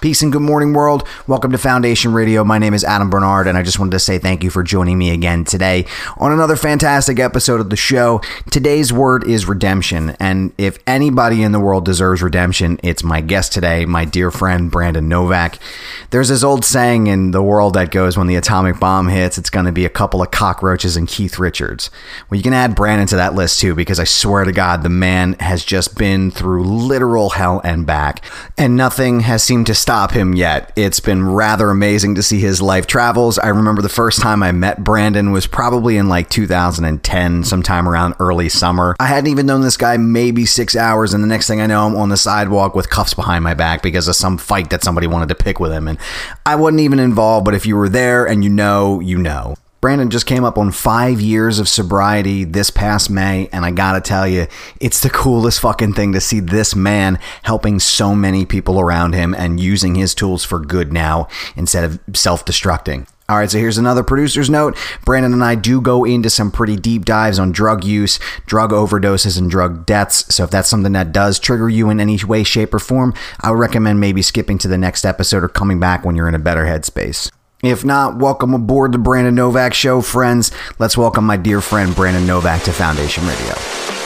Peace 0.00 0.22
and 0.22 0.32
good 0.32 0.40
morning, 0.40 0.72
world. 0.72 1.06
Welcome 1.26 1.52
to 1.52 1.58
Foundation 1.58 2.14
Radio. 2.14 2.42
My 2.42 2.56
name 2.56 2.72
is 2.72 2.84
Adam 2.84 3.10
Barnard, 3.10 3.46
and 3.46 3.58
I 3.58 3.62
just 3.62 3.78
wanted 3.78 3.90
to 3.90 3.98
say 3.98 4.18
thank 4.18 4.42
you 4.42 4.48
for 4.48 4.62
joining 4.62 4.96
me 4.96 5.10
again 5.10 5.44
today 5.44 5.84
on 6.16 6.32
another 6.32 6.56
fantastic 6.56 7.18
episode 7.18 7.60
of 7.60 7.68
the 7.68 7.76
show. 7.76 8.22
Today's 8.50 8.94
word 8.94 9.28
is 9.28 9.46
redemption, 9.46 10.16
and 10.18 10.54
if 10.56 10.78
anybody 10.86 11.42
in 11.42 11.52
the 11.52 11.60
world 11.60 11.84
deserves 11.84 12.22
redemption, 12.22 12.80
it's 12.82 13.04
my 13.04 13.20
guest 13.20 13.52
today, 13.52 13.84
my 13.84 14.06
dear 14.06 14.30
friend 14.30 14.70
Brandon 14.70 15.06
Novak. 15.06 15.58
There's 16.08 16.30
this 16.30 16.42
old 16.42 16.64
saying 16.64 17.06
in 17.06 17.32
the 17.32 17.42
world 17.42 17.74
that 17.74 17.90
goes, 17.90 18.16
when 18.16 18.26
the 18.26 18.36
atomic 18.36 18.80
bomb 18.80 19.08
hits, 19.08 19.36
it's 19.36 19.50
going 19.50 19.66
to 19.66 19.72
be 19.72 19.84
a 19.84 19.90
couple 19.90 20.22
of 20.22 20.30
cockroaches 20.30 20.96
and 20.96 21.08
Keith 21.08 21.38
Richards. 21.38 21.90
Well, 22.30 22.38
you 22.38 22.42
can 22.42 22.54
add 22.54 22.74
Brandon 22.74 23.06
to 23.08 23.16
that 23.16 23.34
list 23.34 23.60
too, 23.60 23.74
because 23.74 24.00
I 24.00 24.04
swear 24.04 24.44
to 24.44 24.52
God, 24.52 24.82
the 24.82 24.88
man 24.88 25.34
has 25.40 25.62
just 25.62 25.98
been 25.98 26.30
through 26.30 26.64
literal 26.64 27.28
hell 27.28 27.60
and 27.64 27.84
back, 27.84 28.24
and 28.56 28.78
nothing 28.78 29.20
has 29.20 29.42
seemed 29.42 29.66
to 29.66 29.74
stop 29.74 29.89
stop 29.90 30.12
him 30.12 30.34
yet. 30.36 30.72
It's 30.76 31.00
been 31.00 31.26
rather 31.26 31.68
amazing 31.68 32.14
to 32.14 32.22
see 32.22 32.38
his 32.38 32.62
life 32.62 32.86
travels. 32.86 33.40
I 33.40 33.48
remember 33.48 33.82
the 33.82 33.88
first 33.88 34.20
time 34.20 34.40
I 34.40 34.52
met 34.52 34.84
Brandon 34.84 35.32
was 35.32 35.48
probably 35.48 35.96
in 35.96 36.08
like 36.08 36.30
2010, 36.30 37.42
sometime 37.42 37.88
around 37.88 38.14
early 38.20 38.48
summer. 38.48 38.94
I 39.00 39.06
hadn't 39.06 39.32
even 39.32 39.46
known 39.46 39.62
this 39.62 39.76
guy 39.76 39.96
maybe 39.96 40.46
six 40.46 40.76
hours, 40.76 41.12
and 41.12 41.24
the 41.24 41.28
next 41.28 41.48
thing 41.48 41.60
I 41.60 41.66
know, 41.66 41.88
I'm 41.88 41.96
on 41.96 42.08
the 42.08 42.16
sidewalk 42.16 42.76
with 42.76 42.88
cuffs 42.88 43.14
behind 43.14 43.42
my 43.42 43.54
back 43.54 43.82
because 43.82 44.06
of 44.06 44.14
some 44.14 44.38
fight 44.38 44.70
that 44.70 44.84
somebody 44.84 45.08
wanted 45.08 45.28
to 45.30 45.34
pick 45.34 45.58
with 45.58 45.72
him. 45.72 45.88
And 45.88 45.98
I 46.46 46.54
wasn't 46.54 46.82
even 46.82 47.00
involved, 47.00 47.44
but 47.44 47.54
if 47.54 47.66
you 47.66 47.74
were 47.74 47.88
there 47.88 48.24
and 48.28 48.44
you 48.44 48.50
know, 48.50 49.00
you 49.00 49.18
know. 49.18 49.56
Brandon 49.80 50.10
just 50.10 50.26
came 50.26 50.44
up 50.44 50.58
on 50.58 50.72
five 50.72 51.22
years 51.22 51.58
of 51.58 51.66
sobriety 51.66 52.44
this 52.44 52.68
past 52.68 53.08
May, 53.08 53.48
and 53.50 53.64
I 53.64 53.70
gotta 53.70 54.02
tell 54.02 54.28
you, 54.28 54.46
it's 54.78 55.00
the 55.00 55.08
coolest 55.08 55.60
fucking 55.60 55.94
thing 55.94 56.12
to 56.12 56.20
see 56.20 56.38
this 56.38 56.76
man 56.76 57.18
helping 57.44 57.80
so 57.80 58.14
many 58.14 58.44
people 58.44 58.78
around 58.78 59.14
him 59.14 59.32
and 59.34 59.58
using 59.58 59.94
his 59.94 60.14
tools 60.14 60.44
for 60.44 60.58
good 60.60 60.92
now 60.92 61.28
instead 61.56 61.84
of 61.84 61.98
self 62.14 62.44
destructing. 62.44 63.08
All 63.30 63.38
right, 63.38 63.50
so 63.50 63.56
here's 63.56 63.78
another 63.78 64.02
producer's 64.02 64.50
note. 64.50 64.76
Brandon 65.06 65.32
and 65.32 65.42
I 65.42 65.54
do 65.54 65.80
go 65.80 66.04
into 66.04 66.28
some 66.28 66.50
pretty 66.50 66.76
deep 66.76 67.06
dives 67.06 67.38
on 67.38 67.52
drug 67.52 67.82
use, 67.82 68.18
drug 68.44 68.72
overdoses, 68.72 69.38
and 69.38 69.48
drug 69.48 69.86
deaths. 69.86 70.34
So 70.34 70.44
if 70.44 70.50
that's 70.50 70.68
something 70.68 70.92
that 70.92 71.12
does 71.12 71.38
trigger 71.38 71.70
you 71.70 71.88
in 71.88 72.00
any 72.00 72.22
way, 72.22 72.42
shape, 72.42 72.74
or 72.74 72.80
form, 72.80 73.14
I 73.40 73.50
would 73.50 73.60
recommend 73.60 73.98
maybe 74.00 74.20
skipping 74.20 74.58
to 74.58 74.68
the 74.68 74.76
next 74.76 75.06
episode 75.06 75.44
or 75.44 75.48
coming 75.48 75.80
back 75.80 76.04
when 76.04 76.16
you're 76.16 76.28
in 76.28 76.34
a 76.34 76.40
better 76.40 76.64
headspace. 76.64 77.30
If 77.62 77.84
not, 77.84 78.16
welcome 78.16 78.54
aboard 78.54 78.92
the 78.92 78.98
Brandon 78.98 79.34
Novak 79.34 79.74
Show, 79.74 80.00
friends. 80.00 80.50
Let's 80.78 80.96
welcome 80.96 81.26
my 81.26 81.36
dear 81.36 81.60
friend 81.60 81.94
Brandon 81.94 82.26
Novak 82.26 82.62
to 82.62 82.72
Foundation 82.72 83.26
Radio. 83.26 83.99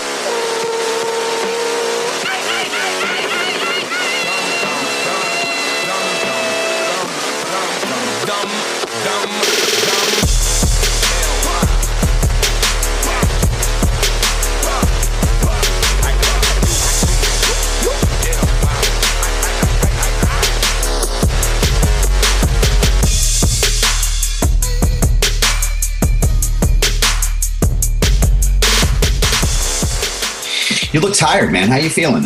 Tired, 31.35 31.53
man. 31.53 31.69
How 31.69 31.77
you 31.77 31.91
feeling? 31.91 32.23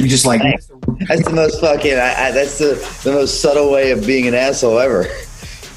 You 0.00 0.08
just 0.08 0.26
like 0.26 0.42
that's 0.42 1.24
the 1.24 1.32
most 1.34 1.60
fucking. 1.60 1.94
I, 1.94 2.26
I, 2.26 2.30
that's 2.30 2.58
the 2.58 2.74
the 3.02 3.12
most 3.12 3.40
subtle 3.40 3.72
way 3.72 3.90
of 3.90 4.06
being 4.06 4.28
an 4.28 4.34
asshole 4.34 4.78
ever. 4.78 5.06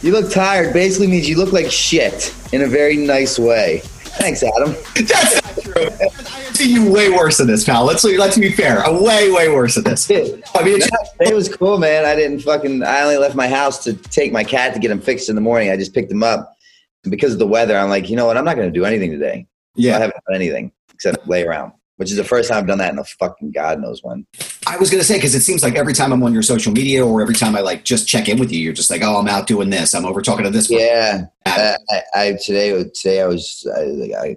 You 0.02 0.12
look 0.12 0.32
tired. 0.32 0.74
Basically 0.74 1.08
means 1.08 1.28
you 1.28 1.38
look 1.38 1.54
like 1.54 1.72
shit 1.72 2.34
in 2.52 2.62
a 2.62 2.68
very 2.68 2.98
nice 2.98 3.40
way. 3.40 3.82
Thanks, 4.20 4.44
Adam. 4.44 4.76
That's 4.96 5.44
not 5.44 5.64
true. 5.64 5.88
I 6.02 6.54
see 6.54 6.74
you 6.74 6.92
way 6.92 7.10
worse 7.10 7.38
than 7.38 7.48
this, 7.48 7.64
pal. 7.64 7.86
Let's 7.86 8.04
let's 8.04 8.38
be 8.38 8.52
fair. 8.52 8.82
A 8.84 9.04
way 9.04 9.32
way 9.32 9.50
worse 9.50 9.76
than 9.76 9.84
this. 9.84 10.10
I 10.10 10.64
mean, 10.64 10.80
it 11.22 11.34
was 11.34 11.50
cool, 11.56 11.80
man. 11.80 12.06
I 12.06 12.16
didn't 12.16 12.42
fucking. 12.42 12.84
I 12.84 13.02
only 13.02 13.18
left 13.18 13.36
my 13.36 13.48
house 13.48 13.84
to 13.86 13.94
take 13.94 14.32
my 14.32 14.44
cat 14.44 14.74
to 14.76 14.80
get 14.80 14.92
him 14.92 15.02
fixed 15.02 15.30
in 15.30 15.36
the 15.36 15.42
morning. 15.42 15.72
I 15.72 15.78
just 15.78 15.94
picked 15.94 16.12
him 16.12 16.24
up, 16.24 16.56
and 17.04 17.12
because 17.12 17.34
of 17.34 17.40
the 17.40 17.48
weather, 17.48 17.78
I'm 17.78 17.90
like, 17.90 18.10
you 18.10 18.16
know 18.16 18.28
what? 18.28 18.38
I'm 18.38 18.46
not 18.46 18.56
going 18.56 18.72
to 18.72 18.80
do 18.80 18.86
anything 18.86 19.12
today. 19.12 19.48
Yeah, 19.76 19.98
I 19.98 20.00
haven't 20.00 20.24
done 20.28 20.36
anything 20.36 20.72
except 20.98 21.28
lay 21.28 21.44
around, 21.44 21.74
which 21.98 22.10
is 22.10 22.18
the 22.18 22.24
first 22.24 22.50
time 22.50 22.58
I've 22.58 22.68
done 22.68 22.80
that 22.80 22.92
in 22.92 22.98
a 22.98 23.04
fucking 23.04 23.52
God 23.52 23.80
knows 23.80 24.04
when. 24.04 24.26
I 24.66 24.78
was 24.78 24.90
gonna 24.90 25.04
say 25.04 25.16
because 25.16 25.36
it 25.36 25.42
seems 25.42 25.62
like 25.62 25.76
every 25.76 25.94
time 25.94 26.12
I'm 26.12 26.24
on 26.24 26.34
your 26.34 26.42
social 26.42 26.74
media 26.74 27.06
or 27.06 27.22
every 27.22 27.36
time 27.36 27.56
I 27.56 27.62
like 27.62 27.84
just 27.84 28.08
check 28.08 28.28
in 28.28 28.40
with 28.40 28.52
you, 28.52 28.60
you're 28.60 28.74
just 28.74 28.90
like, 28.90 29.04
oh, 29.04 29.18
I'm 29.18 29.28
out 29.28 29.48
doing 29.48 29.70
this. 29.70 29.94
I'm 29.94 30.06
over 30.06 30.22
talking 30.22 30.44
to 30.44 30.50
this. 30.50 30.70
Yeah, 30.70 31.26
I, 31.46 31.78
I, 31.90 32.02
I, 32.16 32.38
today 32.44 32.84
today 32.96 33.22
I 33.22 33.28
was 33.28 33.68
I, 33.76 33.82
I 34.20 34.36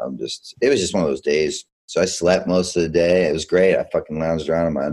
I'm 0.00 0.18
just 0.18 0.54
it 0.62 0.70
was 0.70 0.80
just 0.80 0.94
one 0.94 1.02
of 1.02 1.08
those 1.08 1.20
days. 1.20 1.64
So 1.86 2.00
I 2.00 2.06
slept 2.06 2.46
most 2.46 2.74
of 2.74 2.82
the 2.82 2.88
day. 2.88 3.28
It 3.28 3.32
was 3.32 3.44
great. 3.44 3.76
I 3.76 3.84
fucking 3.92 4.18
lounged 4.18 4.48
around 4.48 4.68
in 4.68 4.72
my 4.72 4.90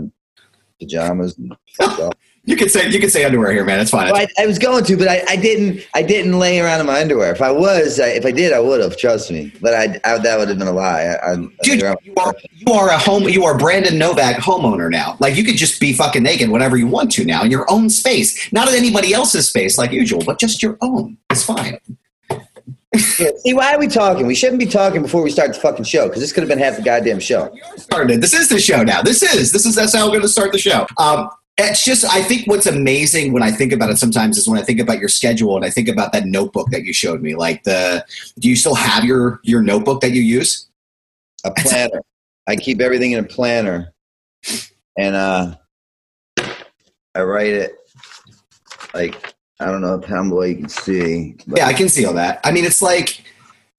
pajamas 0.78 1.38
and 1.38 1.56
You 2.44 2.56
could 2.56 2.70
say 2.70 2.88
you 2.88 2.98
could 2.98 3.12
say 3.12 3.24
underwear 3.24 3.52
here, 3.52 3.64
man. 3.64 3.80
It's 3.80 3.90
fine. 3.90 4.10
Well, 4.10 4.16
I, 4.16 4.26
I, 4.42 4.46
was 4.46 4.58
going 4.58 4.82
to, 4.84 4.96
but 4.96 5.08
I, 5.08 5.22
I, 5.28 5.36
didn't. 5.36 5.86
I 5.94 6.02
didn't 6.02 6.38
lay 6.38 6.58
around 6.58 6.80
in 6.80 6.86
my 6.86 7.00
underwear. 7.00 7.32
If 7.32 7.42
I 7.42 7.52
was, 7.52 8.00
I, 8.00 8.08
if 8.08 8.24
I 8.24 8.30
did, 8.30 8.54
I 8.54 8.60
would 8.60 8.80
have. 8.80 8.96
Trust 8.96 9.30
me. 9.30 9.52
But 9.60 9.74
I, 9.74 9.86
that 10.18 10.38
would 10.38 10.48
have 10.48 10.58
been 10.58 10.66
a 10.66 10.72
lie. 10.72 11.16
Dude, 11.62 11.82
you 11.82 11.86
are, 11.86 12.34
you 12.50 12.72
are 12.72 12.88
a 12.88 12.98
home. 12.98 13.24
You 13.24 13.44
are 13.44 13.58
Brandon 13.58 13.98
Novak 13.98 14.36
homeowner 14.36 14.90
now. 14.90 15.18
Like 15.20 15.36
you 15.36 15.44
could 15.44 15.56
just 15.56 15.80
be 15.80 15.92
fucking 15.92 16.22
naked 16.22 16.48
whenever 16.48 16.78
you 16.78 16.86
want 16.86 17.12
to 17.12 17.26
now 17.26 17.44
in 17.44 17.50
your 17.50 17.70
own 17.70 17.90
space, 17.90 18.50
not 18.52 18.68
in 18.68 18.74
anybody 18.74 19.12
else's 19.12 19.46
space 19.46 19.76
like 19.76 19.92
usual, 19.92 20.22
but 20.24 20.40
just 20.40 20.62
your 20.62 20.78
own. 20.80 21.18
It's 21.28 21.44
fine. 21.44 21.78
yeah, 23.18 23.30
see, 23.36 23.52
why 23.52 23.74
are 23.74 23.78
we 23.78 23.86
talking? 23.86 24.26
We 24.26 24.34
shouldn't 24.34 24.58
be 24.58 24.66
talking 24.66 25.02
before 25.02 25.22
we 25.22 25.30
start 25.30 25.52
the 25.52 25.60
fucking 25.60 25.84
show 25.84 26.08
because 26.08 26.22
this 26.22 26.32
could 26.32 26.42
have 26.42 26.48
been 26.48 26.58
half 26.58 26.76
the 26.76 26.82
goddamn 26.82 27.20
show. 27.20 27.54
Started. 27.76 28.22
This 28.22 28.32
is 28.32 28.48
the 28.48 28.58
show 28.58 28.82
now. 28.82 29.02
This 29.02 29.22
is 29.22 29.52
this 29.52 29.66
is 29.66 29.74
that's 29.74 29.94
how 29.94 30.06
we're 30.06 30.12
going 30.12 30.22
to 30.22 30.28
start 30.28 30.52
the 30.52 30.58
show. 30.58 30.86
Um, 30.96 31.28
it's 31.66 31.84
just 31.84 32.04
I 32.04 32.22
think 32.22 32.46
what's 32.46 32.66
amazing 32.66 33.32
when 33.32 33.42
I 33.42 33.50
think 33.50 33.72
about 33.72 33.90
it 33.90 33.98
sometimes 33.98 34.38
is 34.38 34.48
when 34.48 34.58
I 34.58 34.62
think 34.62 34.80
about 34.80 34.98
your 34.98 35.08
schedule 35.08 35.56
and 35.56 35.64
I 35.64 35.70
think 35.70 35.88
about 35.88 36.12
that 36.12 36.26
notebook 36.26 36.70
that 36.70 36.84
you 36.84 36.92
showed 36.92 37.22
me. 37.22 37.34
Like 37.34 37.62
the 37.64 38.04
do 38.38 38.48
you 38.48 38.56
still 38.56 38.74
have 38.74 39.04
your 39.04 39.40
your 39.42 39.62
notebook 39.62 40.00
that 40.02 40.12
you 40.12 40.22
use? 40.22 40.68
A 41.44 41.50
planner. 41.50 42.02
I 42.46 42.56
keep 42.56 42.80
everything 42.80 43.12
in 43.12 43.18
a 43.18 43.26
planner. 43.26 43.92
And 44.98 45.16
uh 45.16 45.56
I 47.14 47.22
write 47.22 47.52
it 47.52 47.72
like 48.94 49.34
I 49.58 49.66
don't 49.66 49.82
know 49.82 50.00
how 50.06 50.28
well 50.28 50.46
you 50.46 50.56
can 50.56 50.68
see. 50.68 51.36
Yeah, 51.46 51.66
I 51.66 51.72
can 51.72 51.88
see 51.88 52.04
all 52.04 52.14
that. 52.14 52.40
I 52.44 52.52
mean 52.52 52.64
it's 52.64 52.82
like 52.82 53.24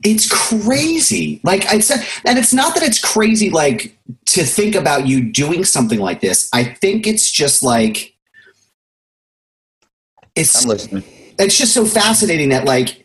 it's 0.03 0.29
crazy. 0.29 1.39
Like 1.43 1.65
I 1.65 1.79
said, 1.79 2.05
and 2.25 2.37
it's 2.37 2.53
not 2.53 2.73
that 2.75 2.83
it's 2.83 2.99
crazy 2.99 3.49
like 3.49 3.97
to 4.27 4.43
think 4.43 4.75
about 4.75 5.07
you 5.07 5.31
doing 5.31 5.63
something 5.63 5.99
like 5.99 6.21
this. 6.21 6.49
I 6.53 6.63
think 6.63 7.07
it's 7.07 7.31
just 7.31 7.63
like 7.63 8.15
it's. 10.35 10.65
It's 11.39 11.57
just 11.57 11.73
so 11.73 11.85
fascinating 11.85 12.49
that 12.49 12.65
like 12.65 13.03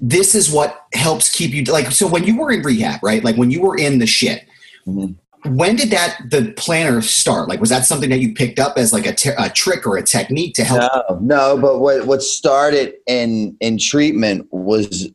this 0.00 0.34
is 0.34 0.50
what 0.50 0.86
helps 0.92 1.28
keep 1.30 1.52
you 1.52 1.62
like 1.64 1.90
so 1.92 2.06
when 2.06 2.24
you 2.24 2.38
were 2.38 2.50
in 2.50 2.62
rehab, 2.62 3.00
right? 3.02 3.22
Like 3.22 3.36
when 3.36 3.50
you 3.50 3.62
were 3.62 3.76
in 3.76 3.98
the 3.98 4.06
shit. 4.06 4.46
Mm-hmm. 4.86 5.12
When 5.46 5.76
did 5.76 5.90
that 5.90 6.20
the 6.30 6.54
planner 6.56 7.02
start? 7.02 7.50
Like 7.50 7.60
was 7.60 7.68
that 7.68 7.84
something 7.84 8.08
that 8.08 8.20
you 8.20 8.32
picked 8.32 8.58
up 8.58 8.78
as 8.78 8.94
like 8.94 9.04
a, 9.06 9.14
a 9.38 9.50
trick 9.50 9.86
or 9.86 9.98
a 9.98 10.02
technique 10.02 10.54
to 10.54 10.64
help? 10.64 10.80
No, 10.80 11.18
no, 11.20 11.58
but 11.60 11.80
what 11.80 12.06
what 12.06 12.22
started 12.22 12.94
in 13.06 13.56
in 13.60 13.76
treatment 13.76 14.46
was 14.50 15.10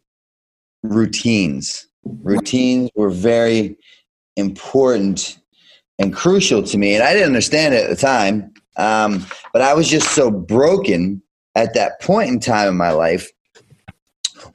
routines. 0.84 1.88
Routines 2.04 2.90
were 2.96 3.10
very 3.10 3.78
important 4.36 5.40
and 5.98 6.14
crucial 6.14 6.64
to 6.64 6.78
me, 6.78 6.96
and 6.96 7.04
I 7.04 7.14
didn't 7.14 7.28
understand 7.28 7.74
it 7.74 7.84
at 7.84 7.90
the 7.90 7.96
time. 7.96 8.54
Um, 8.78 9.26
but 9.52 9.62
I 9.62 9.74
was 9.74 9.90
just 9.90 10.16
so 10.16 10.32
broken 10.32 11.22
at 11.56 11.74
that 11.74 12.00
point 12.02 12.30
in 12.30 12.40
time 12.40 12.70
in 12.70 12.78
my 12.78 12.92
life 12.92 13.30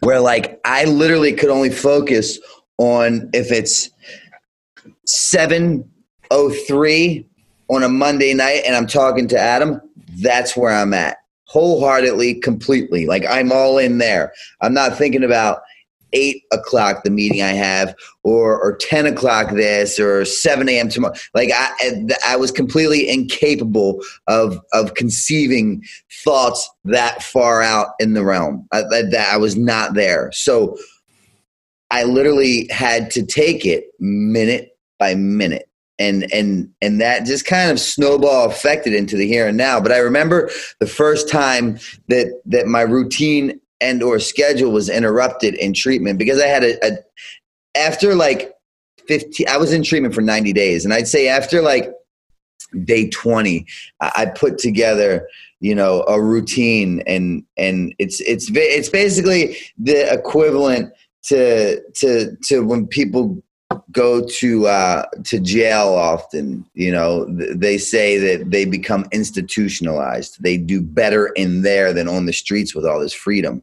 where 0.00 0.20
like 0.20 0.58
I 0.64 0.84
literally 0.84 1.34
could 1.34 1.50
only 1.50 1.68
focus 1.70 2.38
on 2.78 3.28
if 3.34 3.52
it's 3.52 3.90
703 5.06 7.28
on 7.68 7.82
a 7.82 7.88
Monday 7.88 8.34
night 8.34 8.62
and 8.66 8.74
I'm 8.74 8.86
talking 8.86 9.28
to 9.28 9.38
Adam, 9.38 9.80
that's 10.22 10.56
where 10.56 10.72
I'm 10.72 10.94
at. 10.94 11.18
Wholeheartedly, 11.46 12.40
completely. 12.40 13.06
Like 13.06 13.24
I'm 13.28 13.52
all 13.52 13.78
in 13.78 13.98
there. 13.98 14.32
I'm 14.60 14.74
not 14.74 14.96
thinking 14.96 15.24
about 15.24 15.60
eight 16.14 16.42
o'clock 16.52 17.04
the 17.04 17.10
meeting 17.10 17.42
I 17.42 17.52
have, 17.52 17.94
or 18.22 18.60
or 18.60 18.76
ten 18.76 19.06
o'clock 19.06 19.50
this, 19.50 19.98
or 19.98 20.24
seven 20.24 20.68
a.m. 20.68 20.88
tomorrow. 20.88 21.14
Like 21.34 21.50
I, 21.54 22.06
I 22.26 22.36
was 22.36 22.50
completely 22.50 23.08
incapable 23.08 24.02
of 24.26 24.58
of 24.72 24.94
conceiving 24.94 25.82
thoughts 26.24 26.68
that 26.84 27.22
far 27.22 27.62
out 27.62 27.88
in 28.00 28.14
the 28.14 28.24
realm. 28.24 28.66
Uh, 28.72 28.84
I, 28.92 29.02
that 29.02 29.30
I 29.32 29.36
was 29.36 29.56
not 29.56 29.94
there. 29.94 30.30
So 30.32 30.76
I 31.90 32.04
literally 32.04 32.66
had 32.70 33.10
to 33.12 33.24
take 33.24 33.66
it 33.66 33.86
minute 34.00 34.76
by 34.98 35.14
minute 35.14 35.68
and 35.98 36.26
and 36.32 36.68
and 36.80 37.00
that 37.00 37.24
just 37.24 37.46
kind 37.46 37.70
of 37.70 37.78
snowball 37.78 38.46
affected 38.46 38.92
into 38.92 39.16
the 39.16 39.28
here 39.28 39.46
and 39.46 39.56
now 39.56 39.80
but 39.80 39.92
i 39.92 39.98
remember 39.98 40.50
the 40.80 40.86
first 40.86 41.28
time 41.28 41.78
that 42.08 42.40
that 42.44 42.66
my 42.66 42.80
routine 42.80 43.60
and 43.84 44.02
or 44.02 44.18
schedule 44.18 44.72
was 44.72 44.88
interrupted 44.88 45.54
in 45.54 45.74
treatment 45.74 46.18
because 46.18 46.40
I 46.40 46.46
had 46.46 46.64
a, 46.64 46.86
a 46.86 46.98
after 47.76 48.14
like 48.14 48.52
15 49.06 49.46
I 49.48 49.58
was 49.58 49.72
in 49.72 49.82
treatment 49.82 50.14
for 50.14 50.22
90 50.22 50.52
days 50.52 50.84
and 50.84 50.94
I'd 50.94 51.08
say 51.08 51.28
after 51.28 51.60
like 51.60 51.92
day 52.84 53.08
20 53.10 53.66
I 54.00 54.26
put 54.34 54.58
together 54.58 55.28
you 55.60 55.74
know 55.74 56.04
a 56.08 56.20
routine 56.20 57.02
and 57.06 57.44
and 57.56 57.94
it's 57.98 58.20
it's 58.20 58.50
it's 58.54 58.88
basically 58.88 59.56
the 59.78 60.12
equivalent 60.12 60.92
to 61.24 61.80
to 61.96 62.36
to 62.44 62.64
when 62.64 62.86
people 62.86 63.42
go 63.94 64.26
to 64.26 64.66
uh, 64.66 65.06
to 65.24 65.40
jail 65.40 65.94
often. 65.94 66.66
You 66.74 66.92
know, 66.92 67.24
they 67.24 67.78
say 67.78 68.18
that 68.18 68.50
they 68.50 68.66
become 68.66 69.06
institutionalized. 69.12 70.42
They 70.42 70.58
do 70.58 70.82
better 70.82 71.28
in 71.28 71.62
there 71.62 71.94
than 71.94 72.08
on 72.08 72.26
the 72.26 72.32
streets 72.32 72.74
with 72.74 72.84
all 72.84 73.00
this 73.00 73.14
freedom. 73.14 73.62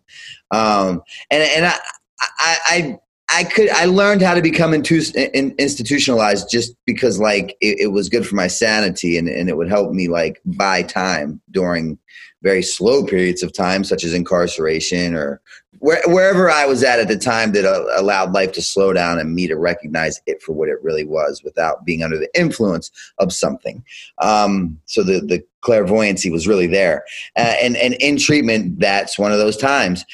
Um, 0.50 1.04
and 1.30 1.44
and 1.44 1.66
I, 1.68 1.76
I, 2.20 2.58
I 2.66 3.00
I 3.34 3.44
could 3.46 3.70
I 3.70 3.86
learned 3.86 4.22
how 4.22 4.34
to 4.34 4.42
become 4.42 4.74
institutionalized 4.74 6.50
just 6.50 6.76
because 6.86 7.20
like 7.20 7.56
it, 7.62 7.80
it, 7.80 7.88
was 7.88 8.10
good 8.10 8.28
for 8.28 8.36
my 8.36 8.48
sanity 8.48 9.18
and, 9.18 9.30
and 9.30 9.48
it 9.50 9.56
would 9.56 9.70
help 9.70 9.94
me 9.94 10.10
like 10.10 10.42
buy 10.46 10.84
time 10.84 11.40
during 11.50 11.98
very 12.44 12.62
slow 12.62 13.06
periods 13.06 13.42
of 13.42 13.54
time 13.54 13.86
such 13.86 14.04
as 14.04 14.14
incarceration 14.14 15.16
or 15.16 15.42
where, 15.82 16.02
wherever 16.06 16.50
I 16.50 16.68
was 16.68 16.84
at 16.84 17.00
at 17.00 17.08
the 17.08 17.18
time 17.18 17.54
that 17.54 17.66
uh, 17.66 17.86
allowed 18.00 18.34
life 18.34 18.52
to 18.54 18.62
slow 18.62 18.94
down 18.94 19.18
and 19.18 19.34
me 19.34 19.48
to 19.48 19.56
recognize 19.56 20.22
it 20.28 20.42
for 20.42 20.54
what 20.54 20.70
it 20.70 20.82
really 20.84 21.04
was 21.04 21.42
without 21.44 21.86
being 21.86 22.04
under 22.04 22.20
the 22.20 22.30
influence 22.40 22.92
of 23.18 23.34
something. 23.34 23.84
Um, 24.20 24.80
so 24.86 25.02
the, 25.02 25.22
the 25.22 25.44
clairvoyancy 25.62 26.30
was 26.30 26.48
really 26.48 26.68
there. 26.68 27.04
Uh, 27.36 27.56
and, 27.62 27.76
and 27.78 27.96
in 27.96 28.18
treatment, 28.18 28.80
that's 28.80 29.18
one 29.18 29.32
of 29.32 29.40
those 29.40 29.58
times. 29.58 30.06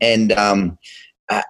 And 0.00 0.30
um, 0.32 0.78
I, 1.28 1.42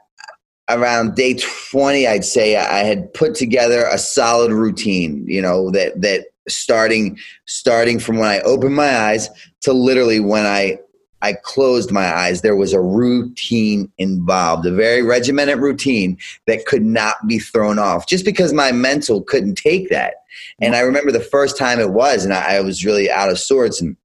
around 0.70 1.14
day 1.14 1.34
20, 1.70 2.06
I'd 2.06 2.24
say 2.24 2.56
I 2.56 2.82
had 2.82 3.12
put 3.12 3.34
together 3.34 3.86
a 3.92 3.98
solid 3.98 4.52
routine, 4.52 5.22
you 5.28 5.42
know, 5.42 5.70
that, 5.72 6.00
that 6.00 6.28
starting, 6.48 7.18
starting 7.44 7.98
from 7.98 8.16
when 8.16 8.30
I 8.30 8.40
opened 8.40 8.74
my 8.74 8.96
eyes 9.00 9.28
to 9.62 9.74
literally 9.74 10.20
when 10.20 10.46
I 10.46 10.78
I 11.22 11.32
closed 11.32 11.90
my 11.90 12.14
eyes, 12.14 12.42
there 12.42 12.56
was 12.56 12.72
a 12.72 12.80
routine 12.80 13.90
involved, 13.98 14.66
a 14.66 14.70
very 14.70 15.02
regimented 15.02 15.58
routine 15.58 16.18
that 16.46 16.66
could 16.66 16.84
not 16.84 17.26
be 17.26 17.38
thrown 17.38 17.78
off 17.78 18.06
just 18.06 18.24
because 18.24 18.52
my 18.52 18.70
mental 18.70 19.22
couldn't 19.22 19.54
take 19.54 19.88
that. 19.88 20.16
And 20.60 20.76
I 20.76 20.80
remember 20.80 21.12
the 21.12 21.20
first 21.20 21.56
time 21.56 21.80
it 21.80 21.90
was, 21.90 22.24
and 22.24 22.34
I, 22.34 22.56
I 22.56 22.60
was 22.60 22.84
really 22.84 23.10
out 23.10 23.30
of 23.30 23.38
sorts. 23.38 23.80
And 23.80 23.96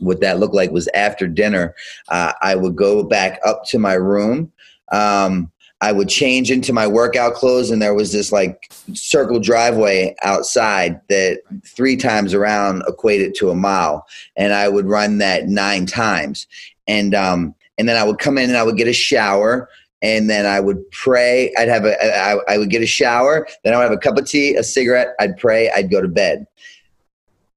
what 0.00 0.20
that 0.20 0.40
looked 0.40 0.54
like 0.54 0.72
was 0.72 0.88
after 0.94 1.28
dinner, 1.28 1.74
uh, 2.08 2.32
I 2.42 2.56
would 2.56 2.74
go 2.74 3.04
back 3.04 3.38
up 3.46 3.64
to 3.66 3.78
my 3.78 3.94
room. 3.94 4.52
Um, 4.90 5.51
I 5.82 5.90
would 5.90 6.08
change 6.08 6.52
into 6.52 6.72
my 6.72 6.86
workout 6.86 7.34
clothes, 7.34 7.72
and 7.72 7.82
there 7.82 7.92
was 7.92 8.12
this 8.12 8.30
like 8.30 8.72
circle 8.94 9.40
driveway 9.40 10.14
outside 10.22 11.00
that 11.08 11.40
three 11.66 11.96
times 11.96 12.34
around 12.34 12.84
equated 12.86 13.34
to 13.36 13.50
a 13.50 13.56
mile, 13.56 14.06
and 14.36 14.54
I 14.54 14.68
would 14.68 14.86
run 14.86 15.18
that 15.18 15.48
nine 15.48 15.86
times, 15.86 16.46
and 16.86 17.16
um, 17.16 17.52
and 17.78 17.88
then 17.88 17.96
I 17.96 18.04
would 18.04 18.20
come 18.20 18.38
in 18.38 18.48
and 18.48 18.56
I 18.56 18.62
would 18.62 18.76
get 18.76 18.86
a 18.86 18.92
shower, 18.92 19.68
and 20.02 20.30
then 20.30 20.46
I 20.46 20.60
would 20.60 20.88
pray. 20.92 21.52
I'd 21.58 21.68
have 21.68 21.84
a, 21.84 22.00
I, 22.00 22.54
I 22.54 22.58
would 22.58 22.70
get 22.70 22.82
a 22.82 22.86
shower, 22.86 23.48
then 23.64 23.74
I 23.74 23.78
would 23.78 23.82
have 23.82 23.92
a 23.92 23.98
cup 23.98 24.16
of 24.16 24.24
tea, 24.24 24.54
a 24.54 24.62
cigarette. 24.62 25.16
I'd 25.18 25.36
pray. 25.36 25.68
I'd 25.68 25.90
go 25.90 26.00
to 26.00 26.06
bed. 26.06 26.46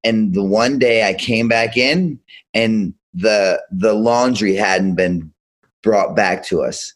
And 0.02 0.34
the 0.34 0.42
one 0.42 0.80
day 0.80 1.08
I 1.08 1.14
came 1.14 1.46
back 1.46 1.76
in, 1.76 2.18
and 2.54 2.92
the 3.14 3.62
the 3.70 3.94
laundry 3.94 4.56
hadn't 4.56 4.96
been 4.96 5.32
brought 5.84 6.16
back 6.16 6.44
to 6.46 6.62
us 6.62 6.95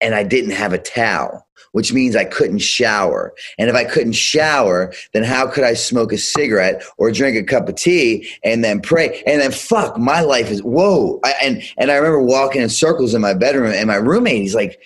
and 0.00 0.14
I 0.14 0.22
didn't 0.22 0.50
have 0.50 0.72
a 0.72 0.78
towel, 0.78 1.46
which 1.72 1.92
means 1.92 2.16
I 2.16 2.24
couldn't 2.24 2.58
shower. 2.58 3.34
And 3.58 3.68
if 3.68 3.76
I 3.76 3.84
couldn't 3.84 4.12
shower, 4.12 4.92
then 5.12 5.24
how 5.24 5.46
could 5.46 5.64
I 5.64 5.74
smoke 5.74 6.12
a 6.12 6.18
cigarette 6.18 6.82
or 6.96 7.10
drink 7.10 7.36
a 7.36 7.42
cup 7.42 7.68
of 7.68 7.74
tea 7.74 8.28
and 8.44 8.64
then 8.64 8.80
pray? 8.80 9.22
And 9.26 9.40
then 9.40 9.52
fuck, 9.52 9.98
my 9.98 10.20
life 10.20 10.50
is 10.50 10.62
whoa. 10.62 11.20
I, 11.24 11.34
and 11.42 11.62
and 11.76 11.90
I 11.90 11.96
remember 11.96 12.22
walking 12.22 12.62
in 12.62 12.68
circles 12.68 13.14
in 13.14 13.20
my 13.20 13.34
bedroom, 13.34 13.72
and 13.72 13.86
my 13.86 13.96
roommate, 13.96 14.42
he's 14.42 14.54
like, 14.54 14.80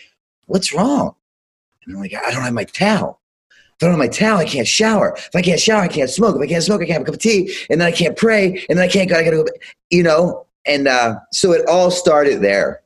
"What's 0.47 0.73
wrong?" 0.73 1.15
And 1.85 1.97
I'm 1.97 2.03
like, 2.03 2.15
"I 2.15 2.31
don't 2.31 2.43
have 2.43 2.55
my 2.55 2.65
towel." 2.65 3.21
I 3.81 3.87
don't 3.87 3.93
have 3.95 3.99
my 3.99 4.09
towel, 4.09 4.39
I 4.39 4.45
can't 4.45 4.69
shower. 4.69 5.15
If 5.17 5.35
I 5.35 5.43
can't 5.43 5.59
shower, 5.59 5.83
I 5.83 5.89
can't 5.89 6.09
smoke. 6.09 6.37
If 6.37 6.43
I 6.43 6.47
can't 6.47 6.63
smoke, 6.63 6.83
I 6.83 6.85
can't 6.85 6.99
have 6.99 7.03
a 7.03 7.05
cup 7.05 7.15
of 7.15 7.21
tea. 7.21 7.53
And 7.69 7.81
then 7.81 7.89
I 7.89 7.91
can't 7.91 8.17
pray. 8.17 8.65
And 8.69 8.79
then 8.79 8.87
I 8.87 8.89
can't 8.89 9.11
go, 9.11 9.17
I 9.17 9.25
gotta 9.25 9.39
go, 9.39 9.47
you 9.91 10.05
know? 10.05 10.47
And 10.67 10.87
uh, 10.87 11.17
so 11.33 11.51
it 11.51 11.67
all 11.67 11.91
started 11.91 12.43
there. 12.43 12.82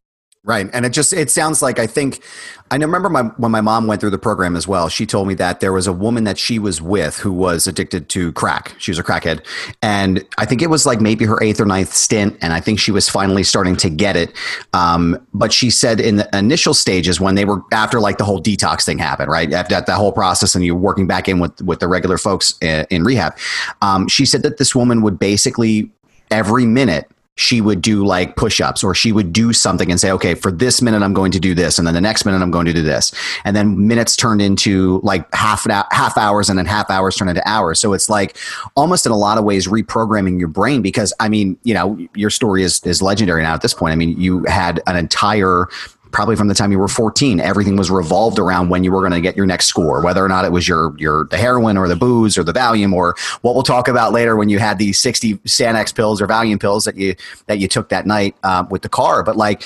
Right. 0.46 0.70
And 0.72 0.86
it 0.86 0.90
just 0.90 1.12
it 1.12 1.28
sounds 1.28 1.60
like 1.60 1.80
I 1.80 1.88
think 1.88 2.22
I 2.70 2.76
remember 2.76 3.08
my 3.08 3.22
when 3.22 3.50
my 3.50 3.60
mom 3.60 3.88
went 3.88 4.00
through 4.00 4.10
the 4.10 4.18
program 4.18 4.54
as 4.54 4.68
well. 4.68 4.88
She 4.88 5.04
told 5.04 5.26
me 5.26 5.34
that 5.34 5.58
there 5.58 5.72
was 5.72 5.88
a 5.88 5.92
woman 5.92 6.22
that 6.22 6.38
she 6.38 6.60
was 6.60 6.80
with 6.80 7.18
who 7.18 7.32
was 7.32 7.66
addicted 7.66 8.08
to 8.10 8.30
crack. 8.30 8.76
She 8.78 8.92
was 8.92 8.98
a 9.00 9.02
crackhead. 9.02 9.44
And 9.82 10.24
I 10.38 10.46
think 10.46 10.62
it 10.62 10.70
was 10.70 10.86
like 10.86 11.00
maybe 11.00 11.24
her 11.24 11.42
eighth 11.42 11.60
or 11.60 11.66
ninth 11.66 11.92
stint. 11.92 12.38
And 12.42 12.52
I 12.52 12.60
think 12.60 12.78
she 12.78 12.92
was 12.92 13.08
finally 13.08 13.42
starting 13.42 13.74
to 13.78 13.90
get 13.90 14.14
it. 14.14 14.32
Um, 14.72 15.18
but 15.34 15.52
she 15.52 15.68
said 15.68 15.98
in 15.98 16.14
the 16.14 16.28
initial 16.32 16.74
stages 16.74 17.20
when 17.20 17.34
they 17.34 17.44
were 17.44 17.60
after 17.72 17.98
like 17.98 18.18
the 18.18 18.24
whole 18.24 18.40
detox 18.40 18.84
thing 18.84 18.98
happened, 18.98 19.32
right? 19.32 19.52
After 19.52 19.74
that, 19.74 19.88
whole 19.96 20.12
process 20.12 20.54
and 20.54 20.64
you're 20.64 20.76
working 20.76 21.08
back 21.08 21.28
in 21.28 21.40
with, 21.40 21.60
with 21.62 21.80
the 21.80 21.88
regular 21.88 22.18
folks 22.18 22.54
in, 22.60 22.86
in 22.90 23.02
rehab. 23.02 23.36
Um, 23.82 24.06
she 24.06 24.24
said 24.24 24.44
that 24.44 24.58
this 24.58 24.76
woman 24.76 25.02
would 25.02 25.18
basically 25.18 25.90
every 26.30 26.66
minute 26.66 27.10
she 27.36 27.60
would 27.60 27.80
do 27.80 28.04
like 28.04 28.36
push-ups 28.36 28.82
or 28.82 28.94
she 28.94 29.12
would 29.12 29.32
do 29.32 29.52
something 29.52 29.90
and 29.90 30.00
say 30.00 30.10
okay 30.10 30.34
for 30.34 30.50
this 30.50 30.82
minute 30.82 31.02
i'm 31.02 31.14
going 31.14 31.30
to 31.30 31.40
do 31.40 31.54
this 31.54 31.78
and 31.78 31.86
then 31.86 31.94
the 31.94 32.00
next 32.00 32.24
minute 32.24 32.42
i'm 32.42 32.50
going 32.50 32.66
to 32.66 32.72
do 32.72 32.82
this. 32.82 33.12
And 33.44 33.54
then 33.54 33.86
minutes 33.86 34.16
turned 34.16 34.40
into 34.40 35.00
like 35.02 35.32
half 35.34 35.66
an 35.66 35.84
half 35.90 36.16
hours 36.16 36.48
and 36.48 36.58
then 36.58 36.66
half 36.66 36.90
hours 36.90 37.16
turned 37.16 37.30
into 37.30 37.46
hours. 37.48 37.80
So 37.80 37.92
it's 37.92 38.08
like 38.08 38.36
almost 38.76 39.06
in 39.06 39.12
a 39.12 39.16
lot 39.16 39.38
of 39.38 39.44
ways 39.44 39.66
reprogramming 39.66 40.38
your 40.38 40.48
brain 40.48 40.82
because 40.82 41.12
i 41.20 41.28
mean 41.28 41.58
you 41.62 41.74
know 41.74 41.98
your 42.14 42.30
story 42.30 42.62
is 42.62 42.82
is 42.84 43.02
legendary 43.02 43.42
now 43.42 43.54
at 43.54 43.62
this 43.62 43.74
point. 43.74 43.92
I 43.92 43.96
mean 43.96 44.18
you 44.20 44.44
had 44.44 44.80
an 44.86 44.96
entire 44.96 45.68
probably 46.12 46.36
from 46.36 46.48
the 46.48 46.54
time 46.54 46.72
you 46.72 46.78
were 46.78 46.88
14 46.88 47.40
everything 47.40 47.76
was 47.76 47.90
revolved 47.90 48.38
around 48.38 48.68
when 48.68 48.84
you 48.84 48.92
were 48.92 49.00
going 49.00 49.12
to 49.12 49.20
get 49.20 49.36
your 49.36 49.46
next 49.46 49.66
score 49.66 50.02
whether 50.02 50.24
or 50.24 50.28
not 50.28 50.44
it 50.44 50.52
was 50.52 50.66
your 50.66 50.94
your 50.98 51.24
the 51.26 51.36
heroin 51.36 51.76
or 51.76 51.88
the 51.88 51.96
booze 51.96 52.38
or 52.38 52.44
the 52.44 52.52
valium 52.52 52.92
or 52.92 53.14
what 53.42 53.54
we'll 53.54 53.62
talk 53.62 53.88
about 53.88 54.12
later 54.12 54.36
when 54.36 54.48
you 54.48 54.58
had 54.58 54.78
these 54.78 54.98
60 54.98 55.34
xanax 55.38 55.94
pills 55.94 56.20
or 56.20 56.26
valium 56.26 56.60
pills 56.60 56.84
that 56.84 56.96
you 56.96 57.14
that 57.46 57.58
you 57.58 57.68
took 57.68 57.88
that 57.88 58.06
night 58.06 58.34
um, 58.44 58.68
with 58.68 58.82
the 58.82 58.88
car 58.88 59.22
but 59.22 59.36
like 59.36 59.62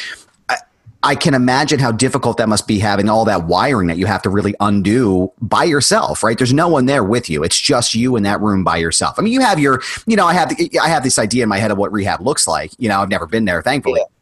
I 1.02 1.14
can 1.14 1.32
imagine 1.32 1.78
how 1.78 1.92
difficult 1.92 2.36
that 2.36 2.48
must 2.48 2.68
be 2.68 2.78
having 2.78 3.08
all 3.08 3.24
that 3.24 3.46
wiring 3.46 3.86
that 3.86 3.96
you 3.96 4.04
have 4.04 4.20
to 4.22 4.28
really 4.28 4.54
undo 4.60 5.32
by 5.40 5.64
yourself, 5.64 6.22
right? 6.22 6.36
There's 6.36 6.52
no 6.52 6.68
one 6.68 6.84
there 6.84 7.02
with 7.02 7.30
you. 7.30 7.42
It's 7.42 7.58
just 7.58 7.94
you 7.94 8.16
in 8.16 8.22
that 8.24 8.38
room 8.42 8.64
by 8.64 8.76
yourself. 8.76 9.18
I 9.18 9.22
mean, 9.22 9.32
you 9.32 9.40
have 9.40 9.58
your, 9.58 9.80
you 10.06 10.14
know, 10.14 10.26
I 10.26 10.34
have, 10.34 10.54
the, 10.54 10.78
I 10.78 10.88
have 10.88 11.02
this 11.02 11.18
idea 11.18 11.42
in 11.42 11.48
my 11.48 11.56
head 11.56 11.70
of 11.70 11.78
what 11.78 11.90
rehab 11.90 12.20
looks 12.20 12.46
like. 12.46 12.72
You 12.76 12.90
know, 12.90 13.00
I've 13.00 13.08
never 13.08 13.26
been 13.26 13.46
there, 13.46 13.62
thankfully. 13.62 14.00
Yeah 14.00 14.19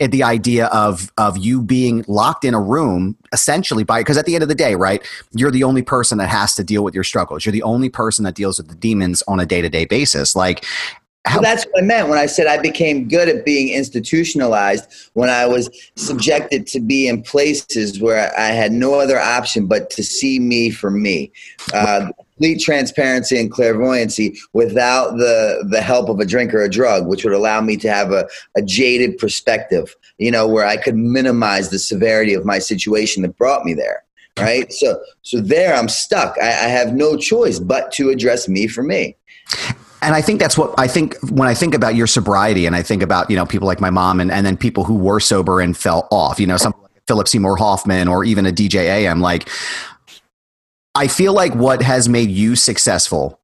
at 0.00 0.10
the 0.10 0.22
idea 0.22 0.66
of 0.66 1.12
of 1.18 1.36
you 1.36 1.62
being 1.62 2.04
locked 2.08 2.44
in 2.44 2.54
a 2.54 2.60
room 2.60 3.16
essentially 3.32 3.84
by 3.84 4.00
because 4.00 4.16
at 4.16 4.26
the 4.26 4.34
end 4.34 4.42
of 4.42 4.48
the 4.48 4.54
day 4.54 4.74
right 4.74 5.06
you're 5.32 5.50
the 5.50 5.64
only 5.64 5.82
person 5.82 6.18
that 6.18 6.28
has 6.28 6.54
to 6.54 6.64
deal 6.64 6.82
with 6.82 6.94
your 6.94 7.04
struggles 7.04 7.44
you're 7.44 7.52
the 7.52 7.62
only 7.62 7.88
person 7.88 8.24
that 8.24 8.34
deals 8.34 8.58
with 8.58 8.68
the 8.68 8.74
demons 8.74 9.22
on 9.28 9.40
a 9.40 9.46
day-to-day 9.46 9.84
basis 9.84 10.36
like 10.36 10.64
Well, 11.26 11.42
that's 11.42 11.64
what 11.64 11.82
I 11.82 11.86
meant 11.86 12.08
when 12.08 12.18
I 12.18 12.26
said 12.26 12.46
I 12.46 12.58
became 12.58 13.08
good 13.08 13.28
at 13.28 13.44
being 13.44 13.74
institutionalized 13.74 15.10
when 15.14 15.28
I 15.28 15.44
was 15.46 15.68
subjected 15.96 16.68
to 16.68 16.80
be 16.80 17.08
in 17.08 17.22
places 17.22 18.00
where 18.00 18.32
I 18.38 18.48
had 18.48 18.70
no 18.70 19.00
other 19.00 19.18
option 19.18 19.66
but 19.66 19.90
to 19.90 20.04
see 20.04 20.38
me 20.38 20.70
for 20.70 20.88
me. 20.88 21.32
Uh, 21.74 22.12
complete 22.36 22.60
transparency 22.60 23.38
and 23.38 23.50
clairvoyancy 23.50 24.36
without 24.52 25.16
the, 25.16 25.66
the 25.70 25.80
help 25.80 26.08
of 26.08 26.20
a 26.20 26.26
drink 26.26 26.52
or 26.52 26.62
a 26.62 26.70
drug, 26.70 27.06
which 27.06 27.24
would 27.24 27.32
allow 27.32 27.60
me 27.60 27.76
to 27.78 27.90
have 27.90 28.12
a, 28.12 28.28
a 28.56 28.62
jaded 28.62 29.16
perspective, 29.18 29.96
you 30.18 30.30
know, 30.30 30.46
where 30.46 30.66
I 30.66 30.76
could 30.76 30.96
minimize 30.96 31.70
the 31.70 31.78
severity 31.78 32.34
of 32.34 32.44
my 32.44 32.58
situation 32.58 33.22
that 33.22 33.36
brought 33.36 33.64
me 33.64 33.74
there 33.74 34.02
right? 34.38 34.70
So 34.70 35.00
so 35.22 35.40
there 35.40 35.74
i'm 35.74 35.88
stuck. 35.88 36.36
I, 36.40 36.48
I, 36.48 36.68
have 36.68 36.92
no 36.92 37.16
choice 37.16 37.58
but 37.58 37.90
to 37.92 38.10
address 38.10 38.48
me 38.48 38.66
for 38.66 38.82
me. 38.82 39.16
And 40.02 40.14
I 40.14 40.20
think 40.20 40.40
that's 40.40 40.58
what 40.58 40.74
I 40.78 40.86
think 40.86 41.16
when 41.30 41.48
I 41.48 41.54
think 41.54 41.74
about 41.74 41.94
your 41.94 42.06
sobriety 42.06 42.66
and 42.66 42.76
I 42.76 42.82
think 42.82 43.02
about, 43.02 43.30
you 43.30 43.36
know, 43.36 43.46
people 43.46 43.66
like 43.66 43.80
my 43.80 43.90
mom 43.90 44.20
and, 44.20 44.30
and 44.30 44.44
then 44.44 44.56
people 44.56 44.84
who 44.84 44.94
were 44.94 45.20
sober 45.20 45.60
and 45.60 45.76
fell 45.76 46.06
off, 46.10 46.38
you 46.38 46.46
know, 46.46 46.58
something 46.58 46.82
like 46.82 47.02
Philip 47.08 47.28
Seymour 47.28 47.56
Hoffman 47.56 48.08
or 48.08 48.24
even 48.24 48.44
a 48.44 48.52
DJ 48.52 48.80
AM, 48.80 49.20
like 49.20 49.48
I 50.96 51.08
feel 51.08 51.34
like 51.34 51.54
what 51.54 51.82
has 51.82 52.08
made 52.08 52.30
you 52.30 52.56
successful 52.56 53.38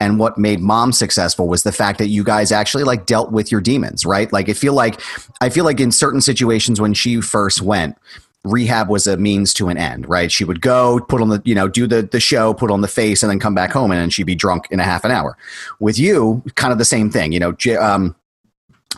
and 0.00 0.18
what 0.18 0.36
made 0.36 0.60
mom 0.60 0.92
successful 0.92 1.46
was 1.46 1.62
the 1.62 1.70
fact 1.70 1.98
that 1.98 2.08
you 2.08 2.24
guys 2.24 2.50
actually 2.50 2.82
like 2.82 3.06
dealt 3.06 3.30
with 3.30 3.52
your 3.52 3.60
demons, 3.60 4.04
right? 4.04 4.32
Like 4.32 4.48
I 4.48 4.52
feel 4.52 4.72
like 4.72 5.00
I 5.40 5.48
feel 5.48 5.64
like 5.64 5.78
in 5.78 5.92
certain 5.92 6.20
situations 6.20 6.80
when 6.80 6.94
she 6.94 7.20
first 7.20 7.62
went, 7.62 7.96
rehab 8.44 8.88
was 8.88 9.06
a 9.06 9.16
means 9.16 9.54
to 9.54 9.68
an 9.68 9.76
end, 9.76 10.08
right? 10.08 10.30
She 10.30 10.44
would 10.44 10.60
go, 10.60 10.98
put 11.08 11.20
on 11.20 11.28
the, 11.28 11.40
you 11.44 11.54
know, 11.54 11.68
do 11.68 11.86
the 11.86 12.02
the 12.02 12.20
show, 12.20 12.52
put 12.52 12.70
on 12.70 12.80
the 12.80 12.88
face, 12.88 13.22
and 13.22 13.30
then 13.30 13.38
come 13.38 13.54
back 13.54 13.70
home, 13.70 13.92
and 13.92 14.00
then 14.00 14.10
she'd 14.10 14.24
be 14.24 14.34
drunk 14.34 14.66
in 14.72 14.80
a 14.80 14.84
half 14.84 15.04
an 15.04 15.12
hour. 15.12 15.36
With 15.78 15.98
you, 16.00 16.42
kind 16.56 16.72
of 16.72 16.78
the 16.78 16.84
same 16.84 17.10
thing, 17.10 17.30
you 17.30 17.38
know. 17.38 17.54
Um, 17.80 18.16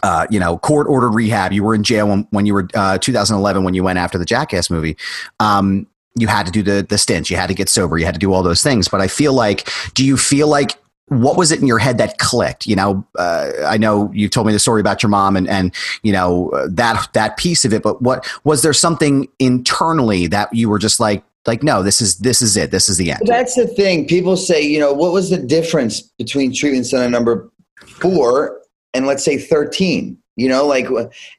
uh, 0.02 0.26
you 0.30 0.40
know, 0.40 0.56
court 0.56 0.86
ordered 0.86 1.10
rehab. 1.10 1.52
You 1.52 1.62
were 1.62 1.74
in 1.74 1.82
jail 1.82 2.08
when, 2.08 2.26
when 2.30 2.46
you 2.46 2.54
were 2.54 2.68
uh, 2.74 2.96
2011 2.96 3.64
when 3.64 3.74
you 3.74 3.82
went 3.82 3.98
after 3.98 4.16
the 4.16 4.24
Jackass 4.24 4.70
movie. 4.70 4.96
Um, 5.40 5.86
you 6.16 6.26
had 6.26 6.46
to 6.46 6.52
do 6.52 6.62
the 6.62 6.86
the 6.88 6.98
stints. 6.98 7.30
You 7.30 7.36
had 7.36 7.48
to 7.48 7.54
get 7.54 7.68
sober. 7.68 7.98
You 7.98 8.04
had 8.04 8.14
to 8.14 8.20
do 8.20 8.32
all 8.32 8.42
those 8.42 8.62
things. 8.62 8.88
But 8.88 9.00
I 9.00 9.08
feel 9.08 9.32
like, 9.32 9.68
do 9.94 10.04
you 10.04 10.16
feel 10.16 10.48
like 10.48 10.76
what 11.10 11.36
was 11.36 11.50
it 11.50 11.60
in 11.60 11.66
your 11.66 11.78
head 11.78 11.98
that 11.98 12.18
clicked? 12.18 12.66
You 12.66 12.76
know, 12.76 13.06
uh, 13.18 13.50
I 13.64 13.76
know 13.76 14.10
you 14.14 14.28
told 14.28 14.46
me 14.46 14.52
the 14.52 14.58
story 14.58 14.80
about 14.80 15.02
your 15.02 15.10
mom 15.10 15.36
and 15.36 15.48
and 15.48 15.74
you 16.02 16.12
know 16.12 16.50
uh, 16.50 16.68
that 16.70 17.08
that 17.14 17.36
piece 17.36 17.64
of 17.64 17.72
it, 17.72 17.82
but 17.82 18.00
what 18.00 18.26
was 18.44 18.62
there 18.62 18.72
something 18.72 19.28
internally 19.38 20.26
that 20.28 20.52
you 20.54 20.68
were 20.68 20.78
just 20.78 21.00
like 21.00 21.24
like 21.46 21.62
no, 21.62 21.82
this 21.82 22.00
is 22.00 22.18
this 22.18 22.42
is 22.42 22.56
it, 22.56 22.70
this 22.70 22.88
is 22.88 22.96
the 22.96 23.10
end. 23.10 23.22
That's 23.24 23.54
the 23.54 23.66
thing. 23.66 24.06
People 24.06 24.36
say, 24.36 24.62
you 24.62 24.78
know, 24.78 24.92
what 24.92 25.12
was 25.12 25.30
the 25.30 25.38
difference 25.38 26.00
between 26.00 26.54
treatment 26.54 26.86
center 26.86 27.08
number 27.08 27.50
four 27.86 28.60
and 28.94 29.06
let's 29.06 29.24
say 29.24 29.38
thirteen? 29.38 30.18
You 30.36 30.48
know, 30.48 30.66
like 30.66 30.86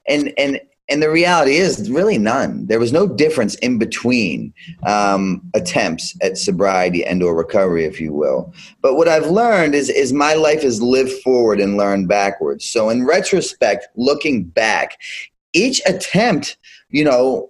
and 0.08 0.34
and 0.38 0.60
and 0.90 1.02
the 1.02 1.10
reality 1.10 1.56
is 1.56 1.90
really 1.90 2.18
none. 2.18 2.66
There 2.68 2.80
was 2.80 2.92
no 2.92 3.08
difference 3.08 3.56
in 3.56 3.78
between 3.78 4.54
um, 4.86 5.42
attempts 5.54 6.16
at 6.22 6.38
sobriety 6.38 7.06
and 7.06 7.24
or 7.24 7.36
recovery 7.36 7.86
if 7.86 8.02
you 8.02 8.14
will. 8.14 8.54
But 8.82 8.96
what 8.96 9.08
i've 9.08 9.28
learned 9.28 9.76
is 9.76 9.90
is 9.90 10.12
my 10.12 10.34
life 10.34 10.64
is 10.64 10.82
lived 10.82 11.14
forward 11.24 11.60
and 11.60 11.78
learned 11.78 12.08
backwards. 12.08 12.66
So 12.66 12.90
in 12.90 13.06
retrospect 13.06 13.88
looking 13.96 14.44
back 14.44 14.98
each 15.54 15.82
attempt 15.86 16.58
you 16.90 17.04
know 17.04 17.50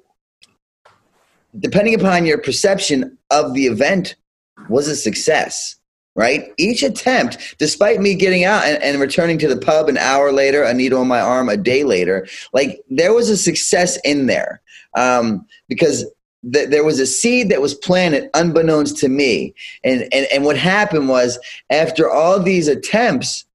depending 1.60 1.94
upon 1.94 2.26
your 2.26 2.38
perception 2.38 3.18
of 3.30 3.54
the 3.54 3.66
event 3.66 4.16
was 4.70 4.88
a 4.88 4.96
success 4.96 5.76
right? 6.16 6.52
Each 6.58 6.84
attempt, 6.84 7.56
despite 7.58 8.02
me 8.02 8.16
getting 8.16 8.44
out 8.44 8.66
and, 8.66 8.82
and, 8.84 9.00
returning 9.00 9.38
to 9.40 9.48
the 9.48 9.58
pub 9.58 9.88
an 9.88 9.98
hour 9.98 10.32
later, 10.32 10.64
a 10.64 10.74
needle 10.74 11.00
on 11.00 11.08
my 11.08 11.22
arm 11.22 11.48
a 11.48 11.58
day 11.58 11.84
later, 11.84 12.28
like 12.54 12.82
there 12.90 13.14
was 13.14 13.30
a 13.30 13.38
success 13.38 13.98
in 14.04 14.26
there 14.26 14.62
um, 14.98 15.46
because 15.70 16.06
th- 16.52 16.70
there 16.70 16.84
was 16.84 17.00
a 17.00 17.06
seed 17.06 17.50
that 17.50 17.62
was 17.62 17.74
planted 17.74 18.30
unbeknownst 18.34 18.98
to 18.98 19.08
me. 19.08 19.54
And, 19.84 20.02
and, 20.12 20.28
and 20.34 20.44
what 20.44 20.58
happened 20.58 21.08
was 21.08 21.40
after 21.70 22.10
all 22.10 22.40
these 22.40 22.68
attempts, 22.68 23.46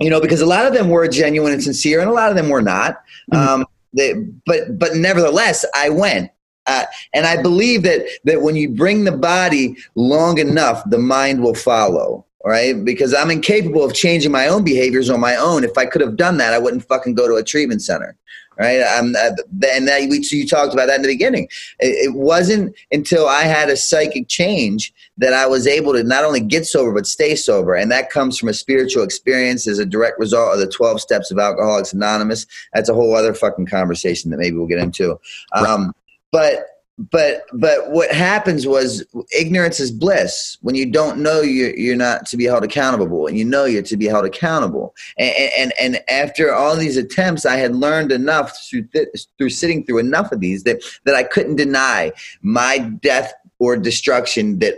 you 0.00 0.10
know, 0.10 0.20
because 0.20 0.40
a 0.40 0.46
lot 0.46 0.66
of 0.66 0.74
them 0.74 0.90
were 0.90 1.06
genuine 1.08 1.52
and 1.52 1.62
sincere 1.62 2.00
and 2.00 2.10
a 2.10 2.14
lot 2.14 2.30
of 2.30 2.36
them 2.36 2.48
were 2.48 2.62
not. 2.62 3.02
Mm-hmm. 3.32 3.48
Um, 3.60 3.66
they, 3.92 4.12
but 4.44 4.78
but 4.78 4.94
nevertheless, 4.94 5.64
I 5.74 5.88
went 5.88 6.30
and 6.66 7.26
I 7.26 7.40
believe 7.40 7.82
that 7.84 8.06
that 8.24 8.42
when 8.42 8.56
you 8.56 8.68
bring 8.68 9.04
the 9.04 9.12
body 9.12 9.76
long 9.94 10.38
enough, 10.38 10.82
the 10.90 10.98
mind 10.98 11.42
will 11.42 11.54
follow. 11.54 12.24
Right? 12.44 12.84
Because 12.84 13.12
I'm 13.12 13.32
incapable 13.32 13.82
of 13.82 13.92
changing 13.92 14.30
my 14.30 14.46
own 14.46 14.62
behaviors 14.62 15.10
on 15.10 15.18
my 15.18 15.34
own. 15.34 15.64
If 15.64 15.76
I 15.76 15.84
could 15.84 16.00
have 16.00 16.16
done 16.16 16.36
that, 16.36 16.54
I 16.54 16.60
wouldn't 16.60 16.86
fucking 16.86 17.14
go 17.14 17.26
to 17.26 17.34
a 17.34 17.42
treatment 17.42 17.82
center 17.82 18.16
right? 18.58 18.80
Um, 18.80 19.14
uh, 19.18 19.30
and 19.72 19.86
that 19.88 20.08
we, 20.08 20.22
so 20.22 20.36
you 20.36 20.46
talked 20.46 20.72
about 20.72 20.86
that 20.86 20.96
in 20.96 21.02
the 21.02 21.08
beginning. 21.08 21.48
It, 21.78 22.08
it, 22.08 22.14
wasn't 22.14 22.74
until 22.90 23.26
I 23.26 23.42
had 23.42 23.68
a 23.68 23.76
psychic 23.76 24.28
change 24.28 24.92
that 25.18 25.32
I 25.32 25.46
was 25.46 25.66
able 25.66 25.92
to 25.92 26.02
not 26.02 26.24
only 26.24 26.40
get 26.40 26.66
sober 26.66 26.92
but 26.92 27.06
stay 27.06 27.34
sober, 27.34 27.74
and 27.74 27.90
that 27.90 28.10
comes 28.10 28.38
from 28.38 28.48
a 28.48 28.54
spiritual 28.54 29.02
experience 29.02 29.66
as 29.66 29.78
a 29.78 29.86
direct 29.86 30.18
result 30.18 30.54
of 30.54 30.60
the 30.60 30.70
twelve 30.70 31.00
steps 31.00 31.30
of 31.30 31.38
Alcoholics 31.38 31.92
Anonymous. 31.92 32.46
That's 32.72 32.88
a 32.88 32.94
whole 32.94 33.14
other 33.14 33.34
fucking 33.34 33.66
conversation 33.66 34.30
that 34.30 34.38
maybe 34.38 34.56
we'll 34.56 34.66
get 34.66 34.78
into. 34.78 35.18
Um, 35.52 35.94
but 36.32 36.66
but 36.98 37.42
but 37.52 37.90
what 37.90 38.10
happens 38.10 38.66
was 38.66 39.04
ignorance 39.38 39.80
is 39.80 39.90
bliss 39.90 40.56
when 40.62 40.74
you 40.74 40.90
don't 40.90 41.18
know 41.18 41.42
you're, 41.42 41.76
you're 41.76 41.94
not 41.96 42.24
to 42.24 42.38
be 42.38 42.44
held 42.44 42.64
accountable 42.64 43.26
and 43.26 43.36
you 43.36 43.44
know 43.44 43.66
you're 43.66 43.82
to 43.82 43.98
be 43.98 44.06
held 44.06 44.24
accountable 44.24 44.94
and 45.18 45.50
and, 45.58 45.72
and 45.78 46.00
after 46.08 46.54
all 46.54 46.74
these 46.74 46.96
attempts 46.96 47.44
i 47.44 47.56
had 47.56 47.76
learned 47.76 48.12
enough 48.12 48.56
through 48.68 48.82
th- 48.82 49.08
through 49.36 49.50
sitting 49.50 49.84
through 49.84 49.98
enough 49.98 50.32
of 50.32 50.40
these 50.40 50.62
that 50.62 50.82
that 51.04 51.14
i 51.14 51.22
couldn't 51.22 51.56
deny 51.56 52.10
my 52.40 52.78
death 52.78 53.32
or 53.58 53.76
destruction 53.76 54.58
that 54.58 54.76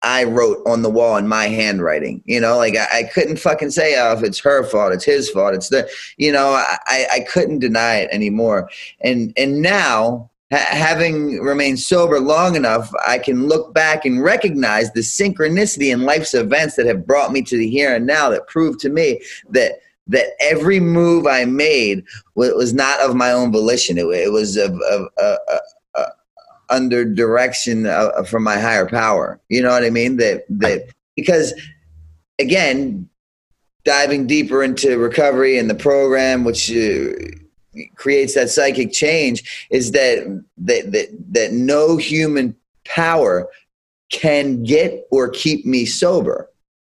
I 0.00 0.22
wrote 0.22 0.62
on 0.64 0.82
the 0.82 0.90
wall 0.90 1.16
in 1.16 1.26
my 1.26 1.46
handwriting. 1.46 2.22
You 2.24 2.40
know, 2.40 2.56
like 2.56 2.76
I, 2.76 2.98
I, 2.98 3.02
couldn't 3.12 3.38
fucking 3.38 3.72
say, 3.72 3.96
oh, 3.98 4.12
if 4.12 4.22
it's 4.22 4.38
her 4.38 4.62
fault, 4.62 4.92
it's 4.92 5.04
his 5.04 5.28
fault. 5.28 5.54
It's 5.54 5.70
the, 5.70 5.88
you 6.18 6.30
know, 6.30 6.50
I, 6.52 7.06
I 7.14 7.20
couldn't 7.28 7.58
deny 7.58 7.96
it 7.96 8.10
anymore. 8.12 8.70
And 9.00 9.32
and 9.36 9.60
now 9.60 10.30
having 10.50 11.40
remained 11.40 11.78
sober 11.78 12.20
long 12.20 12.56
enough, 12.56 12.90
I 13.06 13.18
can 13.18 13.48
look 13.48 13.74
back 13.74 14.04
and 14.04 14.22
recognize 14.22 14.92
the 14.92 15.00
synchronicity 15.00 15.92
in 15.92 16.02
life's 16.02 16.34
events 16.34 16.76
that 16.76 16.86
have 16.86 17.06
brought 17.06 17.32
me 17.32 17.42
to 17.42 17.56
the 17.56 17.68
here 17.68 17.94
and 17.94 18.06
now 18.06 18.30
that 18.30 18.46
prove 18.46 18.78
to 18.78 18.88
me 18.88 19.20
that 19.50 19.80
that 20.08 20.28
every 20.40 20.80
move 20.80 21.26
I 21.26 21.44
made 21.44 22.02
was 22.34 22.72
not 22.72 22.98
of 23.00 23.14
my 23.14 23.30
own 23.30 23.52
volition. 23.52 23.98
It, 23.98 24.32
was 24.32 24.56
of, 24.56 24.72
of 24.90 25.08
uh, 25.20 25.36
uh, 25.52 25.58
uh, 25.96 26.06
under 26.70 27.04
direction 27.04 27.86
from 28.24 28.42
my 28.42 28.58
higher 28.58 28.88
power. 28.88 29.38
You 29.50 29.62
know 29.62 29.68
what 29.68 29.84
I 29.84 29.90
mean? 29.90 30.16
That 30.16 30.44
that 30.48 30.88
because 31.14 31.52
again, 32.38 33.08
diving 33.84 34.26
deeper 34.26 34.62
into 34.62 34.98
recovery 34.98 35.58
and 35.58 35.68
the 35.68 35.74
program, 35.74 36.44
which 36.44 36.70
creates 37.96 38.34
that 38.34 38.50
psychic 38.50 38.92
change 38.92 39.68
is 39.70 39.92
that 39.92 40.44
that 40.56 40.92
that, 40.92 41.08
that 41.32 41.52
no 41.52 41.96
human 41.96 42.54
power 42.84 43.48
can 44.10 44.62
get 44.62 45.06
or 45.10 45.28
keep 45.28 45.66
me 45.66 45.84
sober 45.84 46.48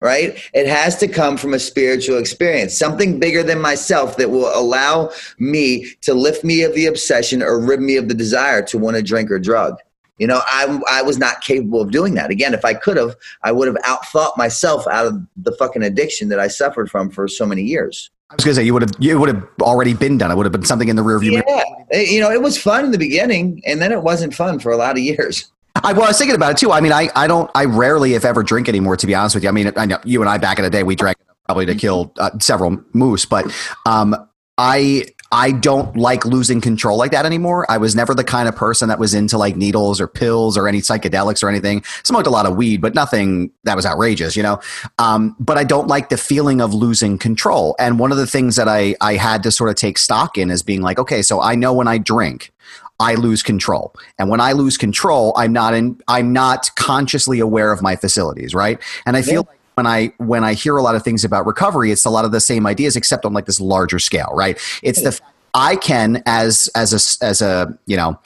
right? 0.01 0.41
It 0.55 0.67
has 0.67 0.97
to 0.97 1.07
come 1.07 1.37
from 1.37 1.53
a 1.53 1.59
spiritual 1.59 2.17
experience 2.17 2.77
something 2.77 3.19
bigger 3.19 3.43
than 3.43 3.61
myself 3.61 4.17
that 4.17 4.29
will 4.29 4.51
allow 4.53 5.11
me 5.37 5.93
to 6.01 6.13
lift 6.13 6.43
me 6.43 6.63
of 6.63 6.73
the 6.73 6.87
obsession 6.87 7.41
or 7.41 7.59
rid 7.59 7.79
me 7.79 7.95
of 7.97 8.07
the 8.07 8.15
desire 8.15 8.63
to 8.63 8.77
want 8.77 8.97
to 8.97 9.03
drink 9.03 9.31
or 9.31 9.39
drug. 9.39 9.75
You 10.17 10.27
know 10.27 10.41
i, 10.45 10.79
I 10.89 11.01
was 11.01 11.17
not 11.17 11.41
capable 11.41 11.81
of 11.81 11.91
doing 11.91 12.13
that. 12.15 12.29
Again 12.29 12.53
if 12.53 12.63
i 12.63 12.73
could 12.75 12.97
have 12.97 13.15
i 13.43 13.51
would 13.51 13.67
have 13.67 13.77
outthought 13.77 14.37
myself 14.37 14.85
out 14.87 15.07
of 15.07 15.19
the 15.35 15.51
fucking 15.53 15.81
addiction 15.81 16.29
that 16.29 16.39
i 16.39 16.47
suffered 16.47 16.91
from 16.91 17.09
for 17.09 17.27
so 17.27 17.45
many 17.45 17.63
years 17.63 18.11
I 18.31 18.35
was 18.35 18.45
gonna 18.45 18.55
say 18.55 18.63
you 18.63 18.73
would 18.73 18.81
have 18.83 18.91
you 18.97 19.19
would 19.19 19.27
have 19.27 19.45
already 19.61 19.93
been 19.93 20.17
done. 20.17 20.31
It 20.31 20.37
would 20.37 20.45
have 20.45 20.53
been 20.53 20.63
something 20.63 20.87
in 20.87 20.95
the 20.95 21.03
rear 21.03 21.19
view. 21.19 21.43
Yeah, 21.45 21.99
you 21.99 22.21
know, 22.21 22.31
it 22.31 22.41
was 22.41 22.57
fun 22.57 22.85
in 22.85 22.91
the 22.91 22.97
beginning, 22.97 23.61
and 23.65 23.81
then 23.81 23.91
it 23.91 24.01
wasn't 24.01 24.33
fun 24.33 24.57
for 24.59 24.71
a 24.71 24.77
lot 24.77 24.93
of 24.93 24.99
years. 24.99 25.51
I, 25.83 25.91
well, 25.93 26.03
I 26.03 26.07
was 26.07 26.17
thinking 26.17 26.35
about 26.35 26.51
it 26.51 26.57
too. 26.57 26.71
I 26.71 26.79
mean, 26.79 26.93
I, 26.93 27.09
I 27.15 27.27
don't, 27.27 27.49
I 27.55 27.65
rarely, 27.65 28.13
if 28.13 28.23
ever, 28.23 28.43
drink 28.43 28.69
anymore. 28.69 28.95
To 28.97 29.07
be 29.07 29.15
honest 29.15 29.35
with 29.35 29.43
you, 29.43 29.49
I 29.49 29.51
mean, 29.51 29.71
I 29.75 29.85
know 29.85 29.99
you 30.05 30.21
and 30.21 30.29
I 30.29 30.37
back 30.37 30.59
in 30.59 30.63
the 30.63 30.69
day, 30.69 30.83
we 30.83 30.95
drank 30.95 31.17
probably 31.45 31.65
to 31.65 31.75
kill 31.75 32.13
uh, 32.19 32.31
several 32.39 32.81
moose, 32.93 33.25
but 33.25 33.53
um, 33.85 34.15
I 34.57 35.07
I 35.31 35.51
don't 35.51 35.95
like 35.95 36.25
losing 36.25 36.59
control 36.59 36.97
like 36.97 37.11
that 37.11 37.25
anymore. 37.25 37.65
I 37.69 37.77
was 37.77 37.95
never 37.95 38.13
the 38.13 38.23
kind 38.23 38.49
of 38.49 38.55
person 38.55 38.89
that 38.89 38.99
was 38.99 39.13
into 39.13 39.37
like 39.37 39.55
needles 39.55 40.01
or 40.01 40.07
pills 40.07 40.57
or 40.57 40.67
any 40.67 40.81
psychedelics 40.81 41.41
or 41.41 41.49
anything. 41.49 41.83
Smoked 42.03 42.27
a 42.27 42.29
lot 42.29 42.45
of 42.45 42.57
weed, 42.57 42.81
but 42.81 42.93
nothing 42.93 43.51
that 43.63 43.75
was 43.75 43.85
outrageous, 43.85 44.35
you 44.35 44.43
know. 44.43 44.59
Um, 44.99 45.35
but 45.39 45.57
I 45.57 45.63
don't 45.63 45.87
like 45.87 46.09
the 46.09 46.17
feeling 46.17 46.59
of 46.59 46.73
losing 46.73 47.17
control. 47.17 47.75
And 47.79 47.97
one 47.97 48.11
of 48.11 48.17
the 48.17 48.27
things 48.27 48.57
that 48.57 48.67
I 48.67 48.95
I 48.99 49.15
had 49.15 49.43
to 49.43 49.51
sort 49.51 49.69
of 49.69 49.77
take 49.77 49.97
stock 49.97 50.37
in 50.37 50.51
is 50.51 50.63
being 50.63 50.81
like, 50.81 50.99
okay, 50.99 51.21
so 51.21 51.41
I 51.41 51.55
know 51.55 51.73
when 51.73 51.87
I 51.87 51.97
drink, 51.97 52.51
I 52.99 53.15
lose 53.15 53.41
control. 53.41 53.93
And 54.19 54.29
when 54.29 54.41
I 54.41 54.51
lose 54.51 54.77
control, 54.77 55.33
I'm 55.37 55.53
not 55.53 55.73
in 55.73 55.99
I'm 56.07 56.33
not 56.33 56.69
consciously 56.75 57.39
aware 57.39 57.71
of 57.71 57.81
my 57.81 57.95
facilities, 57.95 58.53
right? 58.53 58.79
And 59.05 59.15
I 59.15 59.21
feel 59.21 59.45
yeah. 59.47 59.49
like 59.49 59.60
when 59.81 59.87
I 59.87 60.13
when 60.17 60.43
I 60.43 60.53
hear 60.53 60.77
a 60.77 60.83
lot 60.83 60.95
of 60.95 61.03
things 61.03 61.25
about 61.25 61.47
recovery, 61.47 61.91
it's 61.91 62.05
a 62.05 62.09
lot 62.11 62.23
of 62.23 62.31
the 62.31 62.39
same 62.39 62.67
ideas, 62.67 62.95
except 62.95 63.25
on 63.25 63.33
like 63.33 63.45
this 63.47 63.59
larger 63.59 63.97
scale, 63.97 64.29
right? 64.33 64.59
It's 64.83 65.01
the 65.01 65.19
I 65.55 65.75
can 65.75 66.21
as 66.27 66.69
as 66.75 66.93
a 66.93 67.25
as 67.25 67.41
a 67.41 67.75
you 67.87 67.97
know 67.97 68.19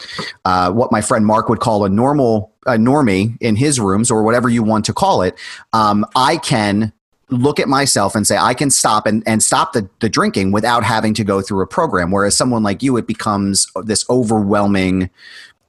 uh, 0.44 0.72
what 0.72 0.92
my 0.92 1.00
friend 1.00 1.26
Mark 1.26 1.48
would 1.48 1.62
call 1.62 1.86
a 1.86 1.90
normal 1.90 2.52
a 2.66 2.74
normie 2.74 3.38
in 3.40 3.56
his 3.56 3.80
rooms 3.80 4.12
or 4.12 4.24
whatever 4.24 4.50
you 4.50 4.64
want 4.64 4.84
to 4.86 4.94
call 4.94 5.22
it. 5.22 5.36
Um, 5.72 6.06
I 6.16 6.38
can 6.38 6.92
look 7.30 7.60
at 7.60 7.70
myself 7.70 8.16
and 8.16 8.28
say 8.28 8.38
I 8.38 8.54
can 8.54 8.70
stop 8.70 9.08
and, 9.08 9.24
and 9.26 9.42
stop 9.42 9.74
the, 9.74 9.90
the 10.00 10.10
drinking 10.10 10.52
without 10.52 10.84
having 10.84 11.14
to 11.16 11.24
go 11.24 11.42
through 11.42 11.62
a 11.62 11.68
program. 11.68 12.12
Whereas 12.12 12.36
someone 12.36 12.64
like 12.64 12.84
you, 12.84 12.98
it 12.98 13.08
becomes 13.08 13.68
this 13.84 14.06
overwhelming 14.10 15.10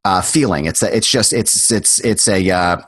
uh, 0.04 0.20
feeling. 0.20 0.66
It's 0.66 0.82
a, 0.82 0.94
it's 0.94 1.10
just 1.10 1.32
it's 1.32 1.70
it's 1.70 2.00
it's 2.00 2.26
a 2.28 2.50
uh, 2.50 2.82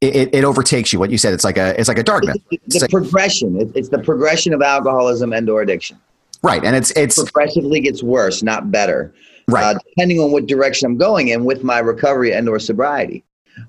it, 0.00 0.34
it 0.34 0.44
overtakes 0.44 0.92
you. 0.92 0.98
What 0.98 1.10
you 1.10 1.18
said, 1.18 1.34
it's 1.34 1.44
like 1.44 1.58
a 1.58 1.78
it's 1.78 1.88
like 1.88 1.98
a 1.98 2.02
darkness. 2.02 2.38
the 2.50 2.88
progression. 2.90 3.60
It, 3.60 3.70
it's 3.74 3.88
the 3.88 3.98
progression 3.98 4.54
of 4.54 4.62
alcoholism 4.62 5.32
and 5.32 5.48
or 5.48 5.62
addiction. 5.62 5.98
Right, 6.42 6.64
and 6.64 6.74
it's 6.74 6.90
it's 6.92 7.22
progressively 7.22 7.80
gets 7.80 8.02
worse, 8.02 8.42
not 8.42 8.70
better. 8.70 9.12
Right, 9.46 9.76
uh, 9.76 9.78
depending 9.88 10.20
on 10.20 10.32
what 10.32 10.46
direction 10.46 10.86
I'm 10.86 10.96
going 10.96 11.28
in 11.28 11.44
with 11.44 11.62
my 11.62 11.80
recovery 11.80 12.32
and 12.32 12.48
or 12.48 12.58
sobriety. 12.58 13.24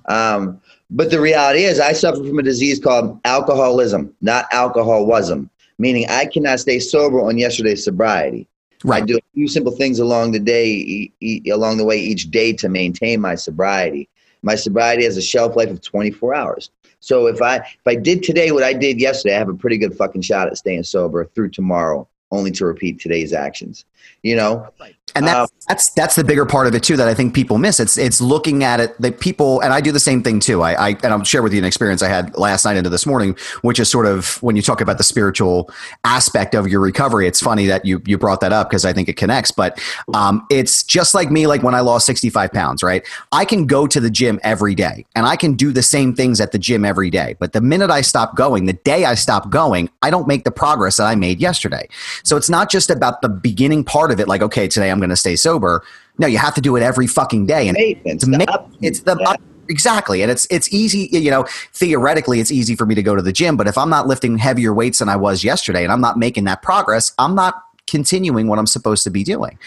Um, 0.07 0.61
but 0.89 1.09
the 1.09 1.19
reality 1.19 1.63
is, 1.63 1.79
I 1.79 1.93
suffer 1.93 2.23
from 2.23 2.39
a 2.39 2.43
disease 2.43 2.79
called 2.79 3.19
alcoholism, 3.25 4.13
not 4.21 4.45
alcoholism, 4.53 5.49
meaning 5.79 6.05
I 6.09 6.25
cannot 6.25 6.59
stay 6.59 6.79
sober 6.79 7.21
on 7.21 7.37
yesterday's 7.37 7.83
sobriety. 7.83 8.47
Right. 8.83 9.03
I 9.03 9.05
do 9.05 9.17
a 9.17 9.21
few 9.33 9.47
simple 9.47 9.73
things 9.73 9.99
along 9.99 10.31
the 10.31 10.39
day, 10.39 10.67
e- 10.67 11.13
e- 11.19 11.49
along 11.49 11.77
the 11.77 11.85
way 11.85 11.99
each 11.99 12.31
day 12.31 12.53
to 12.53 12.69
maintain 12.69 13.21
my 13.21 13.35
sobriety. 13.35 14.09
My 14.41 14.55
sobriety 14.55 15.03
has 15.03 15.17
a 15.17 15.21
shelf 15.21 15.55
life 15.55 15.69
of 15.69 15.81
24 15.81 16.33
hours. 16.33 16.71
So 16.99 17.27
if 17.27 17.41
I 17.41 17.57
if 17.57 17.87
I 17.87 17.95
did 17.95 18.23
today 18.23 18.51
what 18.51 18.63
I 18.63 18.73
did 18.73 18.99
yesterday, 18.99 19.35
I 19.35 19.39
have 19.39 19.49
a 19.49 19.53
pretty 19.53 19.77
good 19.77 19.95
fucking 19.95 20.21
shot 20.21 20.47
at 20.47 20.57
staying 20.57 20.83
sober 20.83 21.25
through 21.25 21.49
tomorrow, 21.49 22.07
only 22.31 22.51
to 22.51 22.65
repeat 22.65 22.99
today's 22.99 23.33
actions. 23.33 23.85
You 24.21 24.35
know, 24.35 24.67
and 25.15 25.27
that's, 25.27 25.51
um, 25.51 25.57
that's 25.67 25.89
that's 25.91 26.15
the 26.15 26.23
bigger 26.23 26.45
part 26.45 26.67
of 26.67 26.75
it 26.75 26.83
too 26.83 26.97
that 26.97 27.07
I 27.07 27.13
think 27.13 27.33
people 27.33 27.57
miss. 27.57 27.79
It's 27.79 27.97
it's 27.97 28.21
looking 28.21 28.63
at 28.63 28.79
it 28.79 28.99
that 29.01 29.19
people 29.19 29.61
and 29.61 29.73
I 29.73 29.81
do 29.81 29.91
the 29.91 29.99
same 29.99 30.23
thing 30.23 30.39
too. 30.39 30.61
I, 30.61 30.73
I 30.73 30.89
and 30.89 31.07
I'll 31.07 31.23
share 31.23 31.41
with 31.41 31.53
you 31.53 31.59
an 31.59 31.65
experience 31.65 32.01
I 32.01 32.09
had 32.09 32.35
last 32.37 32.65
night 32.65 32.77
into 32.77 32.89
this 32.89 33.05
morning, 33.05 33.35
which 33.61 33.79
is 33.79 33.89
sort 33.89 34.05
of 34.05 34.41
when 34.43 34.55
you 34.55 34.61
talk 34.61 34.81
about 34.81 34.97
the 34.97 35.03
spiritual 35.03 35.69
aspect 36.03 36.55
of 36.55 36.67
your 36.67 36.79
recovery. 36.79 37.27
It's 37.27 37.41
funny 37.41 37.65
that 37.67 37.85
you 37.85 38.01
you 38.05 38.17
brought 38.17 38.41
that 38.41 38.53
up 38.53 38.69
because 38.69 38.85
I 38.85 38.93
think 38.93 39.09
it 39.09 39.17
connects. 39.17 39.51
But 39.51 39.79
um, 40.13 40.45
it's 40.49 40.83
just 40.83 41.13
like 41.13 41.31
me, 41.31 41.47
like 41.47 41.63
when 41.63 41.75
I 41.75 41.81
lost 41.81 42.05
sixty 42.05 42.29
five 42.29 42.51
pounds. 42.51 42.83
Right, 42.83 43.05
I 43.31 43.45
can 43.45 43.67
go 43.67 43.87
to 43.87 43.99
the 43.99 44.09
gym 44.09 44.39
every 44.43 44.75
day 44.75 45.05
and 45.15 45.25
I 45.25 45.35
can 45.35 45.53
do 45.53 45.71
the 45.71 45.83
same 45.83 46.13
things 46.13 46.39
at 46.39 46.51
the 46.51 46.59
gym 46.59 46.85
every 46.85 47.09
day. 47.09 47.35
But 47.39 47.53
the 47.53 47.61
minute 47.61 47.89
I 47.89 48.01
stop 48.01 48.35
going, 48.35 48.65
the 48.65 48.73
day 48.73 49.05
I 49.05 49.15
stop 49.15 49.49
going, 49.49 49.89
I 50.01 50.09
don't 50.09 50.27
make 50.27 50.43
the 50.43 50.51
progress 50.51 50.97
that 50.97 51.05
I 51.05 51.15
made 51.15 51.39
yesterday. 51.39 51.87
So 52.23 52.37
it's 52.37 52.49
not 52.49 52.69
just 52.69 52.89
about 52.89 53.21
the 53.21 53.29
beginning 53.29 53.83
part 53.83 54.11
of 54.11 54.19
it. 54.19 54.27
Like 54.27 54.41
okay, 54.41 54.67
today 54.67 54.89
I'm 54.89 55.00
going 55.01 55.09
to 55.09 55.15
stay 55.15 55.35
sober. 55.35 55.83
No, 56.17 56.27
you 56.27 56.37
have 56.37 56.55
to 56.55 56.61
do 56.61 56.75
it 56.75 56.83
every 56.83 57.07
fucking 57.07 57.45
day, 57.45 57.67
and 57.67 57.77
it's, 57.77 58.01
it's 58.05 58.25
the 59.01 59.17
yeah. 59.19 59.35
exactly, 59.67 60.21
and 60.21 60.31
it's 60.31 60.47
it's 60.49 60.71
easy. 60.73 61.09
You 61.11 61.31
know, 61.31 61.45
theoretically, 61.73 62.39
it's 62.39 62.51
easy 62.51 62.75
for 62.75 62.85
me 62.85 62.95
to 62.95 63.03
go 63.03 63.15
to 63.15 63.21
the 63.21 63.33
gym, 63.33 63.57
but 63.57 63.67
if 63.67 63.77
I'm 63.77 63.89
not 63.89 64.07
lifting 64.07 64.37
heavier 64.37 64.73
weights 64.73 64.99
than 64.99 65.09
I 65.09 65.15
was 65.15 65.43
yesterday, 65.43 65.83
and 65.83 65.91
I'm 65.91 66.01
not 66.01 66.17
making 66.17 66.45
that 66.45 66.61
progress, 66.61 67.13
I'm 67.17 67.35
not 67.35 67.63
continuing 67.87 68.47
what 68.47 68.59
I'm 68.59 68.67
supposed 68.67 69.03
to 69.03 69.09
be 69.09 69.23
doing. 69.23 69.57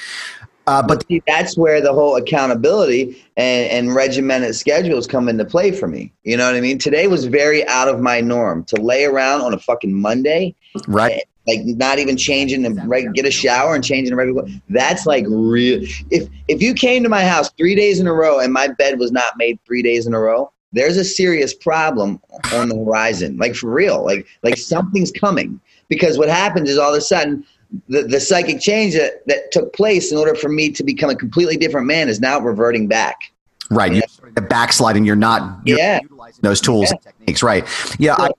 Uh, 0.67 0.83
but 0.83 1.07
See, 1.09 1.23
that's 1.26 1.59
where 1.59 1.81
the 1.83 1.93
whole 1.93 2.17
accountability 2.17 3.23
and, 3.37 3.71
and, 3.71 3.95
regimented 3.95 4.55
schedules 4.55 5.07
come 5.07 5.29
into 5.29 5.45
play 5.45 5.71
for 5.71 5.87
me. 5.87 6.11
You 6.23 6.38
know 6.38 6.47
what 6.47 6.55
I 6.55 6.61
mean? 6.62 6.79
Today 6.79 7.07
was 7.07 7.26
very 7.26 7.67
out 7.69 7.87
of 7.87 8.00
my 8.00 8.23
norm 8.23 8.64
to 8.64 8.76
lay 8.76 9.05
around 9.05 9.43
on 9.43 9.53
a 9.53 9.59
fucking 9.59 9.93
Monday, 9.93 10.55
right? 10.88 11.23
Like 11.47 11.61
not 11.65 11.99
even 11.99 12.17
changing 12.17 12.65
and 12.65 12.89
reg- 12.89 13.13
get 13.15 13.27
a 13.27 13.31
shower 13.31 13.75
and 13.75 13.85
changing 13.85 14.13
a 14.13 14.17
regular. 14.17 14.47
That's 14.69 15.07
like 15.07 15.25
real. 15.29 15.81
If 16.11 16.29
if 16.49 16.63
you 16.63 16.75
came 16.75 17.03
to 17.03 17.09
my 17.09 17.25
house 17.25 17.51
three 17.57 17.75
days 17.75 18.01
in 18.01 18.07
a 18.07 18.13
row 18.13 18.39
and 18.39 18.53
my 18.53 18.69
bed 18.69 18.99
was 18.99 19.13
not 19.13 19.37
made 19.37 19.59
three 19.67 19.83
days 19.83 20.07
in 20.07 20.15
a 20.15 20.19
row, 20.19 20.53
there's 20.73 20.97
a 20.97 21.05
serious 21.05 21.55
problem 21.55 22.21
on 22.53 22.69
the 22.69 22.77
horizon. 22.77 23.37
Like 23.37 23.55
for 23.55 23.71
real. 23.71 24.05
Like 24.05 24.27
like 24.43 24.57
something's 24.57 25.13
coming 25.13 25.61
because 25.89 26.19
what 26.19 26.29
happens 26.29 26.71
is 26.71 26.79
all 26.79 26.93
of 26.93 26.99
a 26.99 27.01
sudden. 27.01 27.45
The, 27.89 28.03
the 28.03 28.21
psychic 28.21 28.61
change 28.61 28.95
that, 28.95 29.27
that 29.27 29.51
took 29.51 29.73
place 29.73 30.13
in 30.13 30.19
order 30.19 30.37
for 30.37 30.49
me 30.49 30.71
to 30.71 30.85
become 30.85 31.11
a 31.11 31.17
completely 31.17 31.57
different 31.57 31.89
man 31.89 32.09
is 32.09 32.21
now 32.21 32.39
reverting 32.39 32.87
back. 32.87 33.33
Right. 33.69 33.93
You're 33.93 34.31
the 34.33 34.43
backsliding. 34.43 35.05
You're 35.05 35.17
not 35.17 35.59
you're 35.67 35.79
yeah. 35.79 35.99
utilizing 36.01 36.41
those 36.43 36.61
tools 36.61 36.85
yeah. 36.85 36.90
and 36.92 37.03
techniques. 37.03 37.42
Right. 37.42 37.64
Yeah. 37.99 38.16
So, 38.16 38.25
I, 38.27 38.31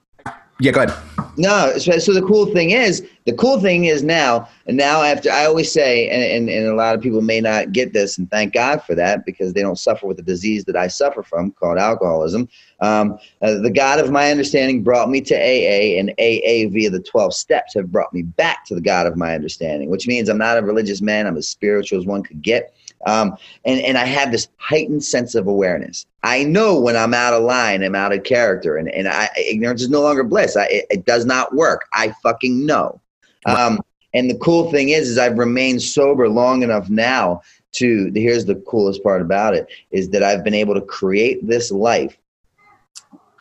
yeah. 0.58 0.72
Go 0.72 0.82
ahead. 0.82 0.96
No, 1.38 1.76
so, 1.76 1.98
so, 1.98 2.14
the 2.14 2.22
cool 2.22 2.46
thing 2.46 2.70
is, 2.70 3.06
the 3.26 3.34
cool 3.34 3.60
thing 3.60 3.84
is 3.84 4.02
now, 4.02 4.48
and 4.66 4.74
now 4.74 5.02
after 5.02 5.30
I 5.30 5.44
always 5.44 5.70
say, 5.70 6.08
and, 6.08 6.22
and, 6.22 6.48
and, 6.48 6.66
a 6.66 6.74
lot 6.74 6.94
of 6.94 7.02
people 7.02 7.20
may 7.20 7.42
not 7.42 7.72
get 7.72 7.92
this, 7.92 8.16
and 8.16 8.30
thank 8.30 8.54
God 8.54 8.82
for 8.82 8.94
that 8.94 9.26
because 9.26 9.52
they 9.52 9.60
don't 9.60 9.78
suffer 9.78 10.06
with 10.06 10.16
the 10.16 10.22
disease 10.22 10.64
that 10.64 10.76
I 10.76 10.86
suffer 10.88 11.22
from 11.22 11.50
called 11.52 11.76
alcoholism. 11.76 12.48
Um, 12.80 13.18
uh, 13.42 13.58
the 13.58 13.70
God 13.70 14.00
of 14.00 14.10
my 14.10 14.30
understanding 14.30 14.82
brought 14.82 15.10
me 15.10 15.20
to 15.22 15.34
AA, 15.34 15.98
and 15.98 16.10
AA 16.12 16.72
via 16.72 16.88
the 16.88 17.02
12 17.02 17.34
steps 17.34 17.74
have 17.74 17.92
brought 17.92 18.14
me 18.14 18.22
back 18.22 18.64
to 18.66 18.74
the 18.74 18.80
God 18.80 19.06
of 19.06 19.16
my 19.16 19.34
understanding, 19.34 19.90
which 19.90 20.06
means 20.06 20.30
I'm 20.30 20.38
not 20.38 20.56
a 20.56 20.62
religious 20.62 21.02
man, 21.02 21.26
I'm 21.26 21.36
as 21.36 21.48
spiritual 21.48 21.98
as 21.98 22.06
one 22.06 22.22
could 22.22 22.40
get. 22.40 22.75
Um, 23.04 23.36
and, 23.64 23.80
and 23.80 23.98
I 23.98 24.04
have 24.04 24.32
this 24.32 24.48
heightened 24.56 25.04
sense 25.04 25.34
of 25.34 25.46
awareness. 25.46 26.06
I 26.22 26.44
know 26.44 26.80
when 26.80 26.96
I'm 26.96 27.14
out 27.14 27.34
of 27.34 27.44
line, 27.44 27.82
I'm 27.82 27.94
out 27.94 28.12
of 28.12 28.24
character, 28.24 28.76
and, 28.76 28.88
and 28.88 29.06
I, 29.06 29.28
ignorance 29.36 29.82
is 29.82 29.90
no 29.90 30.00
longer 30.00 30.24
bliss. 30.24 30.56
I, 30.56 30.64
it, 30.66 30.86
it 30.90 31.04
does 31.04 31.24
not 31.24 31.54
work. 31.54 31.86
I 31.92 32.14
fucking 32.22 32.66
know. 32.66 33.00
Um, 33.46 33.80
and 34.12 34.28
the 34.28 34.38
cool 34.38 34.72
thing 34.72 34.88
is, 34.88 35.08
is 35.08 35.18
I've 35.18 35.38
remained 35.38 35.82
sober 35.82 36.28
long 36.28 36.62
enough 36.62 36.88
now 36.88 37.42
to, 37.72 38.10
here's 38.14 38.46
the 38.46 38.56
coolest 38.66 39.02
part 39.02 39.20
about 39.20 39.54
it, 39.54 39.68
is 39.90 40.08
that 40.10 40.22
I've 40.22 40.42
been 40.42 40.54
able 40.54 40.74
to 40.74 40.80
create 40.80 41.46
this 41.46 41.70
life 41.70 42.16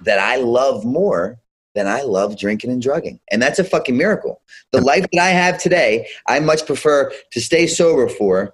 that 0.01 0.19
I 0.19 0.35
love 0.35 0.85
more 0.85 1.39
than 1.73 1.87
I 1.87 2.01
love 2.01 2.37
drinking 2.37 2.71
and 2.71 2.81
drugging. 2.81 3.19
And 3.31 3.41
that's 3.41 3.59
a 3.59 3.63
fucking 3.63 3.97
miracle. 3.97 4.41
The 4.71 4.81
life 4.81 5.05
that 5.11 5.21
I 5.21 5.29
have 5.29 5.57
today, 5.57 6.07
I 6.27 6.39
much 6.39 6.65
prefer 6.65 7.11
to 7.31 7.41
stay 7.41 7.65
sober 7.65 8.07
for 8.07 8.53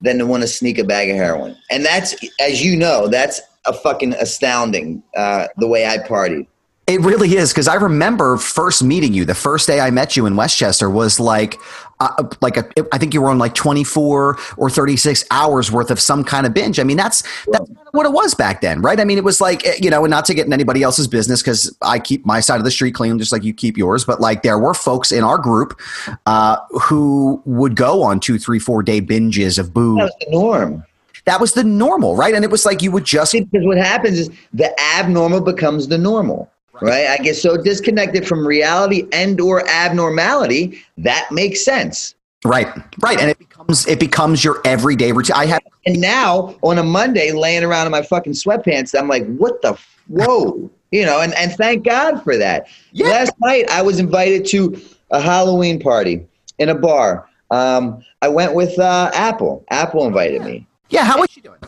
than 0.00 0.18
to 0.18 0.26
want 0.26 0.42
to 0.42 0.46
sneak 0.46 0.78
a 0.78 0.84
bag 0.84 1.08
of 1.08 1.16
heroin. 1.16 1.56
And 1.70 1.84
that's, 1.84 2.14
as 2.40 2.62
you 2.62 2.76
know, 2.76 3.08
that's 3.08 3.40
a 3.64 3.72
fucking 3.72 4.14
astounding 4.14 5.02
uh, 5.16 5.48
the 5.56 5.66
way 5.66 5.86
I 5.86 5.98
partied. 5.98 6.46
It 6.86 7.00
really 7.00 7.34
is 7.36 7.50
because 7.50 7.66
I 7.66 7.76
remember 7.76 8.36
first 8.36 8.84
meeting 8.84 9.14
you. 9.14 9.24
The 9.24 9.34
first 9.34 9.66
day 9.66 9.80
I 9.80 9.90
met 9.90 10.18
you 10.18 10.26
in 10.26 10.36
West 10.36 10.58
Chester 10.58 10.90
was 10.90 11.18
like, 11.18 11.56
uh, 12.00 12.24
like 12.40 12.56
a, 12.56 12.64
I 12.92 12.98
think 12.98 13.14
you 13.14 13.22
were 13.22 13.28
on 13.28 13.38
like 13.38 13.54
twenty 13.54 13.84
four 13.84 14.38
or 14.56 14.70
thirty 14.70 14.96
six 14.96 15.24
hours 15.30 15.70
worth 15.70 15.90
of 15.90 16.00
some 16.00 16.24
kind 16.24 16.46
of 16.46 16.54
binge. 16.54 16.78
I 16.78 16.84
mean, 16.84 16.96
that's 16.96 17.22
that's 17.48 17.70
what 17.92 18.06
it 18.06 18.12
was 18.12 18.34
back 18.34 18.60
then, 18.60 18.82
right? 18.82 19.00
I 19.00 19.04
mean, 19.04 19.18
it 19.18 19.24
was 19.24 19.40
like 19.40 19.66
eh, 19.66 19.76
you 19.80 19.90
know, 19.90 20.04
and 20.04 20.10
not 20.10 20.24
to 20.26 20.34
get 20.34 20.46
in 20.46 20.52
anybody 20.52 20.82
else's 20.82 21.08
business 21.08 21.42
because 21.42 21.76
I 21.82 21.98
keep 21.98 22.24
my 22.26 22.40
side 22.40 22.58
of 22.58 22.64
the 22.64 22.70
street 22.70 22.94
clean 22.94 23.18
just 23.18 23.32
like 23.32 23.44
you 23.44 23.54
keep 23.54 23.76
yours. 23.76 24.04
But 24.04 24.20
like, 24.20 24.42
there 24.42 24.58
were 24.58 24.74
folks 24.74 25.12
in 25.12 25.24
our 25.24 25.38
group 25.38 25.80
uh, 26.26 26.56
who 26.82 27.42
would 27.44 27.76
go 27.76 28.02
on 28.02 28.20
two, 28.20 28.38
three, 28.38 28.58
four 28.58 28.82
day 28.82 29.00
binges 29.00 29.58
of 29.58 29.72
booze. 29.72 29.98
That 29.98 30.04
was 30.04 30.14
the 30.20 30.30
norm 30.30 30.84
that 31.24 31.40
was 31.40 31.54
the 31.54 31.64
normal, 31.64 32.16
right? 32.16 32.34
And 32.34 32.44
it 32.44 32.50
was 32.50 32.66
like 32.66 32.82
you 32.82 32.90
would 32.90 33.04
just 33.04 33.32
because 33.32 33.64
what 33.64 33.78
happens 33.78 34.18
is 34.18 34.30
the 34.52 34.78
abnormal 34.96 35.40
becomes 35.40 35.88
the 35.88 35.98
normal 35.98 36.50
right. 36.82 37.08
I 37.08 37.16
get 37.18 37.36
so 37.36 37.56
disconnected 37.56 38.26
from 38.26 38.46
reality 38.46 39.06
and 39.12 39.40
or 39.40 39.68
abnormality 39.68 40.82
that 40.98 41.28
makes 41.30 41.64
sense. 41.64 42.14
Right. 42.44 42.66
Right. 43.00 43.18
And 43.18 43.30
it 43.30 43.38
becomes 43.38 43.86
it 43.86 43.98
becomes 43.98 44.44
your 44.44 44.60
everyday 44.64 45.12
routine. 45.12 45.36
I 45.36 45.46
have 45.46 45.62
and 45.86 46.00
now 46.00 46.56
on 46.62 46.78
a 46.78 46.82
monday 46.82 47.32
laying 47.32 47.64
around 47.64 47.86
in 47.86 47.92
my 47.92 48.02
fucking 48.02 48.32
sweatpants 48.32 48.98
i'm 48.98 49.08
like 49.08 49.26
what 49.36 49.60
the 49.62 49.78
whoa. 50.08 50.70
You 50.90 51.04
know 51.04 51.20
and, 51.20 51.34
and 51.34 51.52
thank 51.52 51.84
god 51.84 52.22
for 52.22 52.36
that. 52.36 52.68
Yeah. 52.92 53.08
last 53.08 53.32
night 53.40 53.68
i 53.70 53.80
was 53.80 53.98
invited 53.98 54.44
to 54.46 54.80
a 55.10 55.20
halloween 55.20 55.80
party 55.80 56.26
in 56.58 56.68
a 56.68 56.74
bar. 56.74 57.28
Um, 57.50 58.02
i 58.20 58.28
went 58.28 58.54
with 58.54 58.78
uh, 58.78 59.10
apple. 59.14 59.64
Apple 59.70 60.06
invited 60.06 60.42
me. 60.42 60.66
Yeah 60.90 61.04
how 61.04 61.20
was 61.20 61.30
she 61.30 61.40
doing 61.40 61.58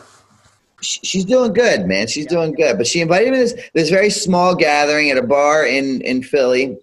she's 0.87 1.25
doing 1.25 1.53
good, 1.53 1.85
man. 1.85 2.07
She's 2.07 2.25
doing 2.25 2.53
good. 2.53 2.77
But 2.77 2.87
she 2.87 3.01
invited 3.01 3.31
me 3.31 3.37
to 3.37 3.43
this 3.43 3.69
this 3.73 3.89
very 3.89 4.09
small 4.09 4.55
gathering 4.55 5.11
at 5.11 5.17
a 5.17 5.23
bar 5.23 5.65
in 5.65 6.01
in 6.01 6.23
Philly. 6.23 6.77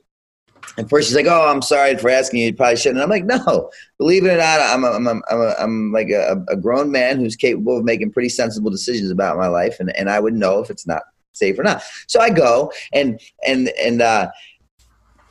And 0.76 0.88
first 0.88 1.08
she's 1.08 1.16
like, 1.16 1.26
"Oh, 1.26 1.48
I'm 1.48 1.62
sorry 1.62 1.96
for 1.96 2.10
asking 2.10 2.40
you. 2.40 2.46
You 2.46 2.54
probably 2.54 2.76
shouldn't." 2.76 3.00
And 3.00 3.04
I'm 3.04 3.10
like, 3.10 3.24
"No, 3.24 3.70
believe 3.98 4.24
it 4.24 4.30
or 4.30 4.36
not, 4.36 4.60
I'm 4.60 4.84
a, 4.84 4.90
I'm 4.90 5.06
a, 5.06 5.20
I'm, 5.30 5.40
a, 5.40 5.54
I'm 5.58 5.92
like 5.92 6.10
a, 6.10 6.44
a 6.48 6.56
grown 6.56 6.90
man 6.90 7.18
who's 7.18 7.36
capable 7.36 7.78
of 7.78 7.84
making 7.84 8.12
pretty 8.12 8.28
sensible 8.28 8.70
decisions 8.70 9.10
about 9.10 9.36
my 9.36 9.46
life, 9.46 9.76
and, 9.78 9.94
and 9.96 10.10
I 10.10 10.18
would 10.20 10.34
know 10.34 10.60
if 10.60 10.70
it's 10.70 10.86
not 10.86 11.02
safe 11.32 11.58
or 11.58 11.62
not. 11.62 11.82
So 12.06 12.20
I 12.20 12.30
go 12.30 12.72
and 12.92 13.20
and 13.46 13.68
and 13.80 14.02
uh, 14.02 14.30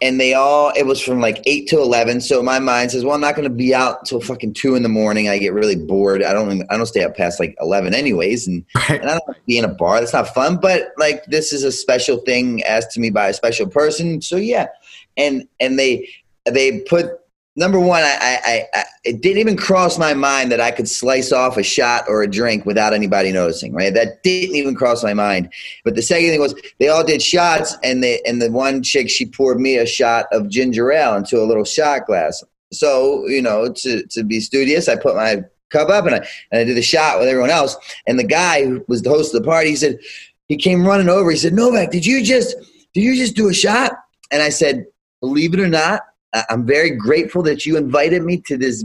and 0.03 0.19
they 0.19 0.33
all 0.33 0.71
it 0.75 0.85
was 0.85 1.01
from 1.01 1.21
like 1.21 1.41
8 1.45 1.67
to 1.69 1.79
11 1.79 2.19
so 2.21 2.43
my 2.43 2.59
mind 2.59 2.91
says 2.91 3.05
well 3.05 3.15
i'm 3.15 3.21
not 3.21 3.35
going 3.35 3.47
to 3.47 3.55
be 3.55 3.73
out 3.73 4.05
till 4.05 4.19
fucking 4.19 4.53
2 4.53 4.75
in 4.75 4.83
the 4.83 4.89
morning. 4.89 5.29
I 5.29 5.37
get 5.37 5.53
really 5.53 5.77
bored. 5.77 6.21
I 6.21 6.33
don't 6.33 6.61
i 6.69 6.77
don't 6.77 6.85
stay 6.85 7.03
up 7.03 7.15
past 7.15 7.39
like 7.39 7.55
11 7.59 7.95
anyways 7.95 8.47
and, 8.47 8.65
Right. 8.75 9.01
and 9.01 9.09
i 9.09 9.13
don't 9.13 9.27
want 9.27 9.37
to 9.37 9.43
be 9.47 9.57
in 9.57 9.65
a 9.65 9.73
bar. 9.73 9.99
That's 9.99 10.13
not 10.13 10.33
fun 10.33 10.57
but 10.57 10.91
like 10.97 11.25
this 11.25 11.53
is 11.53 11.63
a 11.63 11.71
special 11.71 12.17
thing 12.17 12.61
asked 12.63 12.91
to 12.91 12.99
me 12.99 13.09
by 13.09 13.29
a 13.29 13.33
special 13.33 13.67
person. 13.67 14.21
So 14.21 14.35
yeah. 14.35 14.67
And 15.15 15.47
and 15.59 15.79
they 15.79 16.07
they 16.45 16.81
put 16.81 17.07
number 17.55 17.79
one 17.79 18.01
I, 18.03 18.39
I, 18.45 18.63
I, 18.73 18.83
it 19.03 19.21
didn't 19.21 19.39
even 19.39 19.57
cross 19.57 19.97
my 19.97 20.13
mind 20.13 20.51
that 20.51 20.61
i 20.61 20.71
could 20.71 20.89
slice 20.89 21.31
off 21.31 21.57
a 21.57 21.63
shot 21.63 22.05
or 22.07 22.23
a 22.23 22.29
drink 22.29 22.65
without 22.65 22.93
anybody 22.93 23.31
noticing 23.31 23.73
right 23.73 23.93
that 23.93 24.23
didn't 24.23 24.55
even 24.55 24.75
cross 24.75 25.03
my 25.03 25.13
mind 25.13 25.51
but 25.83 25.95
the 25.95 26.01
second 26.01 26.29
thing 26.29 26.39
was 26.39 26.55
they 26.79 26.87
all 26.87 27.03
did 27.03 27.21
shots, 27.21 27.75
and 27.83 28.03
they 28.03 28.21
and 28.25 28.41
the 28.41 28.51
one 28.51 28.83
chick 28.83 29.09
she 29.09 29.25
poured 29.25 29.59
me 29.59 29.77
a 29.77 29.85
shot 29.85 30.25
of 30.31 30.49
ginger 30.49 30.91
ale 30.91 31.15
into 31.15 31.41
a 31.41 31.45
little 31.45 31.63
shot 31.63 32.05
glass. 32.05 32.43
So 32.71 33.27
you 33.27 33.41
know, 33.41 33.71
to 33.71 34.05
to 34.07 34.23
be 34.23 34.39
studious, 34.39 34.87
I 34.87 34.95
put 34.95 35.15
my 35.15 35.43
cup 35.69 35.89
up 35.89 36.05
and 36.05 36.15
I 36.15 36.27
and 36.51 36.61
I 36.61 36.63
did 36.63 36.77
the 36.77 36.81
shot 36.81 37.19
with 37.19 37.27
everyone 37.27 37.49
else. 37.49 37.75
And 38.07 38.19
the 38.19 38.23
guy 38.23 38.65
who 38.65 38.83
was 38.87 39.01
the 39.01 39.09
host 39.09 39.33
of 39.33 39.41
the 39.41 39.47
party, 39.47 39.71
he 39.71 39.75
said 39.75 39.99
he 40.47 40.57
came 40.57 40.85
running 40.85 41.09
over. 41.09 41.31
He 41.31 41.37
said, 41.37 41.53
"Novak, 41.53 41.91
did 41.91 42.05
you 42.05 42.23
just 42.23 42.55
did 42.93 43.01
you 43.01 43.15
just 43.15 43.35
do 43.35 43.49
a 43.49 43.53
shot?" 43.53 43.93
And 44.31 44.41
I 44.41 44.49
said, 44.49 44.85
"Believe 45.21 45.53
it 45.53 45.59
or 45.59 45.69
not, 45.69 46.01
I'm 46.49 46.65
very 46.65 46.91
grateful 46.91 47.43
that 47.43 47.65
you 47.65 47.77
invited 47.77 48.23
me 48.23 48.37
to 48.47 48.57
this 48.57 48.83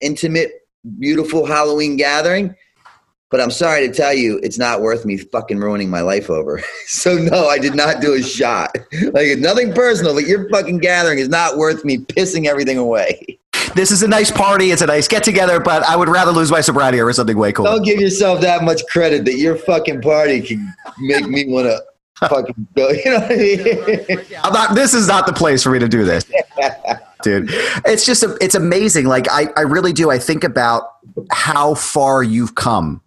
intimate, 0.00 0.52
beautiful 0.98 1.46
Halloween 1.46 1.96
gathering." 1.96 2.54
But 3.30 3.40
I'm 3.40 3.52
sorry 3.52 3.86
to 3.86 3.94
tell 3.94 4.12
you, 4.12 4.40
it's 4.42 4.58
not 4.58 4.80
worth 4.80 5.04
me 5.04 5.16
fucking 5.16 5.58
ruining 5.58 5.88
my 5.88 6.00
life 6.00 6.30
over. 6.30 6.60
so 6.86 7.16
no, 7.16 7.46
I 7.46 7.58
did 7.58 7.76
not 7.76 8.00
do 8.00 8.14
a 8.14 8.22
shot. 8.22 8.76
Like 9.12 9.26
it's 9.26 9.40
nothing 9.40 9.72
personal, 9.72 10.14
but 10.14 10.24
your 10.24 10.48
fucking 10.50 10.78
gathering 10.78 11.18
is 11.18 11.28
not 11.28 11.56
worth 11.56 11.84
me 11.84 11.98
pissing 11.98 12.46
everything 12.46 12.78
away. 12.78 13.38
This 13.76 13.92
is 13.92 14.02
a 14.02 14.08
nice 14.08 14.32
party. 14.32 14.72
It's 14.72 14.82
a 14.82 14.86
nice 14.86 15.06
get 15.06 15.22
together, 15.22 15.60
but 15.60 15.84
I 15.84 15.94
would 15.94 16.08
rather 16.08 16.32
lose 16.32 16.50
my 16.50 16.60
sobriety 16.60 17.00
over 17.00 17.12
something 17.12 17.38
way 17.38 17.52
cooler. 17.52 17.70
Don't 17.70 17.84
give 17.84 18.00
yourself 18.00 18.40
that 18.40 18.64
much 18.64 18.84
credit 18.86 19.24
that 19.26 19.36
your 19.36 19.54
fucking 19.54 20.00
party 20.02 20.40
can 20.40 20.74
make 20.98 21.28
me 21.28 21.46
want 21.46 21.66
to 21.66 21.80
fucking 22.28 22.66
go. 22.76 22.88
You 23.04 23.10
know 23.10 23.20
what 23.20 23.32
I 23.32 23.36
mean? 23.36 24.26
I'm 24.42 24.52
not, 24.52 24.74
this 24.74 24.94
is 24.94 25.08
not 25.08 25.26
the 25.26 25.32
place 25.32 25.62
for 25.62 25.70
me 25.70 25.78
to 25.78 25.88
do 25.88 26.04
this. 26.04 26.24
Dude, 27.22 27.50
it's 27.84 28.06
just, 28.06 28.22
a, 28.22 28.36
it's 28.40 28.54
amazing. 28.54 29.06
Like, 29.06 29.30
I, 29.30 29.48
I 29.56 29.62
really 29.62 29.92
do. 29.92 30.10
I 30.10 30.18
think 30.18 30.42
about 30.42 30.84
how 31.30 31.74
far 31.74 32.22
you've 32.22 32.54
come. 32.54 33.02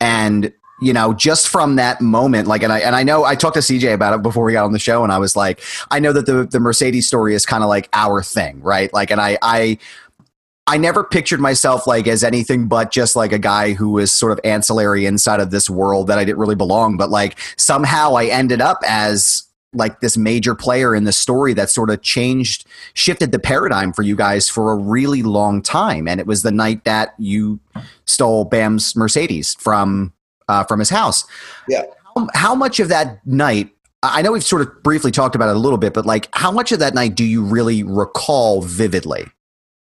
And, 0.00 0.52
you 0.82 0.92
know, 0.92 1.14
just 1.14 1.48
from 1.48 1.76
that 1.76 2.00
moment, 2.00 2.46
like, 2.46 2.62
and 2.62 2.72
I, 2.72 2.80
and 2.80 2.94
I 2.94 3.02
know 3.02 3.24
I 3.24 3.36
talked 3.36 3.54
to 3.54 3.60
CJ 3.60 3.94
about 3.94 4.12
it 4.14 4.22
before 4.22 4.44
we 4.44 4.52
got 4.52 4.64
on 4.64 4.72
the 4.72 4.78
show, 4.78 5.02
and 5.02 5.12
I 5.12 5.18
was 5.18 5.34
like, 5.34 5.62
I 5.90 5.98
know 5.98 6.12
that 6.12 6.26
the, 6.26 6.44
the 6.44 6.60
Mercedes 6.60 7.06
story 7.06 7.34
is 7.34 7.46
kind 7.46 7.62
of 7.62 7.68
like 7.68 7.88
our 7.94 8.22
thing, 8.22 8.60
right? 8.60 8.92
Like, 8.92 9.10
and 9.10 9.20
I, 9.20 9.38
I, 9.40 9.78
I 10.66 10.78
never 10.78 11.04
pictured 11.04 11.40
myself 11.40 11.86
like 11.86 12.06
as 12.06 12.24
anything 12.24 12.68
but 12.68 12.90
just 12.90 13.16
like 13.16 13.32
a 13.32 13.38
guy 13.38 13.74
who 13.74 13.90
was 13.90 14.12
sort 14.12 14.32
of 14.32 14.40
ancillary 14.44 15.04
inside 15.04 15.40
of 15.40 15.50
this 15.50 15.68
world 15.68 16.06
that 16.06 16.18
I 16.18 16.24
didn't 16.24 16.38
really 16.38 16.54
belong. 16.54 16.96
But 16.96 17.10
like 17.10 17.38
somehow 17.56 18.14
I 18.14 18.26
ended 18.26 18.60
up 18.60 18.78
as 18.86 19.44
like 19.74 20.00
this 20.00 20.16
major 20.16 20.54
player 20.54 20.94
in 20.94 21.04
the 21.04 21.12
story 21.12 21.52
that 21.54 21.68
sort 21.68 21.90
of 21.90 22.00
changed, 22.00 22.64
shifted 22.94 23.32
the 23.32 23.38
paradigm 23.38 23.92
for 23.92 24.02
you 24.02 24.16
guys 24.16 24.48
for 24.48 24.72
a 24.72 24.76
really 24.76 25.22
long 25.22 25.60
time. 25.60 26.08
And 26.08 26.20
it 26.20 26.26
was 26.26 26.42
the 26.42 26.52
night 26.52 26.84
that 26.84 27.14
you 27.18 27.60
stole 28.06 28.44
Bam's 28.44 28.96
Mercedes 28.96 29.54
from 29.58 30.12
uh, 30.48 30.64
from 30.64 30.78
his 30.78 30.90
house. 30.90 31.24
Yeah. 31.68 31.84
How, 32.14 32.28
how 32.34 32.54
much 32.54 32.80
of 32.80 32.88
that 32.88 33.26
night? 33.26 33.70
I 34.02 34.20
know 34.22 34.32
we've 34.32 34.44
sort 34.44 34.62
of 34.62 34.82
briefly 34.82 35.10
talked 35.10 35.34
about 35.34 35.48
it 35.48 35.56
a 35.56 35.58
little 35.58 35.78
bit, 35.78 35.94
but 35.94 36.04
like, 36.04 36.28
how 36.32 36.50
much 36.50 36.72
of 36.72 36.78
that 36.80 36.94
night 36.94 37.14
do 37.14 37.24
you 37.24 37.42
really 37.42 37.82
recall 37.82 38.60
vividly? 38.60 39.24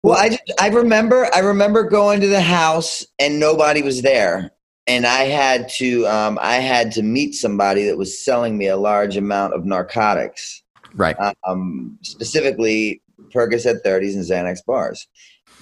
Well, 0.03 0.19
I 0.19 0.31
just, 0.31 0.43
I 0.61 0.69
remember 0.69 1.29
I 1.35 1.41
remember 1.41 1.85
going 1.85 2.21
to 2.21 2.27
the 2.27 2.41
house 2.41 3.07
and 3.19 3.39
nobody 3.39 3.83
was 3.83 4.03
there, 4.03 4.51
and 4.87 5.07
I 5.07 5.25
had 5.25 5.69
to 5.77 6.07
um, 6.07 6.39
I 6.43 6.57
had 6.57 6.93
to 6.93 7.03
meet 7.03 7.35
somebody 7.35 7.85
that 7.85 7.97
was 7.97 8.23
selling 8.25 8.59
me 8.59 8.67
a 8.67 8.77
large 8.77 9.17
amount 9.17 9.55
of 9.55 9.65
narcotics, 9.65 10.63
Right. 10.95 11.17
um, 11.47 11.99
specifically 12.03 13.01
Percocet 13.33 13.83
30s 13.85 14.15
and 14.15 14.25
Xanax 14.25 14.65
bars, 14.67 15.07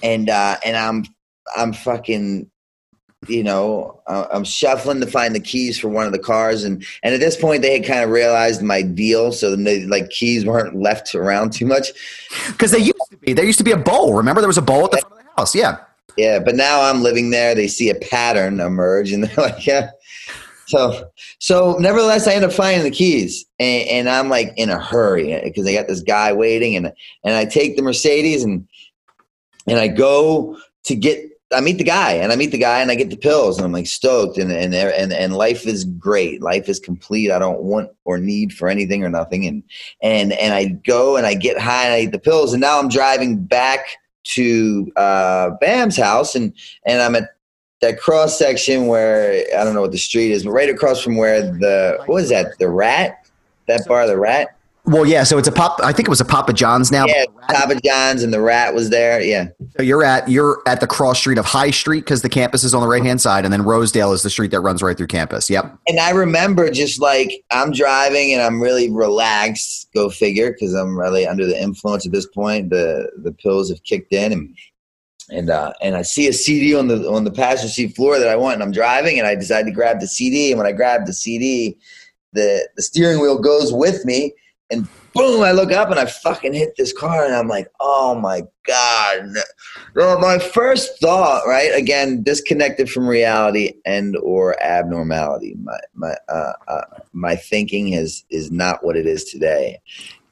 and 0.01 0.29
uh, 0.29 0.57
and 0.65 0.75
I'm 0.75 1.05
I'm 1.55 1.73
fucking 1.73 2.49
you 3.27 3.43
know 3.43 4.01
uh, 4.07 4.27
I'm 4.31 4.43
shuffling 4.43 4.99
to 5.01 5.07
find 5.07 5.35
the 5.35 5.39
keys 5.39 5.79
for 5.79 5.89
one 5.89 6.05
of 6.05 6.11
the 6.11 6.19
cars, 6.19 6.63
and 6.63 6.85
and 7.03 7.13
at 7.13 7.19
this 7.19 7.35
point 7.35 7.61
they 7.61 7.77
had 7.77 7.85
kind 7.85 8.03
of 8.03 8.09
realized 8.09 8.61
my 8.61 8.81
deal, 8.81 9.31
so 9.31 9.55
the 9.55 9.85
like 9.85 10.09
keys 10.09 10.45
weren't 10.45 10.75
left 10.75 11.13
around 11.15 11.53
too 11.53 11.65
much. 11.65 11.89
Because 12.47 12.71
they 12.71 12.79
used 12.79 12.95
to 13.09 13.17
be. 13.17 13.33
There 13.33 13.45
used 13.45 13.59
to 13.59 13.63
be 13.63 13.71
a 13.71 13.77
bowl. 13.77 14.13
Remember, 14.13 14.41
there 14.41 14.47
was 14.47 14.57
a 14.57 14.61
bowl 14.61 14.85
at 14.85 14.91
the 14.91 14.97
front 14.97 15.13
of 15.13 15.23
the 15.23 15.31
house. 15.37 15.55
Yeah. 15.55 15.77
Yeah, 16.17 16.39
but 16.39 16.55
now 16.55 16.81
I'm 16.81 17.01
living 17.01 17.29
there. 17.29 17.55
They 17.55 17.67
see 17.67 17.89
a 17.89 17.95
pattern 17.95 18.59
emerge, 18.59 19.11
and 19.11 19.23
they're 19.23 19.45
like, 19.45 19.65
"Yeah." 19.65 19.91
So, 20.67 21.11
so 21.39 21.75
nevertheless, 21.79 22.27
I 22.27 22.33
end 22.33 22.45
up 22.45 22.53
finding 22.53 22.83
the 22.83 22.91
keys, 22.91 23.45
and, 23.59 23.87
and 23.87 24.09
I'm 24.09 24.29
like 24.29 24.53
in 24.55 24.69
a 24.69 24.79
hurry 24.79 25.39
because 25.43 25.67
I 25.67 25.73
got 25.73 25.87
this 25.87 26.01
guy 26.01 26.33
waiting, 26.33 26.75
and 26.75 26.91
and 27.23 27.35
I 27.35 27.45
take 27.45 27.75
the 27.75 27.81
Mercedes, 27.81 28.43
and 28.43 28.67
and 29.67 29.79
I 29.79 29.87
go 29.87 30.57
to 30.85 30.95
get. 30.95 31.30
I 31.53 31.61
meet 31.61 31.77
the 31.77 31.83
guy, 31.83 32.13
and 32.13 32.31
I 32.31 32.35
meet 32.35 32.51
the 32.51 32.57
guy, 32.57 32.81
and 32.81 32.91
I 32.91 32.95
get 32.95 33.09
the 33.09 33.17
pills, 33.17 33.57
and 33.57 33.65
I'm 33.65 33.71
like 33.71 33.87
stoked, 33.87 34.37
and 34.37 34.51
and 34.51 34.73
and 34.73 35.11
and 35.11 35.35
life 35.35 35.65
is 35.65 35.83
great. 35.83 36.41
Life 36.41 36.69
is 36.69 36.79
complete. 36.79 37.31
I 37.31 37.39
don't 37.39 37.61
want 37.61 37.91
or 38.05 38.17
need 38.17 38.53
for 38.53 38.69
anything 38.69 39.03
or 39.03 39.09
nothing, 39.09 39.45
and 39.45 39.63
and 40.01 40.33
and 40.33 40.53
I 40.53 40.65
go 40.85 41.17
and 41.17 41.25
I 41.25 41.33
get 41.33 41.59
high, 41.59 41.85
and 41.85 41.93
I 41.93 41.99
eat 42.01 42.11
the 42.11 42.19
pills, 42.19 42.53
and 42.53 42.61
now 42.61 42.79
I'm 42.79 42.89
driving 42.89 43.43
back 43.43 43.85
to 44.23 44.91
uh, 44.95 45.51
Bam's 45.59 45.97
house, 45.97 46.35
and 46.35 46.53
and 46.85 47.01
I'm 47.01 47.15
at 47.15 47.35
that 47.81 47.99
cross 47.99 48.37
section 48.37 48.87
where 48.87 49.43
I 49.57 49.63
don't 49.63 49.73
know 49.73 49.81
what 49.81 49.91
the 49.91 49.97
street 49.97 50.31
is, 50.31 50.43
but 50.43 50.51
right 50.51 50.69
across 50.69 51.01
from 51.01 51.17
where 51.17 51.41
the 51.41 52.01
what 52.05 52.23
is 52.23 52.29
that? 52.29 52.57
The 52.59 52.69
Rat, 52.69 53.29
that 53.67 53.85
bar, 53.87 54.07
the 54.07 54.17
Rat. 54.17 54.55
Well, 54.85 55.05
yeah. 55.05 55.23
So 55.23 55.37
it's 55.37 55.47
a 55.47 55.51
pop. 55.51 55.79
I 55.83 55.93
think 55.93 56.07
it 56.07 56.09
was 56.09 56.21
a 56.21 56.25
Papa 56.25 56.53
John's 56.53 56.91
now. 56.91 57.05
Yeah, 57.05 57.25
Papa 57.49 57.79
John's 57.85 58.23
and 58.23 58.33
the 58.33 58.41
Rat 58.41 58.73
was 58.73 58.89
there. 58.89 59.21
Yeah, 59.21 59.47
So 59.77 59.83
you're 59.83 60.03
at 60.03 60.27
you're 60.27 60.61
at 60.65 60.79
the 60.79 60.87
cross 60.87 61.19
street 61.19 61.37
of 61.37 61.45
High 61.45 61.71
Street 61.71 62.01
because 62.01 62.23
the 62.23 62.29
campus 62.29 62.63
is 62.63 62.73
on 62.73 62.81
the 62.81 62.87
right 62.87 63.03
hand 63.03 63.21
side, 63.21 63.45
and 63.45 63.53
then 63.53 63.61
Rosedale 63.61 64.11
is 64.11 64.23
the 64.23 64.29
street 64.29 64.51
that 64.51 64.61
runs 64.61 64.81
right 64.81 64.97
through 64.97 65.07
campus. 65.07 65.49
Yep. 65.49 65.77
and 65.87 65.99
I 65.99 66.09
remember 66.09 66.69
just 66.71 66.99
like 66.99 67.31
I'm 67.51 67.71
driving 67.71 68.33
and 68.33 68.41
I'm 68.41 68.59
really 68.59 68.89
relaxed. 68.89 69.89
Go 69.93 70.09
figure, 70.09 70.51
because 70.51 70.73
I'm 70.73 70.97
really 70.97 71.27
under 71.27 71.45
the 71.45 71.61
influence 71.61 72.05
at 72.05 72.11
this 72.11 72.27
point. 72.27 72.71
The 72.71 73.09
the 73.23 73.31
pills 73.31 73.69
have 73.69 73.83
kicked 73.83 74.13
in, 74.13 74.31
and 74.31 74.57
and 75.29 75.49
uh, 75.49 75.73
and 75.81 75.95
I 75.95 76.01
see 76.01 76.27
a 76.27 76.33
CD 76.33 76.75
on 76.75 76.87
the 76.87 77.07
on 77.09 77.23
the 77.23 77.31
passenger 77.31 77.71
seat 77.71 77.95
floor 77.95 78.19
that 78.19 78.27
I 78.27 78.35
want, 78.35 78.55
and 78.55 78.63
I'm 78.63 78.71
driving, 78.71 79.19
and 79.19 79.27
I 79.27 79.35
decide 79.35 79.65
to 79.65 79.71
grab 79.71 79.99
the 79.99 80.07
CD. 80.07 80.51
And 80.51 80.57
when 80.57 80.67
I 80.67 80.71
grab 80.71 81.05
the 81.05 81.13
CD, 81.13 81.77
the 82.33 82.67
the 82.75 82.81
steering 82.81 83.21
wheel 83.21 83.39
goes 83.39 83.71
with 83.71 84.03
me, 84.05 84.33
and 84.71 84.87
boom! 85.13 85.43
I 85.43 85.51
look 85.51 85.71
up 85.71 85.89
and 85.89 85.99
I 85.99 86.05
fucking 86.05 86.53
hit 86.53 86.75
this 86.77 86.93
car, 86.93 87.25
and 87.25 87.35
I'm 87.35 87.47
like, 87.47 87.67
oh 87.79 88.15
my 88.15 88.43
god! 88.65 89.33
Well, 89.95 90.19
my 90.19 90.39
first 90.39 90.99
thought, 90.99 91.45
right? 91.45 91.71
Again, 91.75 92.23
disconnected 92.23 92.89
from 92.89 93.07
reality 93.07 93.73
and 93.85 94.15
or 94.17 94.61
abnormality. 94.63 95.55
My 95.61 95.79
my 95.93 96.15
uh, 96.29 96.53
uh, 96.67 96.81
my 97.13 97.35
thinking 97.35 97.93
is 97.93 98.23
is 98.29 98.51
not 98.51 98.83
what 98.83 98.95
it 98.95 99.05
is 99.05 99.25
today. 99.25 99.79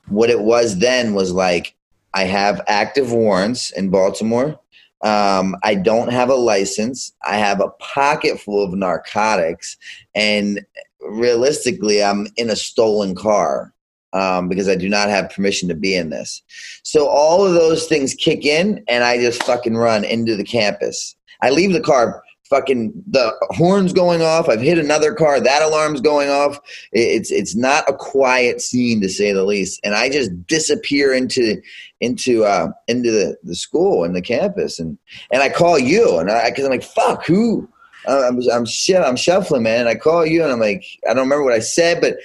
What 0.07 0.29
it 0.29 0.41
was 0.41 0.79
then 0.79 1.13
was 1.13 1.31
like, 1.31 1.75
I 2.13 2.23
have 2.23 2.61
active 2.67 3.11
warrants 3.11 3.71
in 3.71 3.89
Baltimore. 3.89 4.59
Um, 5.01 5.55
I 5.63 5.75
don't 5.75 6.11
have 6.11 6.29
a 6.29 6.35
license. 6.35 7.13
I 7.25 7.37
have 7.37 7.61
a 7.61 7.69
pocket 7.79 8.39
full 8.39 8.63
of 8.63 8.73
narcotics, 8.73 9.77
and 10.15 10.65
realistically, 11.01 12.03
I'm 12.03 12.27
in 12.37 12.49
a 12.49 12.55
stolen 12.55 13.15
car 13.15 13.73
um, 14.13 14.47
because 14.47 14.67
I 14.67 14.75
do 14.75 14.89
not 14.89 15.09
have 15.09 15.29
permission 15.29 15.69
to 15.69 15.75
be 15.75 15.95
in 15.95 16.09
this. 16.09 16.41
So 16.83 17.07
all 17.07 17.45
of 17.45 17.53
those 17.53 17.87
things 17.87 18.13
kick 18.13 18.45
in, 18.45 18.83
and 18.87 19.03
I 19.03 19.17
just 19.17 19.43
fucking 19.43 19.77
run 19.77 20.03
into 20.03 20.35
the 20.35 20.43
campus. 20.43 21.15
I 21.41 21.49
leave 21.49 21.73
the 21.73 21.81
car. 21.81 22.23
Fucking 22.49 22.91
the 23.05 23.31
horns 23.51 23.93
going 23.93 24.23
off. 24.23 24.49
I've 24.49 24.59
hit 24.59 24.79
another 24.79 25.13
car. 25.13 25.39
That 25.39 25.61
alarm's 25.61 26.01
going 26.01 26.29
off. 26.29 26.57
It's 26.91 27.29
it's 27.29 27.55
not 27.55 27.87
a 27.87 27.93
quiet 27.93 28.59
scene 28.59 29.01
to 29.01 29.09
say 29.09 29.31
the 29.31 29.43
least. 29.43 29.79
And 29.83 29.93
I 29.93 30.09
just 30.09 30.31
disappear 30.47 31.13
into 31.13 31.61
into 32.01 32.45
uh, 32.45 32.71
into 32.87 33.11
the, 33.11 33.37
the 33.43 33.53
school 33.53 34.03
and 34.03 34.15
the 34.15 34.21
campus. 34.23 34.79
And 34.79 34.97
and 35.31 35.43
I 35.43 35.49
call 35.49 35.77
you, 35.77 36.17
and 36.17 36.31
I 36.31 36.49
because 36.49 36.65
I'm 36.65 36.71
like 36.71 36.81
fuck 36.81 37.23
who. 37.23 37.69
I'm 38.07 38.39
I'm. 38.51 38.65
I'm 39.05 39.15
shuffling, 39.15 39.61
man. 39.61 39.81
And 39.81 39.89
I 39.89 39.93
call 39.93 40.25
you, 40.25 40.41
and 40.41 40.51
I'm 40.51 40.59
like 40.59 40.83
I 41.07 41.13
don't 41.13 41.25
remember 41.25 41.43
what 41.43 41.53
I 41.53 41.59
said, 41.59 42.01
but 42.01 42.15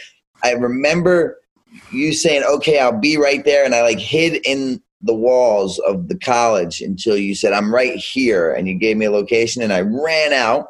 I 0.43 0.53
remember 0.53 1.39
you 1.95 2.13
saying, 2.13 2.43
"Okay, 2.45 2.79
I'll 2.79 2.99
be 2.99 3.17
right 3.17 3.45
there," 3.45 3.65
and 3.65 3.75
I 3.75 3.83
like 3.83 3.99
hid 3.99 4.41
in 4.47 4.81
the 5.03 5.15
walls 5.15 5.79
of 5.81 6.09
the 6.09 6.19
college 6.19 6.81
until 6.81 7.17
you 7.17 7.35
said, 7.35 7.53
"I'm 7.53 7.75
right 7.75 7.97
here," 7.97 8.53
and 8.53 8.67
you 8.69 8.75
gave 8.75 8.97
me 8.97 9.07
a 9.07 9.11
location, 9.11 9.63
and 9.63 9.73
I 9.73 9.81
ran 9.81 10.33
out. 10.33 10.67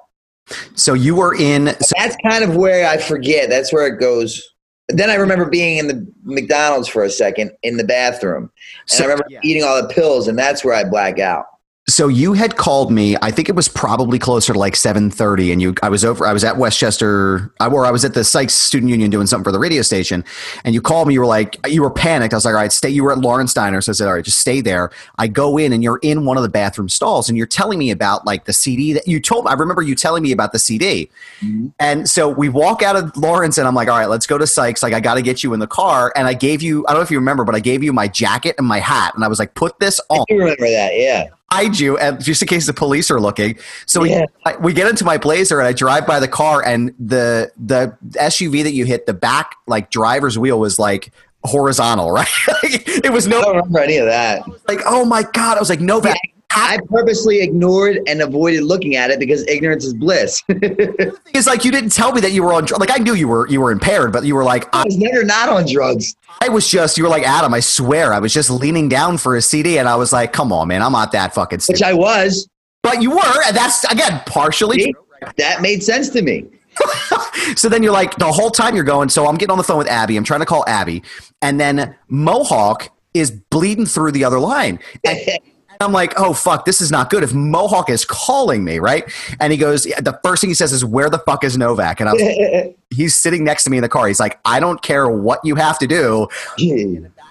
So 0.75 0.93
you 0.95 1.15
were 1.17 1.35
in. 1.35 1.69
So, 1.81 1.93
That's 1.99 2.17
kind 2.29 2.45
of 2.45 2.57
where 2.57 2.87
I 2.87 2.99
forget. 2.99 3.49
That's 3.49 3.73
where 3.73 3.87
it 3.87 3.99
goes. 3.99 4.43
then 4.89 5.09
I 5.09 5.15
remember 5.15 5.47
being 5.47 5.79
in 5.79 5.87
the 5.89 6.07
McDonald's 6.25 6.89
for 6.89 7.03
a 7.05 7.09
second 7.11 7.51
in 7.63 7.79
the 7.79 7.85
bathroom, 7.85 8.43
and 8.43 8.51
So- 8.87 9.05
I 9.05 9.07
remember 9.07 9.25
yeah. 9.31 9.41
eating 9.43 9.63
all 9.63 9.81
the 9.81 9.89
pills, 9.89 10.29
and 10.29 10.39
that's 10.39 10.63
where 10.63 10.75
I 10.75 10.85
black 10.85 11.19
out. 11.19 11.47
So 11.87 12.09
you 12.09 12.33
had 12.33 12.57
called 12.57 12.91
me. 12.91 13.15
I 13.21 13.31
think 13.31 13.51
it 13.51 13.55
was 13.55 13.69
probably 13.69 14.19
closer 14.19 14.55
to 14.55 14.59
like 14.59 14.75
seven 14.75 15.11
thirty, 15.11 15.53
and 15.53 15.61
you. 15.61 15.75
I 15.83 15.91
was 15.91 16.03
over. 16.03 16.27
I 16.27 16.33
was 16.33 16.43
at 16.43 16.57
West 16.57 16.79
Chester, 16.79 17.53
I- 17.61 17.67
or 17.67 17.85
I 17.85 17.91
was 17.91 18.07
at 18.07 18.15
the 18.15 18.25
Sykes 18.25 18.55
Student 18.55 18.91
Union 18.91 19.11
doing 19.11 19.27
something 19.27 19.45
for 19.45 19.53
the 19.53 19.59
radio 19.59 19.83
station. 19.83 20.25
And 20.65 20.75
you 20.75 20.81
called 20.81 21.09
me. 21.09 21.15
You 21.15 21.21
were 21.21 21.27
like, 21.27 21.59
you 21.69 21.83
were 21.83 21.91
panicked. 21.91 22.33
I 22.33 22.39
was 22.39 22.47
like, 22.47 22.55
all 22.55 22.61
right, 22.61 22.73
stay. 22.73 22.89
You 22.89 23.05
were 23.05 23.13
at 23.13 23.19
Lawrence 23.19 23.53
Diner, 23.53 23.83
so 23.83 23.93
I 23.93 23.95
said, 23.95 24.09
all 24.09 24.15
right, 24.15 24.25
just 24.25 24.39
stay 24.39 24.63
there. 24.63 24.91
I 25.19 25.27
go 25.27 25.59
in, 25.59 25.75
and 25.75 25.83
you're 25.83 25.99
in 25.99 26.25
one 26.25 26.39
of 26.39 26.43
the 26.43 26.49
bathroom 26.49 26.89
stalls, 26.89 27.29
and 27.29 27.37
you're 27.37 27.47
telling 27.47 27.79
me 27.79 27.91
about 27.91 28.25
like 28.25 28.47
the 28.47 28.55
CD 28.55 28.95
that 28.95 29.07
you 29.07 29.21
told. 29.21 29.47
I 29.47 29.53
remember 29.53 29.83
you 29.83 29.95
telling 29.95 30.23
me 30.23 30.33
about 30.33 30.53
the 30.53 30.59
CD. 30.59 31.11
Mm-hmm. 31.43 31.69
And 31.81 32.09
so 32.09 32.31
we 32.31 32.49
walk 32.49 32.83
out 32.83 32.97
of 32.97 33.15
Lawrence, 33.15 33.59
and 33.59 33.69
I'm 33.69 33.75
like, 33.75 33.89
all 33.89 33.99
right, 33.99 34.09
let's 34.09 34.27
go 34.27 34.39
to 34.39 34.47
Sykes. 34.47 34.83
Like, 34.83 34.95
I 34.95 35.01
got 35.01 35.15
to 35.17 35.23
get 35.23 35.45
you 35.45 35.53
in 35.53 35.61
the 35.61 35.67
car. 35.67 36.15
And 36.17 36.27
I 36.27 36.33
gave 36.33 36.63
you. 36.63 36.87
I 36.89 36.93
don't 36.93 37.01
know 37.01 37.05
if 37.05 37.11
you 37.11 37.19
remember, 37.19 37.45
but 37.45 37.55
I 37.55 37.61
gave 37.61 37.85
you 37.85 37.93
my 37.93 38.09
jacket 38.09 38.55
and 38.57 38.67
my 38.67 38.81
hat, 38.81 39.15
and 39.15 39.23
I 39.23 39.29
was 39.29 39.39
like, 39.39 39.53
put 39.55 39.79
this 39.81 40.01
on 40.09 40.25
I 40.31 40.35
remember 40.35 40.71
that, 40.71 40.97
yeah. 40.97 41.29
Hide 41.55 41.79
you 41.79 41.97
and 41.99 42.23
just 42.23 42.43
in 42.43 42.49
case 42.49 42.67
the 42.67 42.73
police 42.73 43.11
are 43.11 43.21
looking. 43.21 43.57
So 43.87 44.01
we, 44.01 44.11
Yeah. 44.11 44.27
I- 44.45 44.57
we 44.57 44.73
get 44.73 44.89
into 44.89 45.05
my 45.05 45.17
blazer 45.19 45.59
and 45.61 45.69
I 45.69 45.73
drive 45.73 46.07
by 46.07 46.21
the 46.21 46.29
car 46.29 46.65
and 46.65 46.93
the 46.99 47.51
the 47.57 47.97
SUV 48.19 48.63
that 48.65 48.73
you 48.73 48.85
hit 48.85 49.07
the 49.07 49.15
back 49.15 49.57
like 49.67 49.91
driver's 49.91 50.39
wheel 50.39 50.59
was 50.59 50.79
like 50.79 51.13
horizontal, 51.45 52.11
right? 52.19 52.27
it 52.63 53.13
was 53.13 53.27
no. 53.27 53.39
I 53.41 53.43
don't 53.43 53.57
remember 53.57 53.81
any 53.81 53.97
of 53.99 54.07
that. 54.07 54.43
like 54.69 54.81
oh 54.87 55.05
my 55.05 55.23
god, 55.23 55.57
I 55.57 55.61
was 55.61 55.71
like 55.71 55.81
no 55.81 56.01
back. 56.01 56.19
I 56.55 56.79
purposely 56.89 57.41
ignored 57.41 58.01
and 58.07 58.23
avoided 58.23 58.63
looking 58.63 58.97
at 58.97 59.11
it 59.11 59.19
because 59.19 59.47
ignorance 59.49 59.85
is 59.85 59.95
bliss. 59.95 60.43
It's 61.37 61.49
like 61.49 61.65
you 61.65 61.73
didn't 61.73 61.91
tell 61.91 62.13
me 62.13 62.21
that 62.21 62.31
you 62.31 62.45
were 62.45 62.53
on 62.53 62.65
dr- 62.65 62.79
like 62.79 62.93
I 62.93 63.03
knew 63.03 63.15
you 63.15 63.27
were 63.27 63.49
you 63.49 63.61
were 63.61 63.73
impaired, 63.73 64.13
but 64.13 64.25
you 64.25 64.37
were 64.37 64.45
like 64.45 64.73
I, 64.73 64.85
was 64.85 64.97
never 64.97 65.25
not 65.25 65.49
on 65.49 65.67
drugs. 65.67 66.15
I 66.41 66.49
was 66.49 66.69
just 66.69 66.97
you 66.97 67.03
were 67.03 67.11
like 67.11 67.25
Adam, 67.25 67.53
I 67.53 67.59
swear 67.59 68.15
I 68.15 68.21
was 68.21 68.33
just 68.33 68.51
leaning 68.51 68.89
down 68.89 69.19
for 69.19 69.35
a 69.35 69.43
CD 69.43 69.79
and 69.79 69.89
I 69.89 69.97
was 69.97 70.13
like, 70.13 70.33
come 70.33 70.53
on, 70.53 70.69
man, 70.69 70.81
I'm 70.81 70.93
not 70.93 71.11
that 71.11 71.35
fucking 71.35 71.59
sick. 71.59 71.75
Which. 71.75 71.83
I 71.83 71.93
was. 71.93 72.49
but 72.83 73.03
you 73.03 73.11
were, 73.11 73.43
and 73.47 73.57
that's 73.57 73.83
again 73.85 74.23
partially 74.27 74.79
See? 74.79 74.93
true. 74.93 75.33
That 75.39 75.61
made 75.61 75.83
sense 75.83 76.11
to 76.11 76.23
me. 76.23 76.47
So 77.57 77.69
then 77.69 77.83
you're 77.83 77.93
like, 77.93 78.17
the 78.17 78.33
whole 78.33 78.51
time 78.51 78.75
you're 78.75 78.85
going, 78.85 79.09
so 79.11 79.27
I'm 79.27 79.35
getting 79.37 79.53
on 79.53 79.59
the 79.59 79.65
phone 79.65 79.79
with 79.79 79.89
Abby. 79.89 80.17
I'm 80.17 80.25
trying 80.25 80.41
to 80.41 80.47
call 80.47 80.65
Abby. 80.67 81.03
And 81.43 81.61
then 81.61 81.95
Mohawk 82.09 82.91
is 83.13 83.31
bleeding 83.31 83.87
through 83.87 84.13
the 84.13 84.25
other 84.25 84.41
line. 84.41 84.81
And 85.05 85.19
I'm 85.85 85.93
like, 85.93 86.15
oh, 86.17 86.33
fuck, 86.33 86.65
this 86.65 86.81
is 86.81 86.91
not 86.91 87.11
good. 87.11 87.23
If 87.23 87.35
Mohawk 87.35 87.91
is 87.91 88.05
calling 88.05 88.65
me, 88.65 88.79
right? 88.79 89.05
And 89.41 89.53
he 89.53 89.59
goes, 89.59 89.85
the 89.85 90.19
first 90.25 90.41
thing 90.41 90.51
he 90.51 90.55
says 90.55 90.73
is, 90.73 90.85
where 90.85 91.11
the 91.11 91.19
fuck 91.19 91.45
is 91.45 91.57
Novak? 91.57 92.01
And 92.01 92.09
I 92.09 92.13
was, 92.13 92.75
he's 92.91 93.15
sitting 93.15 93.45
next 93.45 93.65
to 93.65 93.71
me 93.71 93.77
in 93.77 93.83
the 93.83 93.89
car. 93.89 94.07
He's 94.09 94.21
like, 94.21 94.41
I 94.45 94.61
don't 94.61 94.83
care 94.83 95.09
what 95.09 95.41
you 95.45 95.55
have 95.57 95.79
to 95.79 95.87
do 95.87 96.29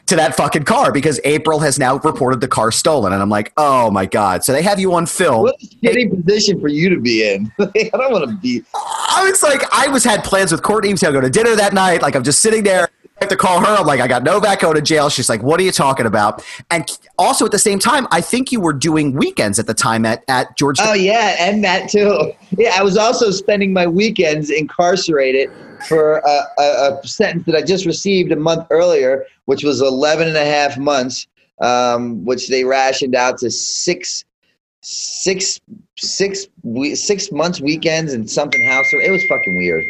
to 0.06 0.16
that 0.18 0.36
fucking 0.36 0.64
car 0.64 0.92
because 0.92 1.20
April 1.24 1.60
has 1.60 1.80
now 1.80 1.98
reported 1.98 2.42
the 2.42 2.48
car 2.48 2.72
stolen. 2.72 3.14
And 3.14 3.22
I'm 3.22 3.30
like, 3.30 3.54
oh 3.58 3.90
my 3.90 4.06
God. 4.06 4.44
So 4.44 4.52
they 4.52 4.62
have 4.62 4.80
you 4.80 4.94
on 4.94 5.06
film. 5.06 5.44
what 5.44 5.56
a 5.62 5.66
shitty 5.66 6.26
position 6.26 6.60
for 6.60 6.68
you 6.68 6.90
to 6.90 7.00
be 7.00 7.30
in. 7.30 7.52
I 7.60 7.90
don't 7.94 8.12
want 8.12 8.30
to 8.30 8.36
be. 8.38 8.64
I 8.74 9.28
was 9.30 9.42
like, 9.44 9.64
I 9.72 9.88
was 9.88 10.04
had 10.04 10.24
plans 10.24 10.52
with 10.52 10.62
Courtney 10.62 10.94
to 10.94 11.12
go 11.12 11.22
to 11.22 11.30
dinner 11.30 11.56
that 11.56 11.74
night. 11.74 12.02
Like, 12.02 12.16
I'm 12.16 12.24
just 12.24 12.42
sitting 12.42 12.64
there. 12.64 12.90
Have 13.24 13.30
to 13.30 13.38
call 13.38 13.62
her. 13.62 13.66
I'm 13.66 13.88
like, 13.88 14.02
I 14.02 14.08
got 14.10 14.24
Novak 14.24 14.60
going 14.60 14.76
to 14.76 14.82
jail. 14.82 15.08
She's 15.08 15.30
like, 15.30 15.42
what 15.42 15.58
are 15.58 15.64
you 15.64 15.72
talking 15.72 16.06
about? 16.06 16.44
And 16.70 16.86
also 17.18 17.46
at 17.46 17.52
the 17.52 17.60
same 17.60 17.80
time, 17.80 18.06
I 18.12 18.20
think 18.20 18.52
you 18.52 18.60
were 18.60 18.74
doing 18.74 19.14
weekends 19.14 19.60
at 19.60 19.66
the 19.66 19.74
time 19.74 20.06
at, 20.06 20.26
at 20.28 20.58
George. 20.58 20.78
Oh 20.82 20.94
yeah, 20.94 21.38
and 21.40 21.64
that 21.64 21.90
too. 21.90 22.34
Yeah, 22.58 22.74
I 22.78 22.84
was 22.84 22.98
also 22.98 23.32
spending 23.32 23.72
my 23.72 23.88
weekends 23.88 24.50
incarcerated 24.50 25.50
for 25.88 26.18
a, 26.18 26.42
a, 26.60 27.00
a 27.02 27.08
sentence 27.08 27.46
that 27.46 27.56
I 27.56 27.62
just 27.62 27.86
received 27.86 28.34
a 28.34 28.36
month 28.36 28.68
earlier, 28.72 29.26
which 29.46 29.64
was 29.64 29.82
11 29.82 30.28
and 30.28 30.36
a 30.36 30.46
half 30.46 30.78
months, 30.78 31.26
um, 31.62 32.26
which 32.26 32.50
they 32.50 32.66
rationed 32.66 33.16
out 33.16 33.38
to 33.38 33.50
six, 33.50 34.26
six, 34.82 35.62
six, 35.98 36.48
six 36.94 37.32
months 37.32 37.62
weekends 37.62 38.12
and 38.12 38.30
something 38.30 38.62
house. 38.66 38.88
It 38.92 39.12
was 39.12 39.24
fucking 39.30 39.58
weird. 39.58 39.86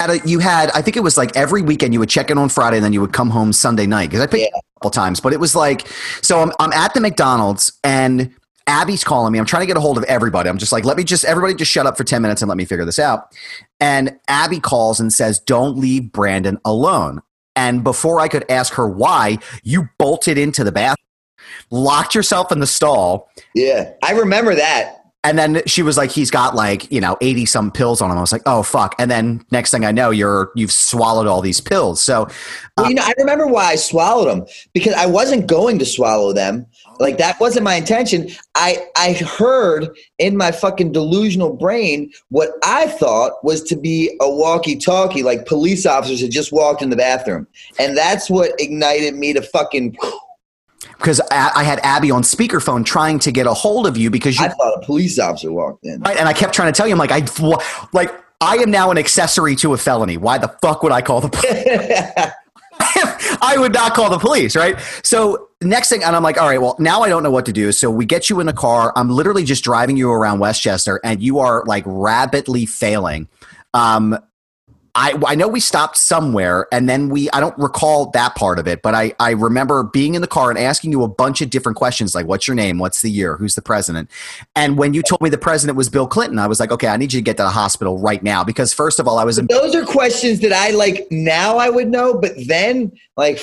Had 0.00 0.10
a, 0.10 0.18
you 0.28 0.38
had, 0.38 0.70
I 0.74 0.82
think 0.82 0.96
it 0.96 1.02
was 1.02 1.16
like 1.16 1.36
every 1.36 1.62
weekend 1.62 1.92
you 1.94 2.00
would 2.00 2.08
check 2.08 2.30
in 2.30 2.38
on 2.38 2.48
Friday 2.48 2.76
and 2.76 2.84
then 2.84 2.92
you 2.92 3.00
would 3.00 3.12
come 3.12 3.30
home 3.30 3.52
Sunday 3.52 3.86
night. 3.86 4.10
Cause 4.10 4.20
I 4.20 4.26
picked 4.26 4.42
Yeah. 4.52 4.58
a 4.58 4.80
couple 4.80 4.90
times, 4.90 5.20
but 5.20 5.32
it 5.32 5.40
was 5.40 5.54
like, 5.54 5.86
so 6.22 6.40
I'm, 6.40 6.52
I'm 6.60 6.72
at 6.72 6.94
the 6.94 7.00
McDonald's 7.00 7.72
and 7.84 8.34
Abby's 8.66 9.02
calling 9.02 9.32
me. 9.32 9.38
I'm 9.38 9.46
trying 9.46 9.62
to 9.62 9.66
get 9.66 9.76
a 9.76 9.80
hold 9.80 9.96
of 9.98 10.04
everybody. 10.04 10.48
I'm 10.50 10.58
just 10.58 10.72
like, 10.72 10.84
let 10.84 10.96
me 10.96 11.04
just, 11.04 11.24
everybody 11.24 11.54
just 11.54 11.70
shut 11.70 11.86
up 11.86 11.96
for 11.96 12.04
10 12.04 12.20
minutes 12.20 12.42
and 12.42 12.48
let 12.48 12.58
me 12.58 12.64
figure 12.64 12.84
this 12.84 12.98
out. 12.98 13.34
And 13.80 14.18
Abby 14.28 14.60
calls 14.60 15.00
and 15.00 15.12
says, 15.12 15.38
don't 15.38 15.78
leave 15.78 16.12
Brandon 16.12 16.58
alone. 16.64 17.22
And 17.56 17.82
before 17.82 18.20
I 18.20 18.28
could 18.28 18.44
ask 18.50 18.74
her 18.74 18.86
why, 18.86 19.38
you 19.64 19.88
bolted 19.98 20.38
into 20.38 20.64
the 20.64 20.70
bathroom, 20.70 20.96
locked 21.70 22.14
yourself 22.14 22.52
in 22.52 22.60
the 22.60 22.66
stall. 22.66 23.30
Yeah, 23.54 23.92
I 24.04 24.12
remember 24.12 24.54
that. 24.54 24.97
And 25.24 25.38
then 25.38 25.62
she 25.66 25.82
was 25.82 25.96
like, 25.96 26.10
he's 26.10 26.30
got 26.30 26.54
like, 26.54 26.90
you 26.92 27.00
know, 27.00 27.16
80 27.20 27.46
some 27.46 27.70
pills 27.72 28.00
on 28.00 28.10
him. 28.10 28.16
I 28.16 28.20
was 28.20 28.30
like, 28.30 28.42
oh, 28.46 28.62
fuck. 28.62 28.94
And 28.98 29.10
then 29.10 29.44
next 29.50 29.72
thing 29.72 29.84
I 29.84 29.90
know, 29.90 30.10
you're, 30.10 30.52
you've 30.54 30.72
swallowed 30.72 31.26
all 31.26 31.40
these 31.40 31.60
pills. 31.60 32.00
So 32.00 32.28
Well, 32.76 32.86
uh, 32.86 32.88
you 32.88 32.94
know, 32.94 33.02
I 33.04 33.12
remember 33.18 33.46
why 33.46 33.64
I 33.64 33.74
swallowed 33.76 34.28
them 34.28 34.46
because 34.72 34.94
I 34.94 35.06
wasn't 35.06 35.48
going 35.48 35.78
to 35.80 35.84
swallow 35.84 36.32
them. 36.32 36.66
Like 37.00 37.18
that 37.18 37.38
wasn't 37.40 37.64
my 37.64 37.74
intention. 37.74 38.28
I 38.54 38.78
I 38.96 39.12
heard 39.12 39.88
in 40.18 40.36
my 40.36 40.50
fucking 40.50 40.92
delusional 40.92 41.54
brain 41.54 42.10
what 42.30 42.50
I 42.64 42.86
thought 42.86 43.44
was 43.44 43.62
to 43.64 43.76
be 43.76 44.16
a 44.20 44.30
walkie-talkie, 44.30 45.22
like 45.22 45.46
police 45.46 45.86
officers 45.86 46.20
had 46.20 46.30
just 46.30 46.52
walked 46.52 46.82
in 46.82 46.90
the 46.90 46.96
bathroom, 46.96 47.46
and 47.78 47.96
that's 47.96 48.28
what 48.28 48.52
ignited 48.58 49.14
me 49.14 49.32
to 49.32 49.42
fucking. 49.42 49.96
Because 50.98 51.20
I, 51.30 51.52
I 51.56 51.64
had 51.64 51.80
Abby 51.80 52.10
on 52.10 52.22
speakerphone 52.22 52.84
trying 52.84 53.18
to 53.20 53.32
get 53.32 53.46
a 53.46 53.54
hold 53.54 53.86
of 53.86 53.96
you 53.96 54.10
because 54.10 54.38
you, 54.38 54.44
I 54.44 54.48
thought 54.48 54.82
a 54.82 54.84
police 54.84 55.18
officer 55.18 55.52
walked 55.52 55.84
in. 55.84 56.00
right? 56.00 56.16
And 56.16 56.28
I 56.28 56.32
kept 56.32 56.54
trying 56.54 56.72
to 56.72 56.76
tell 56.76 56.86
you, 56.86 56.92
I'm 56.92 56.98
like, 56.98 57.12
I, 57.12 57.24
like, 57.92 58.12
I 58.40 58.56
am 58.56 58.70
now 58.70 58.90
an 58.90 58.98
accessory 58.98 59.56
to 59.56 59.74
a 59.74 59.78
felony. 59.78 60.16
Why 60.16 60.38
the 60.38 60.48
fuck 60.60 60.82
would 60.82 60.92
I 60.92 61.00
call 61.00 61.20
the 61.20 61.28
police? 61.28 62.32
I 63.40 63.56
would 63.58 63.74
not 63.74 63.94
call 63.94 64.10
the 64.10 64.18
police, 64.18 64.54
right? 64.54 64.78
So 65.02 65.48
next 65.60 65.88
thing, 65.88 66.04
and 66.04 66.14
I'm 66.14 66.22
like, 66.22 66.40
all 66.40 66.48
right, 66.48 66.60
well, 66.60 66.76
now 66.78 67.02
I 67.02 67.08
don't 67.08 67.22
know 67.22 67.30
what 67.30 67.46
to 67.46 67.52
do. 67.52 67.72
So 67.72 67.90
we 67.90 68.04
get 68.04 68.30
you 68.30 68.40
in 68.40 68.48
a 68.48 68.52
car. 68.52 68.92
I'm 68.96 69.08
literally 69.08 69.44
just 69.44 69.64
driving 69.64 69.96
you 69.96 70.10
around 70.10 70.38
West 70.38 70.62
Chester, 70.62 71.00
and 71.04 71.22
you 71.22 71.38
are 71.38 71.64
like 71.66 71.82
rapidly 71.86 72.66
failing. 72.66 73.28
Um, 73.74 74.18
I, 74.98 75.14
I 75.28 75.34
know 75.36 75.46
we 75.46 75.60
stopped 75.60 75.96
somewhere 75.96 76.66
and 76.72 76.88
then 76.88 77.08
we 77.08 77.30
I 77.30 77.38
don't 77.38 77.56
recall 77.56 78.10
that 78.10 78.34
part 78.34 78.58
of 78.58 78.66
it, 78.66 78.82
but 78.82 78.96
I, 78.96 79.14
I 79.20 79.30
remember 79.30 79.84
being 79.84 80.16
in 80.16 80.22
the 80.22 80.26
car 80.26 80.50
and 80.50 80.58
asking 80.58 80.90
you 80.90 81.04
a 81.04 81.08
bunch 81.08 81.40
of 81.40 81.50
different 81.50 81.78
questions 81.78 82.16
like 82.16 82.26
what's 82.26 82.48
your 82.48 82.56
name, 82.56 82.78
what's 82.78 83.00
the 83.00 83.10
year, 83.10 83.36
who's 83.36 83.54
the 83.54 83.62
president? 83.62 84.10
And 84.56 84.76
when 84.76 84.94
you 84.94 85.02
told 85.02 85.20
me 85.20 85.30
the 85.30 85.38
president 85.38 85.76
was 85.76 85.88
Bill 85.88 86.08
Clinton, 86.08 86.40
I 86.40 86.48
was 86.48 86.58
like, 86.58 86.72
okay, 86.72 86.88
I 86.88 86.96
need 86.96 87.12
you 87.12 87.20
to 87.20 87.24
get 87.24 87.36
to 87.36 87.44
the 87.44 87.50
hospital 87.50 87.96
right 88.00 88.24
now 88.24 88.42
because 88.42 88.72
first 88.72 88.98
of 88.98 89.06
all, 89.06 89.18
I 89.18 89.24
was 89.24 89.38
in 89.38 89.46
Those 89.46 89.72
are 89.76 89.84
questions 89.84 90.40
that 90.40 90.52
I 90.52 90.70
like 90.70 91.06
now 91.12 91.58
I 91.58 91.70
would 91.70 91.88
know, 91.88 92.18
but 92.18 92.32
then 92.48 92.90
like 93.16 93.40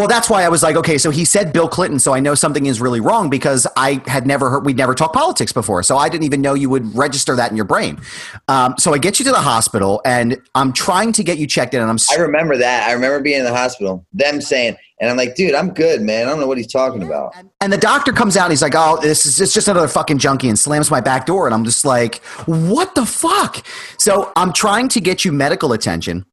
Well, 0.00 0.08
that's 0.08 0.30
why 0.30 0.44
I 0.44 0.48
was 0.48 0.62
like, 0.62 0.76
okay, 0.76 0.96
so 0.96 1.10
he 1.10 1.26
said 1.26 1.52
Bill 1.52 1.68
Clinton, 1.68 1.98
so 1.98 2.14
I 2.14 2.20
know 2.20 2.34
something 2.34 2.64
is 2.64 2.80
really 2.80 3.00
wrong 3.00 3.28
because 3.28 3.66
I 3.76 4.00
had 4.06 4.26
never 4.26 4.48
heard, 4.48 4.64
we'd 4.64 4.78
never 4.78 4.94
talked 4.94 5.12
politics 5.12 5.52
before. 5.52 5.82
So 5.82 5.98
I 5.98 6.08
didn't 6.08 6.24
even 6.24 6.40
know 6.40 6.54
you 6.54 6.70
would 6.70 6.96
register 6.96 7.36
that 7.36 7.50
in 7.50 7.56
your 7.58 7.66
brain. 7.66 8.00
Um, 8.48 8.76
so 8.78 8.94
I 8.94 8.98
get 8.98 9.18
you 9.18 9.26
to 9.26 9.30
the 9.30 9.42
hospital 9.42 10.00
and 10.06 10.40
I'm 10.54 10.72
trying 10.72 11.12
to 11.12 11.22
get 11.22 11.36
you 11.36 11.46
checked 11.46 11.74
in 11.74 11.82
and 11.82 11.90
I'm, 11.90 11.98
I 12.10 12.14
remember 12.14 12.56
that. 12.56 12.88
I 12.88 12.92
remember 12.92 13.20
being 13.20 13.40
in 13.40 13.44
the 13.44 13.54
hospital, 13.54 14.06
them 14.14 14.40
saying, 14.40 14.78
and 15.02 15.10
I'm 15.10 15.18
like, 15.18 15.34
dude, 15.34 15.54
I'm 15.54 15.74
good, 15.74 16.00
man. 16.00 16.26
I 16.26 16.30
don't 16.30 16.40
know 16.40 16.46
what 16.46 16.56
he's 16.56 16.72
talking 16.72 17.02
about. 17.02 17.34
and 17.60 17.70
the 17.70 17.76
doctor 17.76 18.10
comes 18.10 18.38
out 18.38 18.44
and 18.44 18.52
he's 18.52 18.62
like, 18.62 18.74
oh, 18.74 18.98
this 19.02 19.26
is 19.26 19.38
it's 19.38 19.52
just 19.52 19.68
another 19.68 19.86
fucking 19.86 20.16
junkie 20.16 20.48
and 20.48 20.58
slams 20.58 20.90
my 20.90 21.02
back 21.02 21.26
door. 21.26 21.46
And 21.46 21.52
I'm 21.52 21.64
just 21.64 21.84
like, 21.84 22.24
what 22.46 22.94
the 22.94 23.04
fuck? 23.04 23.62
So 23.98 24.32
I'm 24.34 24.54
trying 24.54 24.88
to 24.88 25.00
get 25.02 25.26
you 25.26 25.32
medical 25.32 25.74
attention. 25.74 26.24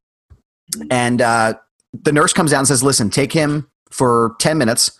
And 0.90 1.20
uh, 1.20 1.54
the 1.92 2.12
nurse 2.12 2.32
comes 2.32 2.50
down 2.50 2.60
and 2.60 2.68
says, 2.68 2.82
listen, 2.82 3.10
take 3.10 3.32
him 3.32 3.68
for 3.90 4.36
10 4.40 4.58
minutes, 4.58 4.98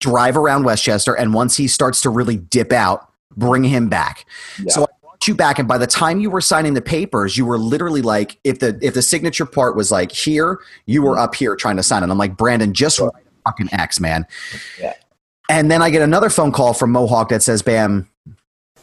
drive 0.00 0.36
around 0.36 0.64
West 0.64 0.84
Chester. 0.84 1.14
And 1.14 1.34
once 1.34 1.56
he 1.56 1.68
starts 1.68 2.00
to 2.02 2.10
really 2.10 2.36
dip 2.36 2.72
out, 2.72 3.10
bring 3.36 3.64
him 3.64 3.88
back. 3.88 4.26
Yeah. 4.58 4.72
So 4.72 4.82
I 4.82 4.86
brought 5.00 5.28
you 5.28 5.34
back. 5.34 5.58
And 5.58 5.66
by 5.66 5.78
the 5.78 5.86
time 5.86 6.20
you 6.20 6.30
were 6.30 6.40
signing 6.40 6.74
the 6.74 6.82
papers, 6.82 7.36
you 7.36 7.46
were 7.46 7.58
literally 7.58 8.02
like, 8.02 8.38
if 8.44 8.58
the, 8.58 8.78
if 8.82 8.94
the 8.94 9.02
signature 9.02 9.46
part 9.46 9.76
was 9.76 9.90
like 9.90 10.12
here, 10.12 10.60
you 10.86 11.02
were 11.02 11.18
up 11.18 11.34
here 11.34 11.56
trying 11.56 11.76
to 11.76 11.82
sign 11.82 12.02
it. 12.02 12.10
I'm 12.10 12.18
like, 12.18 12.36
Brandon, 12.36 12.74
just 12.74 12.98
a 12.98 13.10
fucking 13.44 13.68
X, 13.72 14.00
man. 14.00 14.26
Yeah. 14.80 14.94
And 15.48 15.70
then 15.70 15.80
I 15.80 15.90
get 15.90 16.02
another 16.02 16.28
phone 16.28 16.52
call 16.52 16.74
from 16.74 16.90
Mohawk 16.90 17.28
that 17.28 17.42
says 17.42 17.62
Bam 17.62 18.08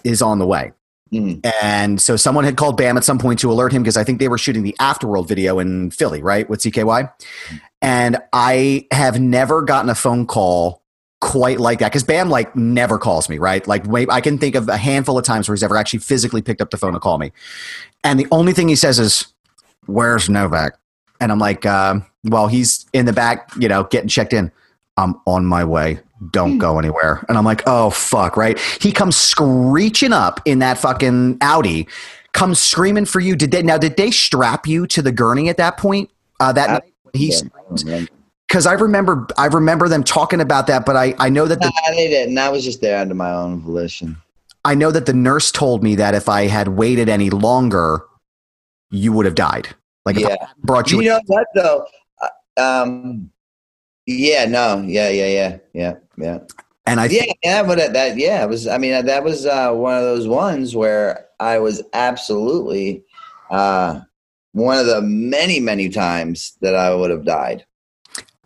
is 0.04 0.22
on 0.22 0.40
the 0.40 0.48
way. 0.48 0.72
Mhm. 1.14 1.46
And 1.62 2.02
so 2.02 2.16
someone 2.16 2.44
had 2.44 2.58
called 2.58 2.76
Bam 2.76 2.98
at 2.98 3.04
some 3.04 3.20
point 3.20 3.40
to 3.40 3.52
alert 3.52 3.72
him 3.72 3.84
because 3.84 3.98
I 3.98 4.04
think 4.04 4.20
they 4.20 4.28
were 4.28 4.38
shooting 4.38 4.64
the 4.64 4.76
Afterworld 4.80 5.28
video 5.28 5.60
in 5.60 5.92
Philly, 5.92 6.22
right, 6.24 6.50
with 6.50 6.62
CKY. 6.62 7.10
And 7.82 8.18
I 8.32 8.88
have 8.92 9.20
never 9.20 9.62
gotten 9.62 9.90
a 9.90 9.96
phone 9.96 10.26
call 10.26 10.82
quite 11.22 11.60
like 11.60 11.80
that 11.80 11.90
because 11.92 12.04
Bam 12.04 12.30
like 12.30 12.54
never 12.56 12.98
calls 12.98 13.30
me, 13.30 13.38
right? 13.38 13.66
Like 13.68 13.86
I 14.10 14.22
can 14.22 14.38
think 14.38 14.56
of 14.56 14.68
a 14.68 14.78
handful 14.78 15.18
of 15.18 15.24
times 15.24 15.48
where 15.48 15.56
he's 15.56 15.64
ever 15.64 15.78
actually 15.78 16.00
physically 16.00 16.42
picked 16.42 16.62
up 16.62 16.72
the 16.72 16.78
phone 16.78 16.94
to 16.94 17.00
call 17.00 17.18
me. 17.18 17.32
And 18.04 18.20
the 18.20 18.28
only 18.32 18.52
thing 18.52 18.68
he 18.68 18.76
says 18.76 19.00
is, 19.00 19.28
"Where's 19.86 20.30
Novak?" 20.30 20.74
And 21.22 21.32
I'm 21.32 21.40
like, 21.40 21.66
um, 21.66 22.06
while 22.24 22.48
he's 22.48 22.86
in 22.92 23.06
the 23.06 23.14
back, 23.14 23.50
you 23.58 23.70
know, 23.70 23.84
getting 23.86 24.10
checked 24.10 24.34
in. 24.34 24.52
I'm 24.98 25.16
on 25.26 25.46
my 25.46 25.64
way. 25.64 26.00
Don't 26.32 26.58
go 26.58 26.80
anywhere. 26.80 27.24
And 27.28 27.38
I'm 27.38 27.46
like, 27.46 27.64
oh 27.68 27.90
fuck, 27.90 28.38
right? 28.38 28.60
He 28.80 28.92
comes 28.92 29.16
screeching 29.18 30.14
up 30.14 30.42
in 30.46 30.60
that 30.60 30.78
fucking 30.78 31.38
Audi, 31.42 31.88
comes 32.34 32.60
screaming 32.60 33.06
for 33.06 33.20
you. 33.20 33.36
Did 33.36 33.52
they 33.52 33.64
now? 33.64 33.78
Did 33.78 33.98
they 33.98 34.12
strap 34.12 34.68
you 34.68 34.86
to 34.88 35.02
the 35.02 35.12
gurney 35.12 35.50
at 35.50 35.58
that 35.58 35.78
point? 35.78 36.10
Uh, 36.40 36.52
that 36.54 36.70
night 36.70 36.94
when 37.04 37.14
he 37.16 37.34
Yeah. 37.86 38.06
because 38.48 38.66
I 38.66 38.74
remember 38.74 39.28
I 39.38 39.46
remember 39.48 39.88
them 39.90 40.04
talking 40.04 40.42
about 40.42 40.68
that, 40.68 40.86
but 40.86 40.96
I 40.96 41.16
I 41.20 41.30
know 41.30 41.46
that 41.48 41.60
the 41.60 41.66
Nah, 41.66 41.96
they 41.96 42.08
didn't. 42.10 42.38
I 42.38 42.50
was 42.50 42.64
just 42.64 42.82
there 42.82 43.00
under 43.00 43.16
my 43.16 43.32
own 43.32 43.60
volition. 43.62 44.18
I 44.66 44.76
know 44.76 44.92
that 44.92 45.06
the 45.06 45.14
nurse 45.14 45.52
told 45.52 45.84
me 45.84 45.96
that 45.96 46.16
if 46.16 46.30
I 46.30 46.48
had 46.48 46.70
waited 46.70 47.10
any 47.10 47.30
longer, 47.30 48.02
you 48.92 49.12
would 49.12 49.26
have 49.26 49.36
died. 49.36 49.70
Like 50.06 50.18
Yeah. 50.18 50.36
I 50.42 50.48
brought 50.60 50.92
you, 50.92 51.02
You 51.02 51.10
know 51.10 51.22
what 51.28 51.48
though? 51.56 51.86
Uh, 52.22 52.28
Um, 52.62 53.30
yeah, 54.06 54.46
no, 54.46 54.82
yeah, 54.82 55.10
yeah, 55.10 55.28
yeah, 55.28 55.58
yeah, 55.74 55.94
yeah. 56.18 56.40
and 56.86 57.00
I 57.00 57.06
Yeah, 57.06 57.26
yeah, 57.44 57.64
but 57.64 57.78
that, 57.78 57.94
that 57.94 58.18
yeah, 58.18 58.44
it 58.44 58.50
was. 58.50 58.68
I 58.68 58.78
mean, 58.78 59.06
that 59.06 59.24
was 59.24 59.46
uh, 59.46 59.72
one 59.72 59.96
of 59.96 60.04
those 60.04 60.28
ones 60.28 60.76
where 60.76 61.28
I 61.40 61.60
was 61.60 61.84
absolutely 61.94 63.04
uh, 63.50 64.02
one 64.54 64.78
of 64.78 64.86
the 64.86 65.02
many, 65.02 65.60
many 65.60 65.90
times 65.90 66.58
that 66.62 66.76
I 66.76 66.94
would 66.94 67.12
have 67.12 67.26
died. 67.26 67.66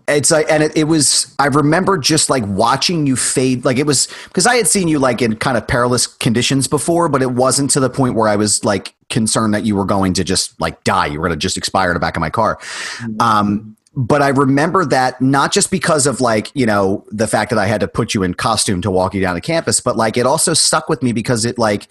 it's 0.07 0.31
like 0.31 0.49
and 0.49 0.63
it, 0.63 0.75
it 0.75 0.85
was 0.85 1.35
i 1.39 1.47
remember 1.47 1.97
just 1.97 2.29
like 2.29 2.43
watching 2.47 3.05
you 3.05 3.15
fade 3.15 3.65
like 3.65 3.77
it 3.77 3.85
was 3.85 4.07
because 4.25 4.47
i 4.47 4.55
had 4.55 4.67
seen 4.67 4.87
you 4.87 4.99
like 4.99 5.21
in 5.21 5.35
kind 5.35 5.57
of 5.57 5.67
perilous 5.67 6.07
conditions 6.07 6.67
before 6.67 7.09
but 7.09 7.21
it 7.21 7.31
wasn't 7.31 7.69
to 7.69 7.79
the 7.79 7.89
point 7.89 8.15
where 8.15 8.29
i 8.29 8.35
was 8.35 8.63
like 8.63 8.95
concerned 9.09 9.53
that 9.53 9.65
you 9.65 9.75
were 9.75 9.85
going 9.85 10.13
to 10.13 10.23
just 10.23 10.59
like 10.61 10.81
die 10.85 11.05
you 11.05 11.19
were 11.19 11.27
going 11.27 11.37
to 11.37 11.41
just 11.41 11.57
expire 11.57 11.89
in 11.89 11.93
the 11.93 11.99
back 11.99 12.15
of 12.15 12.21
my 12.21 12.29
car 12.29 12.57
um 13.19 13.76
but 13.97 14.21
i 14.21 14.29
remember 14.29 14.85
that 14.85 15.19
not 15.21 15.51
just 15.51 15.71
because 15.71 16.05
of 16.05 16.21
like 16.21 16.51
you 16.53 16.65
know 16.65 17.03
the 17.09 17.27
fact 17.27 17.49
that 17.49 17.59
i 17.59 17.65
had 17.65 17.81
to 17.81 17.87
put 17.87 18.13
you 18.13 18.23
in 18.23 18.33
costume 18.33 18.81
to 18.81 18.91
walk 18.91 19.13
you 19.13 19.19
down 19.19 19.35
to 19.35 19.41
campus 19.41 19.81
but 19.81 19.97
like 19.97 20.15
it 20.15 20.25
also 20.25 20.53
stuck 20.53 20.87
with 20.87 21.01
me 21.01 21.11
because 21.11 21.43
it 21.43 21.57
like 21.57 21.87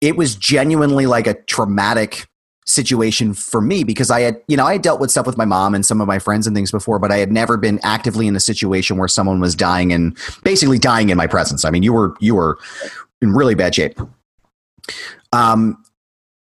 it 0.00 0.16
was 0.16 0.36
genuinely 0.36 1.06
like 1.06 1.26
a 1.26 1.34
traumatic 1.34 2.26
situation 2.64 3.34
for 3.34 3.60
me 3.60 3.82
because 3.82 4.10
I 4.10 4.20
had, 4.20 4.40
you 4.46 4.56
know, 4.56 4.64
I 4.64 4.72
had 4.72 4.82
dealt 4.82 5.00
with 5.00 5.10
stuff 5.10 5.26
with 5.26 5.36
my 5.36 5.44
mom 5.44 5.74
and 5.74 5.84
some 5.84 6.00
of 6.00 6.06
my 6.06 6.18
friends 6.18 6.46
and 6.46 6.54
things 6.54 6.70
before, 6.70 6.98
but 6.98 7.10
I 7.10 7.16
had 7.16 7.32
never 7.32 7.56
been 7.56 7.80
actively 7.82 8.26
in 8.26 8.36
a 8.36 8.40
situation 8.40 8.98
where 8.98 9.08
someone 9.08 9.40
was 9.40 9.54
dying 9.54 9.92
and 9.92 10.16
basically 10.44 10.78
dying 10.78 11.10
in 11.10 11.16
my 11.16 11.26
presence. 11.26 11.64
I 11.64 11.70
mean, 11.70 11.82
you 11.82 11.92
were 11.92 12.14
you 12.20 12.34
were 12.34 12.58
in 13.20 13.32
really 13.32 13.54
bad 13.54 13.74
shape. 13.74 13.98
Um 15.32 15.81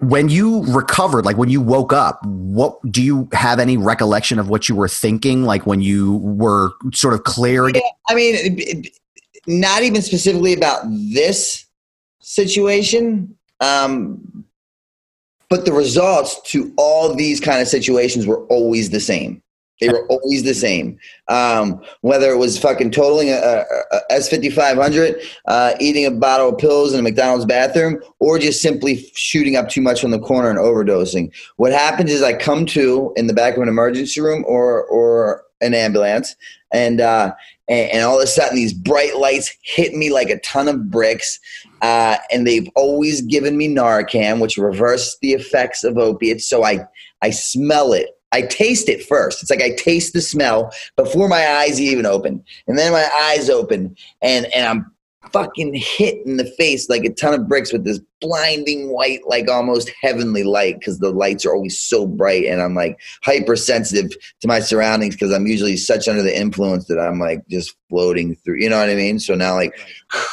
when 0.02 0.30
you 0.30 0.64
recovered, 0.66 1.26
like 1.26 1.38
when 1.38 1.50
you 1.50 1.62
woke 1.62 1.94
up, 1.94 2.26
what 2.26 2.80
do 2.92 3.04
you 3.04 3.30
have 3.34 3.60
any 3.60 3.78
recollection 3.78 4.40
of 4.40 4.50
what 4.50 4.68
you 4.68 4.76
were 4.76 4.88
thinking 4.88 5.44
like 5.44 5.68
when 5.68 5.80
you 5.82 6.18
were 6.18 6.72
sort 6.92 7.14
of 7.14 7.24
clear 7.24 7.68
again? 7.68 7.84
I 8.10 8.16
mean, 8.16 8.84
not 9.46 9.84
even 9.84 10.02
specifically 10.02 10.54
about 10.54 10.82
this 10.90 11.66
situation, 12.20 13.38
um, 13.60 14.44
but 15.50 15.66
the 15.66 15.74
results 15.74 16.42
to 16.52 16.74
all 16.78 17.14
these 17.14 17.40
kind 17.40 17.62
of 17.62 17.68
situations 17.68 18.26
were 18.26 18.44
always 18.46 18.90
the 18.90 19.00
same. 19.00 19.44
They 19.82 19.89
were 19.89 20.06
always 20.08 20.44
the 20.44 20.54
same. 20.54 20.98
Um, 21.28 21.84
whether 22.02 22.32
it 22.32 22.38
was 22.38 22.58
fucking 22.58 22.91
totaling 22.91 23.30
a, 23.30 23.34
a, 23.34 23.65
a 23.91 24.02
S5500, 24.12 25.22
uh, 25.46 25.74
eating 25.80 26.06
a 26.06 26.12
bottle 26.12 26.50
of 26.50 26.60
pills 26.60 26.94
in 26.94 27.00
a 27.00 27.04
McDonald's 27.04 27.46
bathroom, 27.46 28.00
or 28.20 28.38
just 28.38 28.62
simply 28.62 29.10
shooting 29.15 29.56
up 29.56 29.70
too 29.70 29.82
much 29.82 30.04
on 30.04 30.12
the 30.12 30.20
corner 30.20 30.50
and 30.50 30.60
overdosing. 30.60 31.34
What 31.58 31.74
happens 31.74 32.12
is 32.12 32.22
I 32.22 32.34
come 32.34 32.65
to 32.67 33.12
in 33.17 33.26
the 33.26 33.34
back 33.34 33.56
of 33.56 33.63
an 33.63 33.70
emergency 33.70 34.22
room 34.22 34.46
or 34.48 34.86
or 34.86 35.44
an 35.62 35.74
ambulance, 35.74 36.36
and 36.72 37.02
uh, 37.02 37.34
and, 37.67 37.89
and 37.91 38.04
all 38.04 38.17
of 38.17 38.24
a 38.24 38.28
sudden 38.28 38.56
these 38.56 38.74
bright 38.74 39.17
lights 39.17 39.52
hit 39.63 39.96
me 39.96 40.12
like 40.12 40.30
a 40.30 40.39
ton 40.41 40.67
of 40.67 40.91
bricks. 40.91 41.39
Uh, 41.82 42.17
and 42.32 42.46
they've 42.46 42.70
always 42.76 43.22
given 43.22 43.58
me 43.58 43.67
Narcan, 43.67 44.39
which 44.39 44.58
reverses 44.58 45.17
the 45.24 45.34
effects 45.34 45.84
of 45.84 45.98
opiates. 45.98 46.48
So 46.48 46.63
I 46.63 46.86
I 47.24 47.32
smell 47.32 47.94
it. 47.94 48.10
I 48.32 48.44
taste 48.44 48.88
it 48.89 49.06
first. 49.06 49.41
It's 49.41 49.52
like 49.52 49.62
I 49.62 49.72
taste 49.72 50.13
the 50.13 50.22
smell 50.22 50.72
before 50.96 51.28
my 51.28 51.46
eyes 51.46 51.82
even 51.82 52.06
open, 52.06 52.44
and 52.67 52.78
then 52.78 52.91
my 52.91 53.10
eyes 53.24 53.50
open, 53.50 53.96
and 54.22 54.46
and 54.54 54.65
I'm 54.65 54.91
fucking 55.32 55.74
hit 55.74 56.26
in 56.26 56.38
the 56.38 56.46
face 56.58 56.89
like 56.89 57.04
a 57.06 57.13
ton 57.13 57.34
of 57.34 57.48
bricks 57.48 57.72
with 57.72 57.84
this 57.84 58.00
blinding 58.20 58.89
white, 58.89 59.20
like 59.28 59.50
almost 59.50 59.91
heavenly 60.02 60.44
light 60.44 60.80
because 60.80 61.00
the 61.00 61.12
lights 61.12 61.46
are 61.46 61.54
always 61.54 61.80
so 61.80 62.08
bright, 62.08 62.46
and 62.46 62.62
I'm 62.62 62.76
like 62.76 63.00
hypersensitive 63.24 64.12
to 64.41 64.48
my 64.48 64.60
surroundings 64.60 65.15
because 65.15 65.34
I'm 65.34 65.48
usually 65.48 65.78
such 65.78 66.08
under 66.08 66.24
the 66.24 66.38
influence 66.38 66.86
that 66.86 67.00
I'm 67.00 67.20
like 67.20 67.46
just 67.50 67.76
floating 67.89 68.36
through. 68.36 68.60
You 68.60 68.70
know 68.70 68.80
what 68.80 68.89
I 68.89 68.96
mean? 68.96 69.20
So 69.20 69.36
now 69.36 69.56
like. 69.56 69.78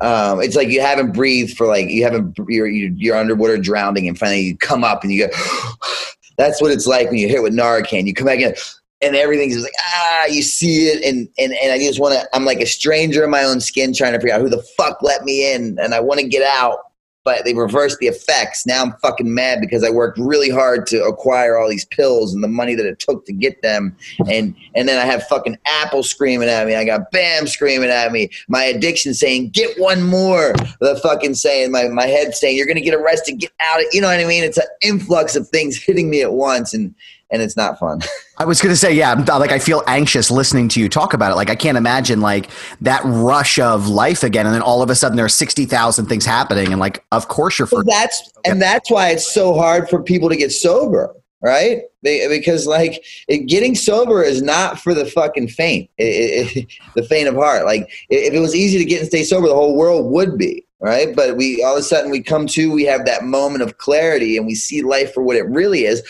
Um, 0.00 0.40
it's 0.40 0.56
like 0.56 0.68
you 0.68 0.80
haven't 0.80 1.12
breathed 1.12 1.54
for 1.54 1.66
like 1.66 1.90
you 1.90 2.02
haven't 2.02 2.38
you're 2.48 2.66
you're 2.66 3.14
underwater 3.14 3.58
drowning 3.58 4.08
and 4.08 4.18
finally 4.18 4.40
you 4.40 4.56
come 4.56 4.84
up 4.84 5.04
and 5.04 5.12
you 5.12 5.28
go 5.28 5.34
that's 6.42 6.60
what 6.60 6.72
it's 6.72 6.86
like 6.86 7.08
when 7.08 7.18
you 7.18 7.28
hit 7.28 7.42
with 7.42 7.54
Narcan. 7.54 8.06
You 8.06 8.14
come 8.14 8.26
back 8.26 8.40
in 8.40 8.54
and 9.00 9.16
everything's 9.16 9.54
just 9.54 9.64
like 9.64 9.72
ah 9.80 10.26
you 10.26 10.42
see 10.42 10.86
it. 10.86 11.04
And 11.04 11.28
and, 11.38 11.52
and 11.62 11.72
I 11.72 11.78
just 11.78 12.00
want 12.00 12.14
to 12.14 12.28
I'm 12.34 12.44
like 12.44 12.60
a 12.60 12.66
stranger 12.66 13.24
in 13.24 13.30
my 13.30 13.44
own 13.44 13.60
skin 13.60 13.94
trying 13.94 14.12
to 14.12 14.18
figure 14.18 14.34
out 14.34 14.40
who 14.40 14.48
the 14.48 14.62
fuck 14.76 14.98
let 15.02 15.22
me 15.22 15.52
in 15.54 15.78
and 15.80 15.94
I 15.94 16.00
want 16.00 16.20
to 16.20 16.26
get 16.26 16.42
out 16.42 16.78
but 17.24 17.44
they 17.44 17.54
reversed 17.54 17.98
the 17.98 18.06
effects 18.06 18.66
now 18.66 18.82
I'm 18.82 18.92
fucking 19.02 19.32
mad 19.32 19.60
because 19.60 19.84
I 19.84 19.90
worked 19.90 20.18
really 20.18 20.50
hard 20.50 20.86
to 20.88 21.04
acquire 21.04 21.56
all 21.56 21.68
these 21.68 21.84
pills 21.86 22.34
and 22.34 22.42
the 22.42 22.48
money 22.48 22.74
that 22.74 22.86
it 22.86 22.98
took 22.98 23.24
to 23.26 23.32
get 23.32 23.60
them 23.62 23.96
and 24.30 24.54
and 24.74 24.88
then 24.88 24.98
I 24.98 25.04
have 25.04 25.24
fucking 25.24 25.58
April 25.82 26.02
screaming 26.02 26.48
at 26.48 26.66
me. 26.66 26.74
I 26.74 26.84
got 26.84 27.10
Bam 27.10 27.46
screaming 27.46 27.90
at 27.90 28.12
me. 28.12 28.30
My 28.48 28.64
addiction 28.64 29.14
saying, 29.14 29.50
"Get 29.50 29.78
one 29.78 30.02
more." 30.02 30.52
The 30.80 30.98
fucking 31.02 31.34
saying, 31.34 31.70
my 31.70 31.88
my 31.88 32.06
head 32.06 32.34
saying, 32.34 32.56
"You're 32.56 32.66
gonna 32.66 32.80
get 32.80 32.94
arrested. 32.94 33.38
Get 33.38 33.52
out." 33.60 33.80
Of, 33.80 33.86
you 33.92 34.00
know 34.00 34.08
what 34.08 34.20
I 34.20 34.24
mean? 34.24 34.44
It's 34.44 34.58
an 34.58 34.64
influx 34.82 35.36
of 35.36 35.48
things 35.48 35.82
hitting 35.82 36.10
me 36.10 36.22
at 36.22 36.32
once, 36.32 36.74
and 36.74 36.94
and 37.32 37.42
it's 37.42 37.56
not 37.56 37.78
fun. 37.78 38.00
I 38.38 38.44
was 38.44 38.60
going 38.60 38.72
to 38.72 38.76
say, 38.76 38.92
yeah, 38.92 39.14
like 39.14 39.50
I 39.50 39.58
feel 39.58 39.82
anxious 39.86 40.30
listening 40.30 40.68
to 40.70 40.80
you 40.80 40.88
talk 40.88 41.14
about 41.14 41.32
it. 41.32 41.34
Like 41.34 41.50
I 41.50 41.56
can't 41.56 41.78
imagine 41.78 42.20
like 42.20 42.50
that 42.80 43.02
rush 43.04 43.58
of 43.58 43.88
life 43.88 44.22
again, 44.22 44.46
and 44.46 44.54
then 44.54 44.62
all 44.62 44.82
of 44.82 44.90
a 44.90 44.94
sudden 44.94 45.16
there 45.16 45.24
are 45.24 45.30
sixty 45.30 45.64
thousand 45.64 46.06
things 46.06 46.24
happening, 46.24 46.68
and 46.68 46.78
like 46.78 47.04
of 47.10 47.28
course 47.28 47.58
you're. 47.58 47.66
For- 47.66 47.82
that's 47.84 48.30
and 48.44 48.60
that's 48.60 48.90
why 48.90 49.10
it's 49.10 49.26
so 49.26 49.54
hard 49.54 49.88
for 49.88 50.02
people 50.02 50.28
to 50.28 50.36
get 50.36 50.50
sober, 50.50 51.14
right? 51.40 51.82
They, 52.02 52.26
because 52.26 52.66
like 52.66 53.04
it, 53.28 53.46
getting 53.46 53.74
sober 53.74 54.22
is 54.22 54.42
not 54.42 54.80
for 54.80 54.92
the 54.92 55.06
fucking 55.06 55.48
faint, 55.48 55.88
it, 55.98 56.56
it, 56.56 56.66
the 56.94 57.02
faint 57.04 57.28
of 57.28 57.34
heart. 57.34 57.64
Like 57.64 57.90
if 58.10 58.34
it 58.34 58.40
was 58.40 58.54
easy 58.54 58.78
to 58.78 58.84
get 58.84 59.00
and 59.00 59.08
stay 59.08 59.24
sober, 59.24 59.48
the 59.48 59.54
whole 59.54 59.76
world 59.76 60.10
would 60.10 60.36
be, 60.36 60.66
right? 60.80 61.14
But 61.14 61.36
we 61.36 61.62
all 61.62 61.74
of 61.74 61.80
a 61.80 61.82
sudden 61.82 62.10
we 62.10 62.22
come 62.22 62.46
to, 62.48 62.72
we 62.72 62.84
have 62.84 63.06
that 63.06 63.24
moment 63.24 63.62
of 63.62 63.78
clarity, 63.78 64.36
and 64.36 64.46
we 64.46 64.54
see 64.54 64.82
life 64.82 65.14
for 65.14 65.22
what 65.22 65.36
it 65.36 65.46
really 65.46 65.84
is. 65.84 66.02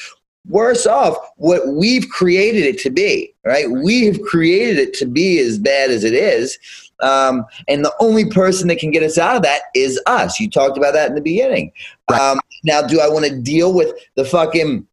Worse 0.49 0.87
off, 0.87 1.17
what 1.37 1.69
we've 1.69 2.09
created 2.09 2.65
it 2.65 2.79
to 2.81 2.91
be, 2.91 3.33
right? 3.45 3.71
We've 3.71 4.21
created 4.23 4.79
it 4.79 4.95
to 4.95 5.07
be 5.07 5.39
as 5.39 5.59
bad 5.59 5.91
as 5.91 6.03
it 6.03 6.15
is. 6.15 6.59
Um, 7.01 7.45
and 7.69 7.85
the 7.85 7.95
only 8.01 8.29
person 8.29 8.69
that 8.69 8.79
can 8.79 8.91
get 8.91 9.03
us 9.03 9.19
out 9.19 9.37
of 9.37 9.43
that 9.43 9.63
is 9.75 10.01
us. 10.07 10.41
You 10.41 10.51
talked 10.51 10.79
about 10.79 10.95
that 10.95 11.09
in 11.09 11.15
the 11.15 11.21
beginning. 11.21 11.73
Um, 12.13 12.41
now, 12.65 12.83
do 12.83 13.01
I 13.01 13.09
want 13.09 13.25
to 13.27 13.39
deal 13.41 13.73
with 13.73 13.93
the 14.15 14.25
fucking, 14.25 14.87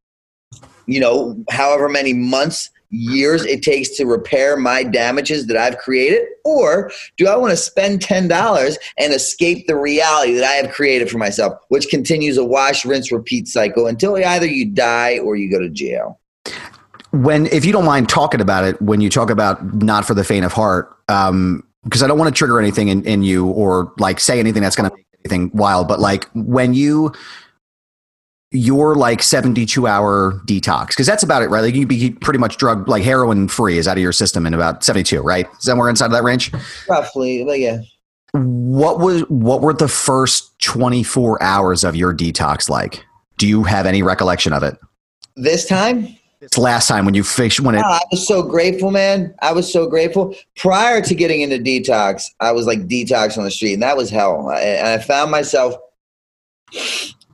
you 0.85 0.99
know, 0.99 1.43
however 1.49 1.89
many 1.89 2.13
months, 2.13 2.69
years 2.89 3.45
it 3.45 3.62
takes 3.62 3.89
to 3.97 4.06
repair 4.06 4.58
my 4.58 4.84
damages 4.84 5.47
that 5.47 5.58
I've 5.58 5.78
created? 5.78 6.21
Or 6.43 6.91
do 7.17 7.28
I 7.28 7.36
want 7.36 7.52
to 7.52 7.58
spend 7.58 7.99
$10 7.99 8.78
and 8.97 9.13
escape 9.13 9.67
the 9.67 9.75
reality 9.75 10.34
that 10.34 10.43
I 10.43 10.54
have 10.54 10.71
created 10.71 11.10
for 11.10 11.17
myself, 11.17 11.54
which 11.69 11.89
continues 11.89 12.38
a 12.38 12.45
wash, 12.45 12.86
rinse, 12.86 13.12
repeat 13.12 13.47
cycle 13.47 13.88
until 13.88 14.15
either 14.17 14.47
you 14.47 14.65
die 14.65 15.19
or 15.19 15.36
you 15.36 15.52
go 15.52 15.60
to 15.60 15.69
jail? 15.69 16.19
when 17.12 17.47
if 17.47 17.65
you 17.65 17.71
don't 17.71 17.86
mind 17.86 18.08
talking 18.08 18.41
about 18.41 18.63
it 18.63 18.80
when 18.82 19.02
you 19.02 19.10
talk 19.10 19.30
about 19.30 19.63
not 19.82 20.06
for 20.06 20.13
the 20.13 20.23
faint 20.23 20.45
of 20.45 20.54
heart 20.54 20.95
um 21.10 21.63
because 21.84 22.04
i 22.04 22.08
don't 22.08 22.19
want 22.19 22.34
to 22.34 22.38
trigger 22.38 22.60
anything 22.60 22.89
in, 22.89 23.04
in 23.04 23.23
you 23.23 23.47
or 23.47 23.91
like 23.97 24.19
say 24.19 24.39
anything 24.39 24.62
that's 24.62 24.75
going 24.75 24.89
to 24.89 24.95
make 24.95 25.06
anything 25.25 25.49
wild 25.54 25.88
but 25.88 25.99
like 25.99 26.30
when 26.34 26.73
you 26.73 27.12
your 28.51 28.95
like 28.95 29.21
72 29.21 29.85
hour 29.85 30.41
detox 30.47 30.88
because 30.89 31.05
that's 31.05 31.21
about 31.21 31.43
it 31.43 31.49
right 31.49 31.62
like 31.62 31.75
you 31.75 31.85
be 31.85 32.09
pretty 32.09 32.39
much 32.39 32.57
drug 32.57 32.88
like 32.89 33.03
heroin 33.03 33.47
free 33.47 33.77
is 33.77 33.88
out 33.88 33.95
of 33.97 34.01
your 34.01 34.12
system 34.12 34.47
in 34.47 34.53
about 34.55 34.83
72 34.83 35.21
right 35.21 35.47
somewhere 35.59 35.88
inside 35.88 36.07
of 36.07 36.12
that 36.13 36.23
range 36.23 36.51
Roughly, 36.88 37.43
but 37.43 37.59
yeah. 37.59 37.81
what 38.33 38.99
was 38.99 39.21
what 39.29 39.62
were 39.62 39.73
the 39.73 39.88
first 39.88 40.59
24 40.62 41.41
hours 41.43 41.83
of 41.83 41.95
your 41.95 42.12
detox 42.13 42.69
like 42.69 43.05
do 43.38 43.47
you 43.47 43.63
have 43.63 43.85
any 43.85 44.01
recollection 44.01 44.51
of 44.51 44.63
it 44.63 44.75
This 45.35 45.67
time, 45.67 46.07
it's 46.41 46.57
last 46.57 46.88
time 46.88 47.05
when 47.05 47.13
you 47.13 47.23
fish 47.23 47.59
when 47.59 47.75
it 47.75 47.83
Oh, 47.85 47.91
I 47.91 48.01
was 48.12 48.27
so 48.27 48.41
grateful, 48.41 48.89
man. 48.91 49.35
I 49.41 49.51
was 49.53 49.71
so 49.71 49.88
grateful. 49.88 50.33
Prior 50.57 51.01
to 51.01 51.13
getting 51.13 51.41
into 51.41 51.57
detox, 51.57 52.24
I 52.39 52.51
was 52.53 52.65
like 52.65 52.88
detox 52.88 53.38
on 53.38 53.43
the 53.43 53.51
street, 53.51 53.74
and 53.74 53.84
that 53.84 53.95
was 53.97 54.09
hell. 54.09 54.49
I- 54.49 54.59
And 54.61 54.88
I 54.88 54.97
found 54.99 55.32
myself 55.32 55.76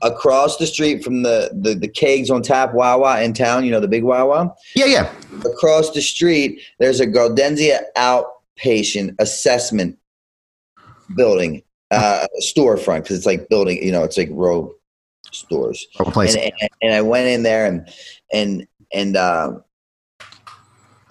across 0.06 0.58
the 0.58 0.66
street 0.66 1.04
from 1.04 1.24
the, 1.24 1.50
the 1.54 1.74
the 1.74 1.88
kegs 1.88 2.30
on 2.30 2.42
tap 2.42 2.74
Wawa 2.74 3.22
in 3.22 3.34
town. 3.34 3.66
You 3.66 3.72
know 3.72 3.80
the 3.80 3.88
big 3.88 4.04
Wawa. 4.04 4.54
yeah 4.76 4.86
yeah 4.86 5.12
across 5.44 5.92
the 5.92 6.02
street, 6.02 6.62
there's 6.80 7.00
a 7.00 7.08
Gaudenzia 7.08 7.82
outpatient 7.98 9.16
assessment 9.20 9.98
building, 11.16 11.64
uh, 11.92 12.28
storefront 12.42 13.04
because 13.04 13.18
it's 13.18 13.26
like 13.26 13.50
building, 13.50 13.82
you 13.84 13.92
know, 13.92 14.04
it's 14.04 14.18
like 14.18 14.30
row 14.32 14.74
stores. 15.32 15.86
Or 16.00 16.06
place. 16.12 16.36
And, 16.36 16.52
and, 16.62 16.70
and 16.82 16.94
I 16.94 17.02
went 17.02 17.28
in 17.28 17.44
there 17.44 17.66
and 17.66 17.90
and 18.34 18.68
and 18.94 19.18
uh, 19.18 19.54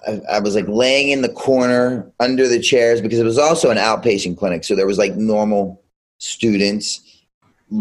I, 0.07 0.21
I 0.31 0.39
was 0.39 0.55
like 0.55 0.67
laying 0.67 1.09
in 1.09 1.21
the 1.21 1.29
corner 1.29 2.11
under 2.19 2.47
the 2.47 2.59
chairs 2.59 3.01
because 3.01 3.19
it 3.19 3.25
was 3.25 3.37
also 3.37 3.69
an 3.69 3.77
outpatient 3.77 4.37
clinic, 4.37 4.63
so 4.63 4.75
there 4.75 4.87
was 4.87 4.97
like 4.97 5.15
normal 5.15 5.81
students, 6.17 7.01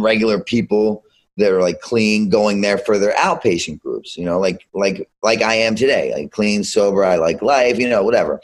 regular 0.02 0.40
people 0.40 1.04
that 1.36 1.52
are 1.52 1.60
like 1.60 1.80
clean 1.80 2.28
going 2.28 2.60
there 2.60 2.78
for 2.78 2.98
their 2.98 3.14
outpatient 3.14 3.80
groups 3.80 4.16
you 4.16 4.24
know 4.24 4.38
like 4.38 4.66
like 4.72 5.08
like 5.22 5.42
i 5.42 5.54
am 5.54 5.74
today 5.74 6.12
like 6.14 6.30
clean 6.30 6.62
sober 6.62 7.04
i 7.04 7.16
like 7.16 7.42
life 7.42 7.78
you 7.78 7.88
know 7.88 8.02
whatever 8.02 8.40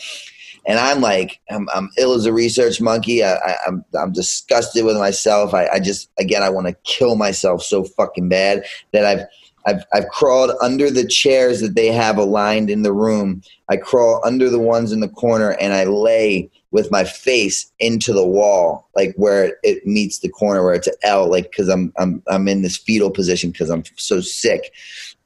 and 0.67 0.79
i'm 0.79 1.01
like 1.01 1.41
i'm, 1.51 1.69
I'm 1.75 1.89
ill 1.99 2.15
as 2.15 2.27
a 2.27 2.33
research 2.33 2.81
monkey 2.81 3.23
I, 3.23 3.35
I, 3.35 3.57
am 3.67 3.85
I'm, 3.95 4.01
I'm 4.01 4.13
disgusted 4.13 4.85
with 4.85 4.97
myself 4.97 5.55
I, 5.55 5.69
I 5.69 5.81
just 5.81 6.11
again 6.19 6.43
i 6.43 6.51
want 6.51 6.67
to 6.67 6.77
kill 6.85 7.17
myself 7.17 7.63
so 7.63 7.85
fucking 7.85 8.29
bad 8.29 8.65
that 8.93 9.05
i've 9.05 9.27
I've, 9.67 9.85
I've 9.93 10.09
crawled 10.09 10.53
under 10.63 10.91
the 10.91 11.07
chairs 11.07 11.61
that 11.61 11.75
they 11.75 11.89
have 11.89 12.17
aligned 12.17 12.71
in 12.71 12.83
the 12.83 12.95
room. 12.95 13.43
I 13.69 13.77
crawl 13.77 14.23
under 14.25 14.49
the 14.49 14.59
ones 14.59 14.91
in 14.91 15.01
the 15.01 15.09
corner 15.09 15.51
and 15.61 15.75
I 15.75 15.85
lay 15.85 16.51
with 16.73 16.91
my 16.91 17.05
face 17.05 17.71
into 17.81 18.13
the 18.13 18.27
wall, 18.27 18.89
like 18.95 19.13
where 19.17 19.57
it 19.63 19.87
meets 19.87 20.21
the 20.21 20.29
corner, 20.29 20.63
where 20.63 20.75
it's 20.75 20.87
an 20.87 20.95
L, 21.03 21.29
like 21.29 21.51
because 21.51 21.69
I'm 21.69 21.93
I'm 21.99 22.23
I'm 22.29 22.49
in 22.49 22.63
this 22.63 22.77
fetal 22.77 23.11
position 23.11 23.51
because 23.51 23.71
I'm 23.71 23.85
so 23.97 24.21
sick. 24.21 24.73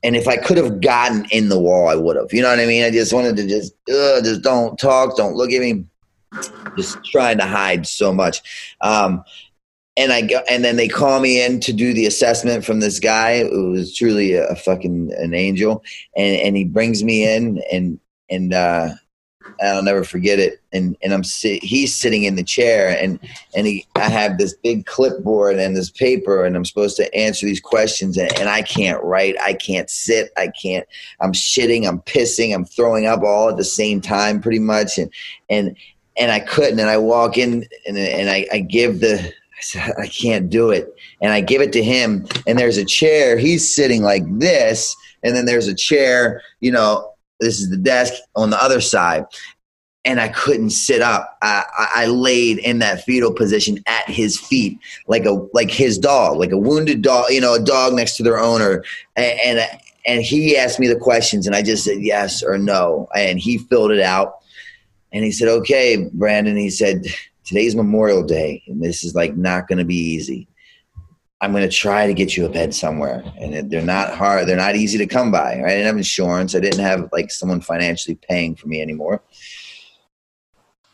And 0.03 0.16
if 0.16 0.28
I 0.28 0.36
could 0.36 0.57
have 0.57 0.80
gotten 0.80 1.26
in 1.30 1.49
the 1.49 1.59
wall, 1.59 1.88
I 1.88 1.95
would 1.95 2.16
have. 2.16 2.32
You 2.32 2.42
know 2.42 2.51
what 2.51 2.61
I 2.61 2.66
mean? 2.66 2.84
I 2.84 2.90
just 2.90 3.12
wanted 3.12 3.36
to 3.36 3.47
just 3.47 3.74
just 3.86 4.42
don't 4.42 4.78
talk, 4.78 5.16
don't 5.16 5.36
look 5.36 5.53
at 5.53 5.61
me. 5.61 5.84
Just 6.76 6.99
trying 7.05 7.38
to 7.38 7.47
hide 7.47 7.86
so 7.86 8.12
much. 8.12 8.74
Um, 8.80 9.22
and 9.97 10.12
I 10.12 10.22
go, 10.22 10.40
and 10.51 10.64
then 10.64 10.76
they 10.76 10.88
call 10.88 11.20
me 11.20 11.45
in 11.45 11.61
to 11.61 11.72
do 11.72 11.95
the 11.95 12.07
assessment 12.07 12.64
from 12.64 12.80
this 12.80 12.99
guy 12.99 13.45
who 13.45 13.70
was 13.70 13.97
truly 13.97 14.32
a, 14.32 14.49
a 14.49 14.57
fucking 14.57 15.12
an 15.16 15.34
angel, 15.34 15.84
and 16.16 16.36
and 16.40 16.57
he 16.57 16.64
brings 16.64 17.05
me 17.05 17.32
in 17.32 17.62
and 17.70 18.01
and 18.28 18.53
uh, 18.53 18.95
I'll 19.62 19.82
never 19.82 20.05
forget 20.05 20.38
it. 20.38 20.61
And 20.72 20.97
and 21.03 21.12
I'm 21.12 21.24
sit, 21.24 21.62
he's 21.62 21.95
sitting 21.95 22.24
in 22.24 22.36
the 22.36 22.42
chair, 22.42 22.97
and 23.01 23.18
and 23.55 23.66
he 23.66 23.86
I 23.97 24.09
have 24.09 24.38
this 24.38 24.55
big 24.55 24.86
clipboard 24.86 25.57
and 25.57 25.76
this 25.76 25.90
paper, 25.90 26.45
and 26.45 26.57
I'm 26.57 26.64
supposed 26.64 26.97
to 26.97 27.14
answer 27.14 27.47
these 27.47 27.61
questions, 27.61 28.16
and, 28.16 28.32
and 28.38 28.49
I 28.49 28.62
can't 28.62 29.03
write, 29.03 29.36
I 29.40 29.55
can't 29.55 29.88
sit, 29.90 30.32
I 30.36 30.49
can't. 30.49 30.86
I'm 31.20 31.32
shitting, 31.32 31.86
I'm 31.88 32.01
pissing, 32.01 32.55
I'm 32.55 32.64
throwing 32.64 33.07
up 33.07 33.22
all 33.22 33.49
at 33.49 33.57
the 33.57 33.64
same 33.64 34.01
time, 34.01 34.40
pretty 34.40 34.59
much, 34.59 34.99
and 34.99 35.11
and 35.49 35.76
and 36.16 36.30
I 36.30 36.40
couldn't, 36.40 36.80
and 36.80 36.90
I 36.90 36.99
walk 36.99 37.38
in, 37.38 37.66
and 37.86 37.99
and 37.99 38.30
I, 38.30 38.47
I 38.53 38.59
give 38.61 39.01
the 39.01 39.20
I 39.20 39.61
said, 39.61 39.92
I 40.01 40.07
can't 40.09 40.51
do 40.51 40.70
it. 40.70 40.95
And 41.22 41.32
I 41.32 41.40
give 41.40 41.62
it 41.62 41.72
to 41.72 41.82
him, 41.82 42.26
and 42.47 42.59
there's 42.59 42.76
a 42.76 42.84
chair. 42.84 43.38
He's 43.38 43.74
sitting 43.74 44.03
like 44.03 44.24
this, 44.38 44.95
and 45.22 45.34
then 45.34 45.47
there's 45.47 45.68
a 45.68 45.74
chair, 45.74 46.42
you 46.61 46.72
know, 46.72 47.14
this 47.41 47.61
is 47.61 47.70
the 47.70 47.76
desk 47.76 48.14
on 48.37 48.51
the 48.51 48.62
other 48.62 48.80
side. 48.80 49.24
And 50.07 50.20
I 50.20 50.28
couldn't 50.28 50.70
sit 50.70 51.01
up. 51.01 51.39
I, 51.41 51.64
I 51.95 52.07
laid 52.07 52.59
in 52.59 52.78
that 52.80 53.05
fetal 53.05 53.32
position 53.32 53.78
at 53.87 54.07
his 54.07 54.39
feet, 54.39 54.78
like 55.07 55.24
a 55.24 55.30
like 55.55 55.70
his 55.70 55.99
dog, 55.99 56.37
like 56.37 56.53
a 56.53 56.59
wounded 56.59 57.01
dog, 57.01 57.30
you 57.30 57.41
know, 57.41 57.55
a 57.55 57.62
dog 57.62 57.95
next 57.95 58.18
to 58.18 58.22
their 58.22 58.39
owner. 58.39 58.85
And, 59.16 59.41
and 59.41 59.80
and 60.07 60.22
he 60.22 60.59
asked 60.59 60.78
me 60.78 60.89
the 60.89 60.99
questions, 60.99 61.47
and 61.47 61.57
I 61.57 61.62
just 61.62 61.85
said 61.85 62.03
yes 62.03 62.43
or 62.43 62.59
no, 62.59 63.09
and 63.16 63.39
he 63.39 63.57
filled 63.57 63.93
it 63.93 64.01
out. 64.01 64.41
And 65.11 65.24
he 65.24 65.32
said, 65.32 65.49
"Okay, 65.49 66.11
Brandon." 66.12 66.57
He 66.57 66.68
said, 66.68 67.07
today's 67.45 67.74
Memorial 67.74 68.22
Day, 68.22 68.62
and 68.66 68.82
this 68.82 69.05
is 69.05 69.14
like 69.14 69.37
not 69.37 69.68
going 69.68 69.78
to 69.78 69.85
be 69.85 69.97
easy. 69.97 70.49
I'm 71.45 71.53
going 71.53 71.68
to 71.68 71.76
try 71.76 72.07
to 72.07 72.14
get 72.14 72.38
you 72.38 72.47
a 72.47 72.49
bed 72.49 72.74
somewhere, 72.74 73.22
and 73.38 73.70
they're 73.70 73.82
not 73.82 74.14
hard. 74.14 74.49
They're 74.49 74.57
not 74.57 74.76
easy 74.76 74.97
to 74.97 75.07
come 75.07 75.30
by. 75.30 75.61
Right? 75.61 75.66
I 75.66 75.68
didn't 75.74 75.86
have 75.86 75.97
insurance. 75.99 76.55
I 76.55 76.61
didn't 76.61 76.80
have 76.80 77.11
like 77.12 77.30
someone 77.30 77.61
financially 77.61 78.14
paying 78.14 78.57
for 78.57 78.66
me 78.66 78.80
anymore. 78.80 79.22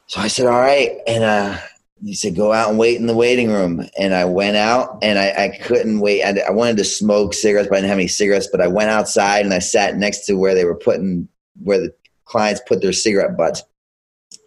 So 0.07 0.21
I 0.21 0.27
said, 0.27 0.47
"All 0.47 0.59
right," 0.59 0.99
and 1.07 1.23
uh, 1.23 1.57
he 2.05 2.15
said, 2.15 2.35
"Go 2.35 2.53
out 2.53 2.69
and 2.69 2.81
wait 2.81 2.99
in 2.99 3.07
the 3.07 3.15
waiting 3.15 3.53
room." 3.53 3.89
And 3.97 4.13
I 4.13 4.25
went 4.25 4.57
out, 4.57 4.99
and 5.03 5.21
I, 5.21 5.31
I 5.31 5.59
couldn't 5.63 6.01
wait. 6.01 6.25
I, 6.25 6.41
I 6.41 6.51
wanted 6.51 6.79
to 6.79 6.85
smoke 6.85 7.33
cigarettes, 7.33 7.69
but 7.69 7.77
I 7.77 7.81
didn't 7.83 7.91
have 7.91 7.99
any 7.99 8.09
cigarettes. 8.09 8.49
But 8.51 8.61
I 8.61 8.67
went 8.67 8.91
outside 8.91 9.45
and 9.45 9.55
I 9.55 9.61
sat 9.61 9.99
next 9.99 10.27
to 10.27 10.35
where 10.35 10.57
they 10.57 10.65
were 10.65 10.75
putting 10.75 11.29
where 11.63 11.79
the 11.79 11.95
clients 12.25 12.61
put 12.67 12.83
their 12.83 12.93
cigarette 12.93 13.37
butts 13.37 13.63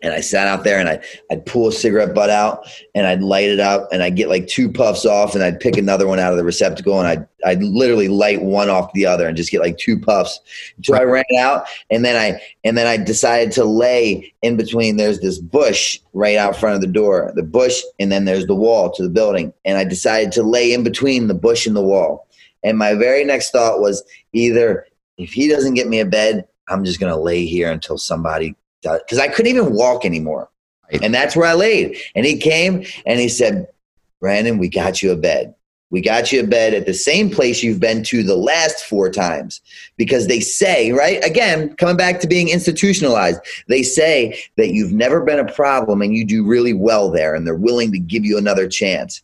and 0.03 0.13
I 0.13 0.19
sat 0.19 0.47
out 0.47 0.65
there 0.65 0.79
and 0.79 0.89
I, 0.89 0.99
I'd 1.31 1.45
pull 1.45 1.69
a 1.69 1.71
cigarette 1.71 2.13
butt 2.13 2.29
out 2.29 2.67
and 2.93 3.07
I'd 3.07 3.23
light 3.23 3.49
it 3.49 3.61
up 3.61 3.87
and 3.91 4.03
I'd 4.03 4.17
get 4.17 4.27
like 4.27 4.47
two 4.47 4.69
puffs 4.69 5.05
off 5.05 5.33
and 5.33 5.43
I'd 5.43 5.61
pick 5.61 5.77
another 5.77 6.07
one 6.07 6.19
out 6.19 6.33
of 6.33 6.37
the 6.37 6.43
receptacle 6.43 6.99
and 6.99 7.07
I'd, 7.07 7.27
I'd 7.45 7.63
literally 7.63 8.09
light 8.09 8.43
one 8.43 8.69
off 8.69 8.91
the 8.93 9.05
other 9.05 9.27
and 9.27 9.37
just 9.37 9.49
get 9.49 9.61
like 9.61 9.77
two 9.77 9.97
puffs 9.97 10.41
until 10.75 10.95
I 10.95 11.03
ran 11.03 11.23
out. 11.39 11.65
And 11.89 12.03
then 12.03 12.17
I, 12.17 12.39
and 12.65 12.77
then 12.77 12.85
I 12.85 12.97
decided 12.97 13.53
to 13.53 13.63
lay 13.63 14.33
in 14.41 14.57
between. 14.57 14.97
There's 14.97 15.21
this 15.21 15.39
bush 15.39 15.99
right 16.11 16.37
out 16.37 16.57
front 16.57 16.75
of 16.75 16.81
the 16.81 16.87
door, 16.87 17.31
the 17.35 17.43
bush, 17.43 17.81
and 17.97 18.11
then 18.11 18.25
there's 18.25 18.45
the 18.45 18.55
wall 18.55 18.91
to 18.91 19.03
the 19.03 19.09
building. 19.09 19.53
And 19.63 19.77
I 19.77 19.85
decided 19.85 20.33
to 20.33 20.43
lay 20.43 20.73
in 20.73 20.83
between 20.83 21.27
the 21.27 21.33
bush 21.33 21.65
and 21.65 21.77
the 21.77 21.81
wall. 21.81 22.27
And 22.61 22.77
my 22.77 22.93
very 22.93 23.23
next 23.23 23.51
thought 23.51 23.79
was 23.79 24.03
either 24.33 24.85
if 25.17 25.31
he 25.31 25.47
doesn't 25.47 25.75
get 25.75 25.87
me 25.87 25.99
a 25.99 26.05
bed, 26.05 26.45
I'm 26.67 26.83
just 26.83 26.99
going 26.99 27.11
to 27.11 27.19
lay 27.19 27.45
here 27.45 27.71
until 27.71 27.97
somebody 27.97 28.55
because 28.83 29.19
I 29.19 29.27
couldn't 29.27 29.51
even 29.51 29.73
walk 29.73 30.05
anymore. 30.05 30.49
And 31.01 31.13
that's 31.13 31.35
where 31.35 31.47
I 31.47 31.53
laid. 31.53 31.97
And 32.13 32.25
he 32.25 32.37
came 32.37 32.85
and 33.05 33.19
he 33.19 33.29
said, 33.29 33.67
Brandon, 34.19 34.57
we 34.57 34.69
got 34.69 35.01
you 35.01 35.11
a 35.11 35.15
bed. 35.15 35.55
We 35.89 36.01
got 36.01 36.31
you 36.31 36.41
a 36.41 36.47
bed 36.47 36.73
at 36.73 36.85
the 36.85 36.93
same 36.93 37.29
place 37.29 37.61
you've 37.61 37.79
been 37.79 38.03
to 38.05 38.23
the 38.23 38.35
last 38.35 38.85
four 38.85 39.09
times. 39.11 39.61
Because 39.97 40.27
they 40.27 40.39
say, 40.39 40.91
right? 40.91 41.23
Again, 41.23 41.75
coming 41.75 41.97
back 41.97 42.19
to 42.21 42.27
being 42.27 42.49
institutionalized, 42.49 43.39
they 43.67 43.83
say 43.83 44.39
that 44.57 44.71
you've 44.73 44.91
never 44.91 45.21
been 45.21 45.39
a 45.39 45.51
problem 45.51 46.01
and 46.01 46.15
you 46.15 46.25
do 46.25 46.45
really 46.45 46.73
well 46.73 47.09
there 47.09 47.35
and 47.35 47.45
they're 47.45 47.55
willing 47.55 47.91
to 47.91 47.99
give 47.99 48.25
you 48.25 48.37
another 48.37 48.67
chance. 48.67 49.21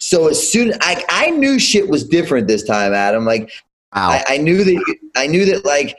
So 0.00 0.28
as 0.28 0.50
soon 0.50 0.72
I, 0.80 1.04
I 1.08 1.30
knew 1.30 1.58
shit 1.58 1.88
was 1.88 2.02
different 2.02 2.48
this 2.48 2.64
time, 2.64 2.92
Adam. 2.92 3.24
Like 3.24 3.50
wow. 3.94 4.10
I, 4.10 4.24
I 4.28 4.36
knew 4.38 4.64
that 4.64 4.96
I 5.16 5.26
knew 5.26 5.44
that 5.46 5.64
like 5.64 5.96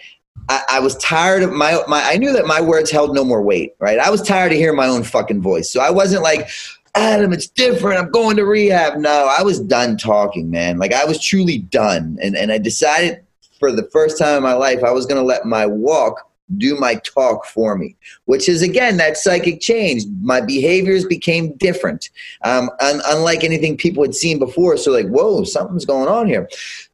I, 0.49 0.63
I, 0.69 0.79
was 0.79 0.97
tired 0.97 1.43
of 1.43 1.53
my, 1.53 1.81
my, 1.87 2.03
I 2.03 2.17
knew 2.17 2.33
that 2.33 2.45
my 2.45 2.59
words 2.59 2.89
held 2.89 3.13
no 3.13 3.23
more 3.23 3.41
weight, 3.41 3.75
right? 3.79 3.99
I 3.99 4.09
was 4.09 4.21
tired 4.21 4.51
of 4.51 4.57
hearing 4.57 4.75
my 4.75 4.87
own 4.87 5.03
fucking 5.03 5.41
voice. 5.41 5.71
So 5.71 5.79
I 5.79 5.91
wasn't 5.91 6.23
like, 6.23 6.49
Adam, 6.95 7.31
it's 7.31 7.47
different. 7.47 7.99
I'm 7.99 8.11
going 8.11 8.35
to 8.37 8.45
rehab. 8.45 8.97
No, 8.97 9.33
I 9.37 9.43
was 9.43 9.59
done 9.59 9.95
talking, 9.95 10.49
man. 10.49 10.79
Like 10.79 10.91
I 10.91 11.05
was 11.05 11.23
truly 11.23 11.59
done. 11.59 12.17
And, 12.21 12.35
and 12.35 12.51
I 12.51 12.57
decided 12.57 13.23
for 13.59 13.71
the 13.71 13.83
first 13.91 14.17
time 14.17 14.37
in 14.37 14.43
my 14.43 14.53
life, 14.53 14.83
I 14.83 14.91
was 14.91 15.05
going 15.05 15.21
to 15.21 15.25
let 15.25 15.45
my 15.45 15.65
walk 15.65 16.29
do 16.57 16.75
my 16.77 16.95
talk 16.95 17.45
for 17.45 17.77
me, 17.77 17.95
which 18.25 18.49
is 18.49 18.63
again 18.63 18.97
that 18.97 19.17
psychic 19.17 19.61
change. 19.61 20.03
My 20.21 20.41
behaviors 20.41 21.05
became 21.05 21.55
different, 21.57 22.09
um, 22.43 22.71
un- 22.81 23.01
unlike 23.05 23.43
anything 23.43 23.77
people 23.77 24.03
had 24.03 24.15
seen 24.15 24.39
before. 24.39 24.75
So, 24.77 24.91
like, 24.91 25.07
whoa, 25.07 25.43
something's 25.43 25.85
going 25.85 26.07
on 26.07 26.25
here. 26.25 26.49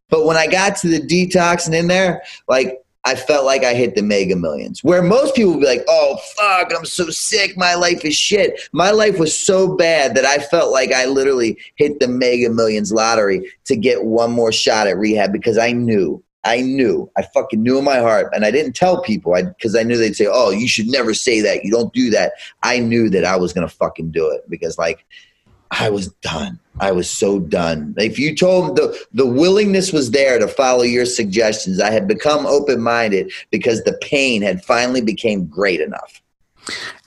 But 0.09 0.25
when 0.25 0.37
I 0.37 0.47
got 0.47 0.75
to 0.77 0.89
the 0.89 0.99
detox 0.99 1.65
and 1.65 1.75
in 1.75 1.87
there, 1.87 2.21
like 2.47 2.84
I 3.05 3.15
felt 3.15 3.45
like 3.45 3.63
I 3.63 3.75
hit 3.75 3.95
the 3.95 4.01
mega 4.01 4.35
millions. 4.35 4.83
Where 4.83 5.03
most 5.03 5.35
people 5.35 5.53
would 5.53 5.61
be 5.61 5.67
like, 5.67 5.85
oh, 5.87 6.19
fuck, 6.35 6.71
I'm 6.75 6.85
so 6.85 7.09
sick. 7.11 7.55
My 7.55 7.75
life 7.75 8.03
is 8.03 8.15
shit. 8.15 8.59
My 8.73 8.89
life 8.91 9.19
was 9.19 9.37
so 9.37 9.75
bad 9.75 10.15
that 10.15 10.25
I 10.25 10.39
felt 10.39 10.71
like 10.71 10.91
I 10.91 11.05
literally 11.05 11.57
hit 11.75 11.99
the 11.99 12.07
mega 12.07 12.49
millions 12.49 12.91
lottery 12.91 13.51
to 13.65 13.75
get 13.75 14.05
one 14.05 14.31
more 14.31 14.51
shot 14.51 14.87
at 14.87 14.97
rehab 14.97 15.31
because 15.31 15.57
I 15.57 15.71
knew. 15.71 16.23
I 16.43 16.61
knew. 16.61 17.09
I 17.17 17.23
fucking 17.33 17.61
knew 17.61 17.77
in 17.77 17.83
my 17.83 17.97
heart. 17.97 18.31
And 18.33 18.43
I 18.43 18.51
didn't 18.51 18.73
tell 18.73 19.01
people 19.01 19.33
because 19.33 19.75
I, 19.75 19.81
I 19.81 19.83
knew 19.83 19.97
they'd 19.97 20.15
say, 20.15 20.27
oh, 20.29 20.49
you 20.49 20.67
should 20.67 20.87
never 20.87 21.13
say 21.13 21.41
that. 21.41 21.63
You 21.63 21.71
don't 21.71 21.93
do 21.93 22.09
that. 22.11 22.33
I 22.63 22.79
knew 22.79 23.09
that 23.11 23.25
I 23.25 23.35
was 23.35 23.53
going 23.53 23.67
to 23.67 23.73
fucking 23.73 24.11
do 24.11 24.29
it 24.31 24.49
because, 24.49 24.77
like, 24.77 25.05
I 25.71 25.89
was 25.89 26.09
done. 26.21 26.59
I 26.79 26.91
was 26.91 27.09
so 27.09 27.39
done. 27.39 27.93
If 27.97 28.19
you 28.19 28.35
told 28.35 28.75
the 28.75 28.97
the 29.13 29.25
willingness 29.25 29.93
was 29.93 30.11
there 30.11 30.39
to 30.39 30.47
follow 30.47 30.83
your 30.83 31.05
suggestions, 31.05 31.79
I 31.79 31.91
had 31.91 32.07
become 32.07 32.45
open 32.45 32.81
minded 32.81 33.31
because 33.51 33.83
the 33.83 33.93
pain 34.01 34.41
had 34.41 34.63
finally 34.63 35.01
became 35.01 35.45
great 35.45 35.79
enough. 35.79 36.21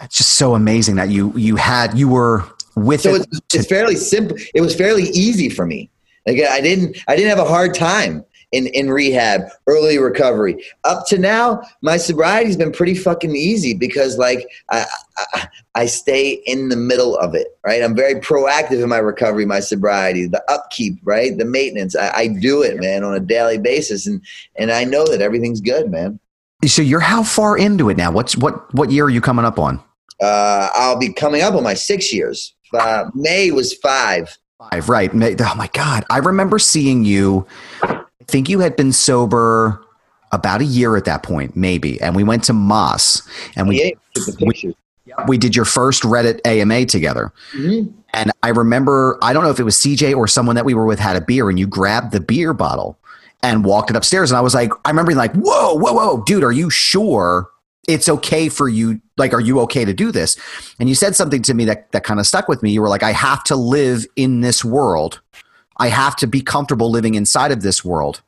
It's 0.01 0.17
just 0.17 0.35
so 0.35 0.55
amazing 0.55 0.97
that 0.97 1.11
you 1.11 1.33
you 1.37 1.57
had 1.57 1.99
you 1.99 2.09
were 2.09 2.45
with 2.77 3.03
so 3.03 3.15
it. 3.15 3.27
It's, 3.31 3.41
it's 3.55 3.67
fairly 3.67 3.97
simple. 3.97 4.37
It 4.55 4.61
was 4.61 4.75
fairly 4.75 5.05
easy 5.05 5.49
for 5.49 5.67
me. 5.67 5.91
Like 6.27 6.41
I 6.49 6.61
didn't 6.61 6.97
I 7.09 7.17
didn't 7.17 7.31
have 7.31 7.45
a 7.45 7.49
hard 7.49 7.75
time 7.75 8.25
in, 8.53 8.67
in 8.69 8.91
rehab, 8.91 9.43
early 9.67 9.99
recovery. 9.99 10.65
Up 10.85 11.07
to 11.09 11.19
now, 11.19 11.63
my 11.83 11.97
sobriety's 11.97 12.57
been 12.57 12.73
pretty 12.73 12.95
fucking 12.95 13.35
easy 13.37 13.75
because 13.75 14.19
like 14.19 14.47
I, 14.71 14.87
I, 15.35 15.49
I 15.75 15.87
stay 15.87 16.43
in 16.47 16.69
the 16.69 16.77
middle 16.77 17.17
of 17.17 17.35
it, 17.35 17.49
right? 17.65 17.83
I'm 17.83 17.95
very 17.95 18.15
proactive 18.17 18.83
in 18.83 18.89
my 18.89 18.99
recovery, 18.99 19.45
my 19.45 19.61
sobriety, 19.61 20.27
the 20.27 20.43
upkeep, 20.51 20.99
right? 21.05 21.37
The 21.37 21.45
maintenance. 21.45 21.95
I, 21.95 22.11
I 22.11 22.27
do 22.29 22.63
it, 22.63 22.81
man, 22.81 23.05
on 23.05 23.15
a 23.15 23.21
daily 23.21 23.59
basis, 23.59 24.07
and 24.07 24.23
and 24.57 24.71
I 24.71 24.85
know 24.85 25.05
that 25.07 25.21
everything's 25.21 25.61
good, 25.61 25.91
man. 25.91 26.19
So 26.67 26.83
you're 26.83 27.01
how 27.01 27.23
far 27.23 27.57
into 27.57 27.89
it 27.91 27.97
now? 27.97 28.11
What's 28.11 28.37
what 28.37 28.73
what 28.75 28.91
year 28.91 29.05
are 29.05 29.11
you 29.11 29.21
coming 29.21 29.45
up 29.45 29.59
on? 29.59 29.83
Uh, 30.21 30.69
I'll 30.75 30.99
be 30.99 31.13
coming 31.13 31.43
up 31.43 31.55
on 31.55 31.63
my 31.63 31.75
six 31.75 32.13
years. 32.13 32.55
Uh, 32.75 33.11
May 33.15 33.51
was 33.51 33.75
five. 33.75 34.37
Five, 34.59 34.89
right? 34.89 35.15
May, 35.15 35.37
oh 35.39 35.55
my 35.57 35.69
god, 35.73 36.05
I 36.11 36.19
remember 36.19 36.59
seeing 36.59 37.05
you. 37.05 37.47
Think 38.29 38.49
you 38.49 38.61
had 38.61 38.77
been 38.77 38.93
sober 38.93 39.83
about 40.33 40.61
a 40.61 40.65
year 40.65 40.97
at 40.97 41.07
that 41.07 41.23
point, 41.23 41.57
maybe, 41.57 42.01
and 42.03 42.15
we 42.15 42.23
went 42.23 42.45
to 42.45 42.53
Moss 42.53 43.23
and 43.57 43.67
we 43.67 43.83
Yeah, 43.83 43.91
took 44.15 44.27
the 44.27 44.33
pictures. 44.47 44.75
we 45.27 45.39
did 45.39 45.57
your 45.57 45.65
first 45.65 46.03
Reddit 46.03 46.41
AMA 46.45 46.85
together. 46.85 47.33
Mhm. 47.55 47.91
And 48.13 48.31
I 48.43 48.51
remember, 48.51 49.19
I 49.23 49.33
don't 49.33 49.43
know 49.45 49.51
if 49.51 49.59
it 49.59 49.65
was 49.65 49.77
CJ 49.77 50.15
or 50.15 50.27
someone 50.29 50.57
that 50.57 50.67
we 50.67 50.75
were 50.75 50.85
with 50.85 50.99
had 50.99 51.17
a 51.17 51.21
beer, 51.23 51.49
and 51.49 51.59
you 51.59 51.67
grabbed 51.67 52.13
the 52.13 52.21
beer 52.21 52.53
bottle 52.53 52.99
and 53.43 53.65
walked 53.65 53.89
it 53.91 53.97
upstairs. 53.97 54.31
And 54.31 54.37
I 54.37 54.43
was 54.43 54.55
like, 54.55 54.71
I 54.85 54.91
remember 54.91 55.11
being 55.11 55.19
like, 55.19 55.35
whoa, 55.35 55.75
whoa, 55.75 55.93
whoa, 55.95 56.23
dude, 56.27 56.45
are 56.45 56.53
you 56.53 56.69
sure 56.69 57.49
it's 57.87 58.09
okay 58.09 58.51
for 58.51 58.69
you? 58.69 59.01
Like, 59.17 59.33
are 59.33 59.41
you 59.41 59.61
okay 59.61 59.85
to 59.87 59.95
do 59.95 60.13
this? 60.13 60.37
And 60.79 60.89
you 60.91 60.95
said 60.95 61.17
something 61.17 61.41
to 61.43 61.55
me 61.55 61.65
that, 61.65 61.91
that 61.93 62.05
kind 62.05 62.21
of 62.21 62.27
stuck 62.27 62.49
with 62.49 62.63
me. 62.63 62.71
You 62.71 62.83
were 62.83 62.89
like, 62.91 63.03
I 63.03 63.13
have 63.13 63.43
to 63.45 63.57
live 63.57 64.05
in 64.17 64.43
this 64.43 64.63
world. 64.65 65.21
I 65.79 65.89
have 65.89 66.17
to 66.17 66.27
be 66.27 66.41
comfortable 66.41 66.91
living 66.91 67.15
inside 67.15 67.53
of 67.53 67.63
this 67.63 67.85
world 67.85 68.21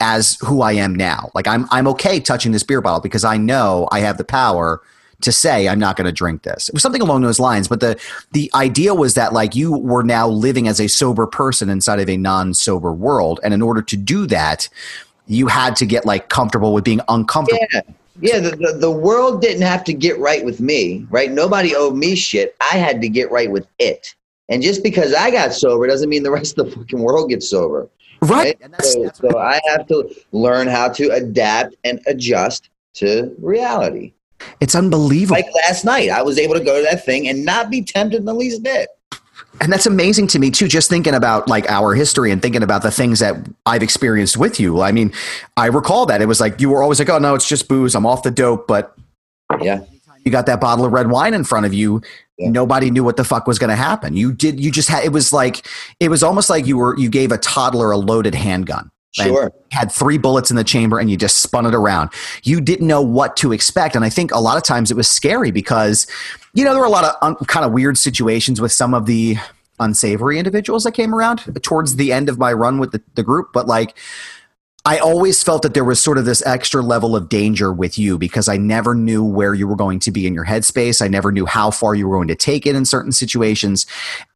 as 0.00 0.38
who 0.44 0.62
I 0.62 0.72
am 0.72 0.94
now. 0.94 1.30
Like 1.34 1.46
I'm 1.46 1.66
I'm 1.70 1.86
okay 1.88 2.20
touching 2.20 2.52
this 2.52 2.62
beer 2.62 2.80
bottle 2.80 3.00
because 3.00 3.24
I 3.24 3.36
know 3.36 3.88
I 3.92 4.00
have 4.00 4.18
the 4.18 4.24
power 4.24 4.82
to 5.22 5.32
say 5.32 5.66
I'm 5.66 5.78
not 5.78 5.96
going 5.96 6.04
to 6.04 6.12
drink 6.12 6.42
this. 6.42 6.68
It 6.68 6.74
was 6.74 6.82
something 6.82 7.00
along 7.00 7.22
those 7.22 7.40
lines, 7.40 7.68
but 7.68 7.80
the 7.80 7.98
the 8.32 8.50
idea 8.54 8.94
was 8.94 9.14
that 9.14 9.32
like 9.32 9.54
you 9.54 9.76
were 9.76 10.02
now 10.02 10.28
living 10.28 10.68
as 10.68 10.80
a 10.80 10.88
sober 10.88 11.26
person 11.26 11.68
inside 11.70 12.00
of 12.00 12.08
a 12.08 12.16
non-sober 12.16 12.92
world 12.92 13.40
and 13.42 13.54
in 13.54 13.62
order 13.62 13.82
to 13.82 13.96
do 13.96 14.26
that, 14.26 14.68
you 15.26 15.46
had 15.46 15.76
to 15.76 15.86
get 15.86 16.04
like 16.04 16.28
comfortable 16.28 16.72
with 16.72 16.84
being 16.84 17.00
uncomfortable. 17.08 17.66
Yeah. 17.72 17.80
Yeah, 18.18 18.38
the, 18.38 18.56
the, 18.56 18.78
the 18.80 18.90
world 18.90 19.42
didn't 19.42 19.60
have 19.60 19.84
to 19.84 19.92
get 19.92 20.18
right 20.18 20.42
with 20.42 20.58
me, 20.58 21.06
right? 21.10 21.30
Nobody 21.30 21.76
owed 21.76 21.96
me 21.96 22.16
shit. 22.16 22.56
I 22.62 22.78
had 22.78 23.02
to 23.02 23.10
get 23.10 23.30
right 23.30 23.50
with 23.50 23.66
it. 23.78 24.14
And 24.48 24.62
just 24.62 24.82
because 24.82 25.12
I 25.14 25.30
got 25.30 25.52
sober 25.52 25.86
doesn't 25.86 26.08
mean 26.08 26.22
the 26.22 26.30
rest 26.30 26.58
of 26.58 26.66
the 26.70 26.76
fucking 26.76 27.00
world 27.00 27.30
gets 27.30 27.50
sober. 27.50 27.88
Right. 28.22 28.56
And 28.60 28.72
that's, 28.72 28.92
So, 28.92 29.02
that's 29.02 29.18
so 29.18 29.38
I 29.38 29.60
have 29.68 29.86
to 29.88 30.08
learn 30.32 30.68
how 30.68 30.88
to 30.90 31.10
adapt 31.10 31.74
and 31.84 32.00
adjust 32.06 32.70
to 32.94 33.34
reality. 33.40 34.12
it's 34.60 34.74
unbelievable. 34.74 35.36
Like 35.36 35.46
last 35.66 35.84
night, 35.84 36.10
I 36.10 36.22
was 36.22 36.38
able 36.38 36.54
to 36.54 36.64
go 36.64 36.76
to 36.78 36.82
that 36.90 37.04
thing 37.04 37.28
and 37.28 37.44
not 37.44 37.70
be 37.70 37.82
tempted 37.82 38.18
in 38.20 38.24
the 38.24 38.34
least 38.34 38.62
bit. 38.62 38.88
and 39.60 39.72
that's 39.72 39.86
amazing 39.86 40.26
to 40.28 40.38
me 40.38 40.50
too 40.50 40.68
just 40.68 40.88
thinking 40.90 41.14
about 41.14 41.48
like 41.48 41.68
our 41.70 41.94
history 41.94 42.30
and 42.30 42.42
thinking 42.42 42.62
about 42.62 42.82
the 42.82 42.90
things 42.90 43.20
that 43.20 43.34
i've 43.64 43.82
experienced 43.82 44.36
with 44.36 44.60
you 44.60 44.82
i 44.82 44.92
mean 44.92 45.10
i 45.56 45.64
recall 45.66 46.04
that 46.04 46.20
it 46.20 46.26
was 46.26 46.40
like 46.40 46.60
you 46.60 46.68
were 46.68 46.82
always 46.82 46.98
like 46.98 47.08
oh 47.08 47.16
no 47.18 47.34
it's 47.34 47.48
just 47.48 47.66
booze 47.68 47.94
i'm 47.94 48.04
off 48.04 48.22
the 48.22 48.30
dope 48.30 48.66
but 48.66 48.94
Yeah. 49.62 49.80
You 50.26 50.32
got 50.32 50.44
that 50.46 50.60
bottle 50.60 50.84
of 50.84 50.92
red 50.92 51.08
wine 51.10 51.32
in 51.32 51.44
front 51.44 51.64
of 51.64 51.72
you 51.72 52.02
Yeah. 52.36 52.50
nobody 52.50 52.90
knew 52.90 53.04
what 53.04 53.16
the 53.16 53.24
fuck 53.24 53.46
was 53.46 53.58
going 53.58 53.70
to 53.70 53.76
happen 53.76 54.14
you 54.16 54.32
did 54.32 54.60
you 54.60 54.70
just 54.70 54.88
had 54.88 55.04
it 55.04 55.12
was 55.12 55.32
like 55.32 55.66
it 56.00 56.10
was 56.10 56.22
almost 56.22 56.50
like 56.50 56.66
you 56.66 56.76
were 56.76 56.98
you 56.98 57.08
gave 57.08 57.32
a 57.32 57.38
toddler 57.38 57.92
a 57.92 57.96
loaded 57.96 58.34
handgun 58.34 58.90
Sure. 59.12 59.50
had 59.72 59.90
three 59.90 60.18
bullets 60.18 60.50
in 60.50 60.56
the 60.56 60.64
chamber 60.64 60.98
and 60.98 61.10
you 61.10 61.16
just 61.16 61.38
spun 61.38 61.64
it 61.64 61.74
around. 61.74 62.10
You 62.42 62.60
didn't 62.60 62.86
know 62.86 63.00
what 63.00 63.34
to 63.38 63.50
expect. 63.50 63.96
And 63.96 64.04
I 64.04 64.10
think 64.10 64.30
a 64.30 64.38
lot 64.38 64.58
of 64.58 64.62
times 64.62 64.90
it 64.90 64.94
was 64.98 65.08
scary 65.08 65.50
because, 65.50 66.06
you 66.52 66.66
know, 66.66 66.72
there 66.72 66.80
were 66.80 66.86
a 66.86 66.90
lot 66.90 67.04
of 67.06 67.14
un- 67.22 67.36
kind 67.46 67.64
of 67.64 67.72
weird 67.72 67.96
situations 67.96 68.60
with 68.60 68.72
some 68.72 68.92
of 68.92 69.06
the 69.06 69.36
unsavory 69.80 70.38
individuals 70.38 70.84
that 70.84 70.92
came 70.92 71.14
around 71.14 71.38
towards 71.62 71.96
the 71.96 72.12
end 72.12 72.28
of 72.28 72.38
my 72.38 72.52
run 72.52 72.78
with 72.78 72.92
the, 72.92 73.02
the 73.14 73.22
group. 73.22 73.54
But 73.54 73.66
like, 73.66 73.96
I 74.86 74.98
always 74.98 75.42
felt 75.42 75.62
that 75.62 75.74
there 75.74 75.82
was 75.82 76.00
sort 76.00 76.16
of 76.16 76.26
this 76.26 76.46
extra 76.46 76.80
level 76.80 77.16
of 77.16 77.28
danger 77.28 77.72
with 77.72 77.98
you 77.98 78.18
because 78.18 78.48
I 78.48 78.56
never 78.56 78.94
knew 78.94 79.24
where 79.24 79.52
you 79.52 79.66
were 79.66 79.74
going 79.74 79.98
to 79.98 80.12
be 80.12 80.28
in 80.28 80.32
your 80.32 80.44
headspace. 80.44 81.02
I 81.02 81.08
never 81.08 81.32
knew 81.32 81.44
how 81.44 81.72
far 81.72 81.96
you 81.96 82.06
were 82.06 82.16
going 82.16 82.28
to 82.28 82.36
take 82.36 82.68
it 82.68 82.76
in 82.76 82.84
certain 82.84 83.10
situations. 83.10 83.84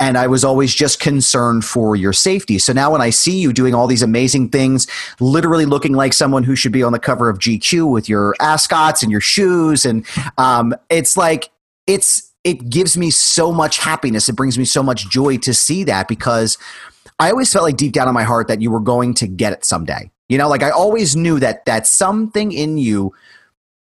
And 0.01 0.18
I 0.18 0.26
was 0.26 0.44
always 0.44 0.74
just 0.74 0.98
concerned 0.98 1.64
for 1.64 1.94
your 1.94 2.12
safety. 2.12 2.59
So 2.59 2.72
now 2.72 2.90
when 2.90 3.01
I 3.01 3.11
see 3.11 3.38
you 3.38 3.53
doing 3.53 3.76
all 3.76 3.86
these 3.86 4.03
amazing 4.03 4.48
things, 4.48 4.88
literally 5.20 5.66
looking 5.66 5.92
like 5.92 6.12
someone 6.12 6.42
who 6.42 6.57
should 6.57 6.72
be 6.72 6.82
on 6.82 6.90
the 6.90 6.98
cover 6.98 7.28
of 7.30 7.38
GQ 7.38 7.88
with 7.88 8.09
your 8.09 8.34
ascots 8.40 9.05
and 9.05 9.12
your 9.12 9.20
shoes, 9.20 9.84
and 9.84 10.05
um, 10.36 10.74
it's 10.88 11.16
like, 11.16 11.51
it's, 11.86 12.28
it 12.42 12.68
gives 12.68 12.96
me 12.96 13.12
so 13.12 13.53
much 13.53 13.78
happiness. 13.78 14.28
It 14.28 14.34
brings 14.34 14.59
me 14.59 14.64
so 14.64 14.82
much 14.82 15.09
joy 15.11 15.36
to 15.36 15.55
see 15.55 15.84
that 15.84 16.09
because 16.09 16.59
I 17.20 17.30
always 17.30 17.53
felt 17.53 17.66
like 17.66 17.76
deep 17.76 17.92
down 17.92 18.09
in 18.09 18.14
my 18.14 18.24
heart 18.24 18.48
that 18.48 18.61
you 18.61 18.72
were 18.72 18.80
going 18.80 19.14
to 19.14 19.28
get 19.28 19.53
it 19.53 19.64
someday. 19.64 20.11
You 20.31 20.39
know, 20.39 20.49
like 20.49 20.62
I 20.62 20.70
always 20.70 21.16
knew 21.16 21.41
that 21.41 21.64
that 21.64 21.89
something 21.89 22.53
in 22.53 22.78
you, 22.78 23.12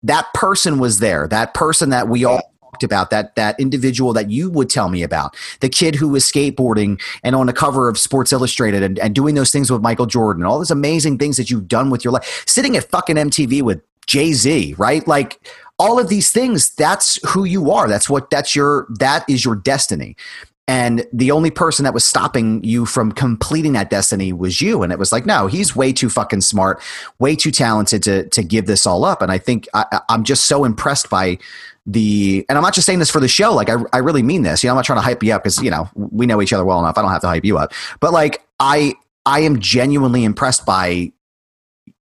that 0.02 0.32
person 0.32 0.78
was 0.78 0.98
there, 0.98 1.28
that 1.28 1.52
person 1.52 1.90
that 1.90 2.08
we 2.08 2.24
all 2.24 2.40
talked 2.62 2.82
about, 2.82 3.10
that 3.10 3.36
that 3.36 3.60
individual 3.60 4.14
that 4.14 4.30
you 4.30 4.50
would 4.50 4.70
tell 4.70 4.88
me 4.88 5.02
about, 5.02 5.36
the 5.60 5.68
kid 5.68 5.94
who 5.94 6.08
was 6.08 6.24
skateboarding 6.24 6.98
and 7.22 7.36
on 7.36 7.48
the 7.48 7.52
cover 7.52 7.86
of 7.86 7.98
Sports 7.98 8.32
Illustrated 8.32 8.82
and, 8.82 8.98
and 8.98 9.14
doing 9.14 9.34
those 9.34 9.52
things 9.52 9.70
with 9.70 9.82
Michael 9.82 10.06
Jordan, 10.06 10.44
all 10.44 10.56
those 10.56 10.70
amazing 10.70 11.18
things 11.18 11.36
that 11.36 11.50
you've 11.50 11.68
done 11.68 11.90
with 11.90 12.02
your 12.02 12.14
life, 12.14 12.44
sitting 12.46 12.78
at 12.78 12.84
fucking 12.84 13.16
MTV 13.16 13.60
with 13.60 13.82
Jay 14.06 14.32
Z, 14.32 14.74
right? 14.78 15.06
Like 15.06 15.46
all 15.78 15.98
of 15.98 16.08
these 16.08 16.30
things, 16.30 16.74
that's 16.76 17.20
who 17.28 17.44
you 17.44 17.70
are. 17.70 17.88
That's 17.88 18.08
what 18.08 18.30
that's 18.30 18.56
your 18.56 18.86
that 18.98 19.28
is 19.28 19.44
your 19.44 19.54
destiny. 19.54 20.16
And 20.68 21.06
the 21.14 21.30
only 21.30 21.50
person 21.50 21.84
that 21.84 21.94
was 21.94 22.04
stopping 22.04 22.62
you 22.62 22.84
from 22.84 23.10
completing 23.10 23.72
that 23.72 23.88
destiny 23.88 24.34
was 24.34 24.60
you. 24.60 24.82
And 24.82 24.92
it 24.92 24.98
was 24.98 25.12
like, 25.12 25.24
no, 25.24 25.46
he's 25.46 25.74
way 25.74 25.94
too 25.94 26.10
fucking 26.10 26.42
smart, 26.42 26.82
way 27.18 27.34
too 27.34 27.50
talented 27.50 28.02
to 28.02 28.28
to 28.28 28.42
give 28.44 28.66
this 28.66 28.86
all 28.86 29.04
up. 29.04 29.22
And 29.22 29.32
I 29.32 29.38
think 29.38 29.66
I, 29.72 30.00
I'm 30.10 30.24
just 30.24 30.44
so 30.44 30.64
impressed 30.64 31.08
by 31.08 31.38
the. 31.86 32.44
And 32.50 32.58
I'm 32.58 32.62
not 32.62 32.74
just 32.74 32.84
saying 32.84 32.98
this 32.98 33.10
for 33.10 33.18
the 33.18 33.28
show. 33.28 33.54
Like 33.54 33.70
I, 33.70 33.76
I 33.94 33.98
really 33.98 34.22
mean 34.22 34.42
this. 34.42 34.62
You 34.62 34.68
know, 34.68 34.72
I'm 34.72 34.76
not 34.76 34.84
trying 34.84 34.98
to 34.98 35.02
hype 35.02 35.22
you 35.22 35.32
up 35.32 35.42
because 35.42 35.62
you 35.62 35.70
know 35.70 35.88
we 35.94 36.26
know 36.26 36.42
each 36.42 36.52
other 36.52 36.66
well 36.66 36.78
enough. 36.78 36.98
I 36.98 37.02
don't 37.02 37.10
have 37.10 37.22
to 37.22 37.28
hype 37.28 37.46
you 37.46 37.56
up. 37.56 37.72
But 38.00 38.12
like 38.12 38.46
I, 38.60 38.92
I 39.24 39.40
am 39.40 39.60
genuinely 39.60 40.22
impressed 40.22 40.66
by 40.66 41.12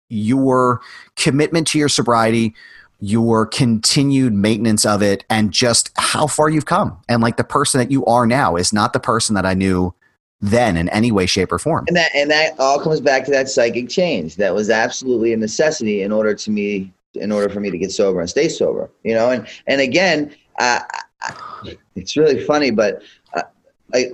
your 0.09 0.81
commitment 1.15 1.69
to 1.69 1.79
your 1.79 1.89
sobriety 1.89 2.55
your 3.01 3.47
continued 3.47 4.33
maintenance 4.33 4.87
of 4.87 5.03
it 5.03 5.25
and 5.29 5.53
just 5.53 5.91
how 5.97 6.27
far 6.27 6.49
you've 6.49 6.67
come 6.67 6.99
and 7.09 7.23
like 7.23 7.37
the 7.37 7.45
person 7.45 7.79
that 7.79 7.91
you 7.91 8.05
are 8.07 8.27
now 8.27 8.57
is 8.57 8.73
not 8.73 8.93
the 8.93 9.01
person 9.01 9.35
that 9.35 9.45
i 9.45 9.53
knew 9.53 9.95
then 10.41 10.77
in 10.77 10.89
any 10.91 11.11
way 11.11 11.27
shape 11.27 11.51
or 11.51 11.59
form 11.59 11.85
And 11.89 11.97
that 11.97 12.15
and 12.15 12.31
that 12.31 12.59
all 12.59 12.79
comes 12.81 13.01
back 13.01 13.25
to 13.25 13.31
that 13.31 13.49
psychic 13.49 13.89
change. 13.89 14.37
That 14.37 14.55
was 14.55 14.71
absolutely 14.71 15.33
a 15.33 15.37
necessity 15.37 16.03
in 16.03 16.13
order 16.13 16.35
to 16.35 16.51
me 16.51 16.93
in 17.15 17.33
order 17.33 17.49
for 17.49 17.61
me 17.61 17.71
to 17.71 17.79
get 17.79 17.91
sober 17.91 18.21
and 18.21 18.29
stay 18.29 18.49
sober. 18.49 18.91
You 19.03 19.15
know, 19.15 19.31
and 19.31 19.47
and 19.67 19.81
again, 19.81 20.35
uh, 20.59 20.81
it's 21.95 22.17
really 22.17 22.45
funny, 22.45 22.71
but 22.71 23.03
uh, 23.35 23.43
I, 23.95 24.11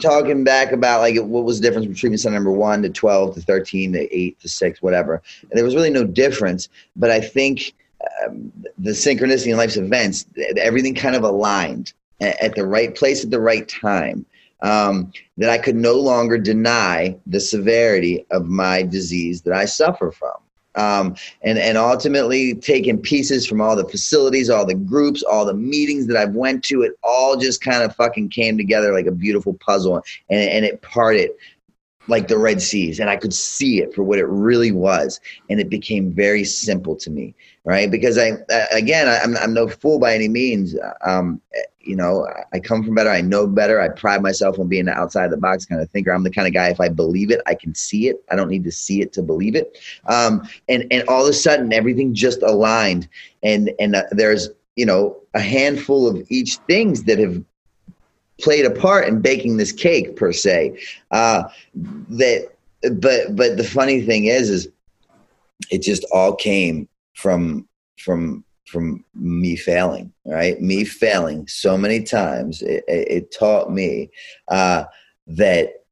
talking 0.00 0.44
back 0.44 0.70
about 0.70 1.00
like 1.00 1.16
what 1.16 1.44
was 1.44 1.60
the 1.60 1.66
difference 1.66 1.86
between 1.86 1.96
treatment 1.96 2.20
center 2.20 2.36
number 2.36 2.52
one 2.52 2.82
to 2.82 2.90
twelve 2.90 3.34
to 3.34 3.40
thirteen 3.40 3.92
to 3.92 4.16
eight 4.16 4.38
to 4.40 4.48
six, 4.48 4.80
whatever. 4.80 5.22
And 5.42 5.52
there 5.52 5.64
was 5.64 5.74
really 5.74 5.90
no 5.90 6.04
difference, 6.04 6.68
but 6.94 7.10
I 7.10 7.20
think 7.20 7.74
um, 8.24 8.52
the 8.78 8.90
synchronicity 8.90 9.50
in 9.50 9.56
life's 9.56 9.76
events, 9.76 10.26
everything 10.56 10.94
kind 10.94 11.16
of 11.16 11.24
aligned 11.24 11.92
at, 12.20 12.54
the 12.54 12.66
right 12.66 12.94
place 12.94 13.24
at 13.24 13.30
the 13.30 13.40
right 13.40 13.68
time. 13.68 14.24
Um, 14.60 15.12
that 15.36 15.50
I 15.50 15.58
could 15.58 15.76
no 15.76 15.94
longer 15.94 16.36
deny 16.36 17.16
the 17.26 17.38
severity 17.38 18.26
of 18.32 18.46
my 18.46 18.82
disease 18.82 19.42
that 19.42 19.54
I 19.54 19.66
suffer 19.66 20.10
from. 20.10 20.34
Um, 20.74 21.14
and, 21.42 21.58
and 21.58 21.78
ultimately 21.78 22.54
taking 22.54 22.98
pieces 22.98 23.46
from 23.46 23.60
all 23.60 23.76
the 23.76 23.88
facilities, 23.88 24.50
all 24.50 24.66
the 24.66 24.74
groups, 24.74 25.22
all 25.22 25.44
the 25.44 25.54
meetings 25.54 26.08
that 26.08 26.16
I've 26.16 26.34
went 26.34 26.64
to, 26.64 26.82
it 26.82 26.98
all 27.04 27.36
just 27.36 27.60
kind 27.60 27.84
of 27.84 27.94
fucking 27.94 28.30
came 28.30 28.56
together 28.56 28.92
like 28.92 29.06
a 29.06 29.12
beautiful 29.12 29.54
puzzle 29.54 30.02
and, 30.28 30.50
and 30.50 30.64
it 30.64 30.82
parted 30.82 31.30
like 32.08 32.26
the 32.26 32.38
Red 32.38 32.60
Seas. 32.60 33.00
And 33.00 33.08
I 33.10 33.16
could 33.16 33.34
see 33.34 33.80
it 33.80 33.94
for 33.94 34.02
what 34.02 34.18
it 34.18 34.26
really 34.26 34.72
was. 34.72 35.20
And 35.48 35.60
it 35.60 35.68
became 35.68 36.12
very 36.12 36.44
simple 36.44 36.96
to 36.96 37.10
me, 37.10 37.34
right? 37.64 37.90
Because 37.90 38.18
I, 38.18 38.32
uh, 38.50 38.64
again, 38.72 39.08
I'm, 39.08 39.36
I'm 39.36 39.52
no 39.52 39.68
fool 39.68 39.98
by 39.98 40.14
any 40.14 40.28
means. 40.28 40.74
Um, 41.04 41.40
you 41.80 41.96
know, 41.96 42.26
I 42.52 42.60
come 42.60 42.84
from 42.84 42.94
better. 42.94 43.10
I 43.10 43.20
know 43.20 43.46
better. 43.46 43.80
I 43.80 43.88
pride 43.88 44.22
myself 44.22 44.58
on 44.58 44.68
being 44.68 44.84
the 44.84 44.92
outside 44.92 45.30
the 45.30 45.36
box 45.36 45.64
kind 45.64 45.80
of 45.80 45.90
thinker. 45.90 46.12
I'm 46.12 46.22
the 46.22 46.30
kind 46.30 46.46
of 46.46 46.52
guy. 46.52 46.68
If 46.68 46.80
I 46.80 46.88
believe 46.88 47.30
it, 47.30 47.40
I 47.46 47.54
can 47.54 47.74
see 47.74 48.08
it. 48.08 48.22
I 48.30 48.36
don't 48.36 48.50
need 48.50 48.64
to 48.64 48.72
see 48.72 49.00
it 49.00 49.12
to 49.14 49.22
believe 49.22 49.54
it. 49.54 49.78
Um, 50.06 50.46
and 50.68 50.86
and 50.90 51.08
all 51.08 51.22
of 51.22 51.30
a 51.30 51.32
sudden, 51.32 51.72
everything 51.72 52.14
just 52.14 52.42
aligned. 52.42 53.08
And 53.42 53.70
and 53.78 53.96
uh, 53.96 54.04
there's 54.10 54.50
you 54.76 54.84
know 54.84 55.16
a 55.34 55.40
handful 55.40 56.06
of 56.06 56.22
each 56.28 56.56
things 56.66 57.04
that 57.04 57.18
have 57.18 57.42
played 58.40 58.66
a 58.66 58.70
part 58.70 59.08
in 59.08 59.20
baking 59.20 59.56
this 59.56 59.72
cake 59.72 60.14
per 60.14 60.32
se. 60.32 60.78
Uh, 61.10 61.44
that 61.74 62.50
but 62.82 63.34
but 63.34 63.56
the 63.56 63.64
funny 63.64 64.02
thing 64.02 64.26
is 64.26 64.50
is 64.50 64.68
it 65.70 65.82
just 65.82 66.04
all 66.12 66.34
came 66.34 66.88
from 67.18 67.68
from 67.98 68.44
from 68.66 69.04
me 69.14 69.56
failing 69.56 70.12
right 70.24 70.60
me 70.60 70.84
failing 70.84 71.46
so 71.48 71.76
many 71.76 72.02
times 72.02 72.62
it, 72.62 72.84
it, 72.86 73.08
it 73.10 73.34
taught 73.36 73.72
me 73.72 74.10
uh, 74.48 74.84
that 75.26 75.84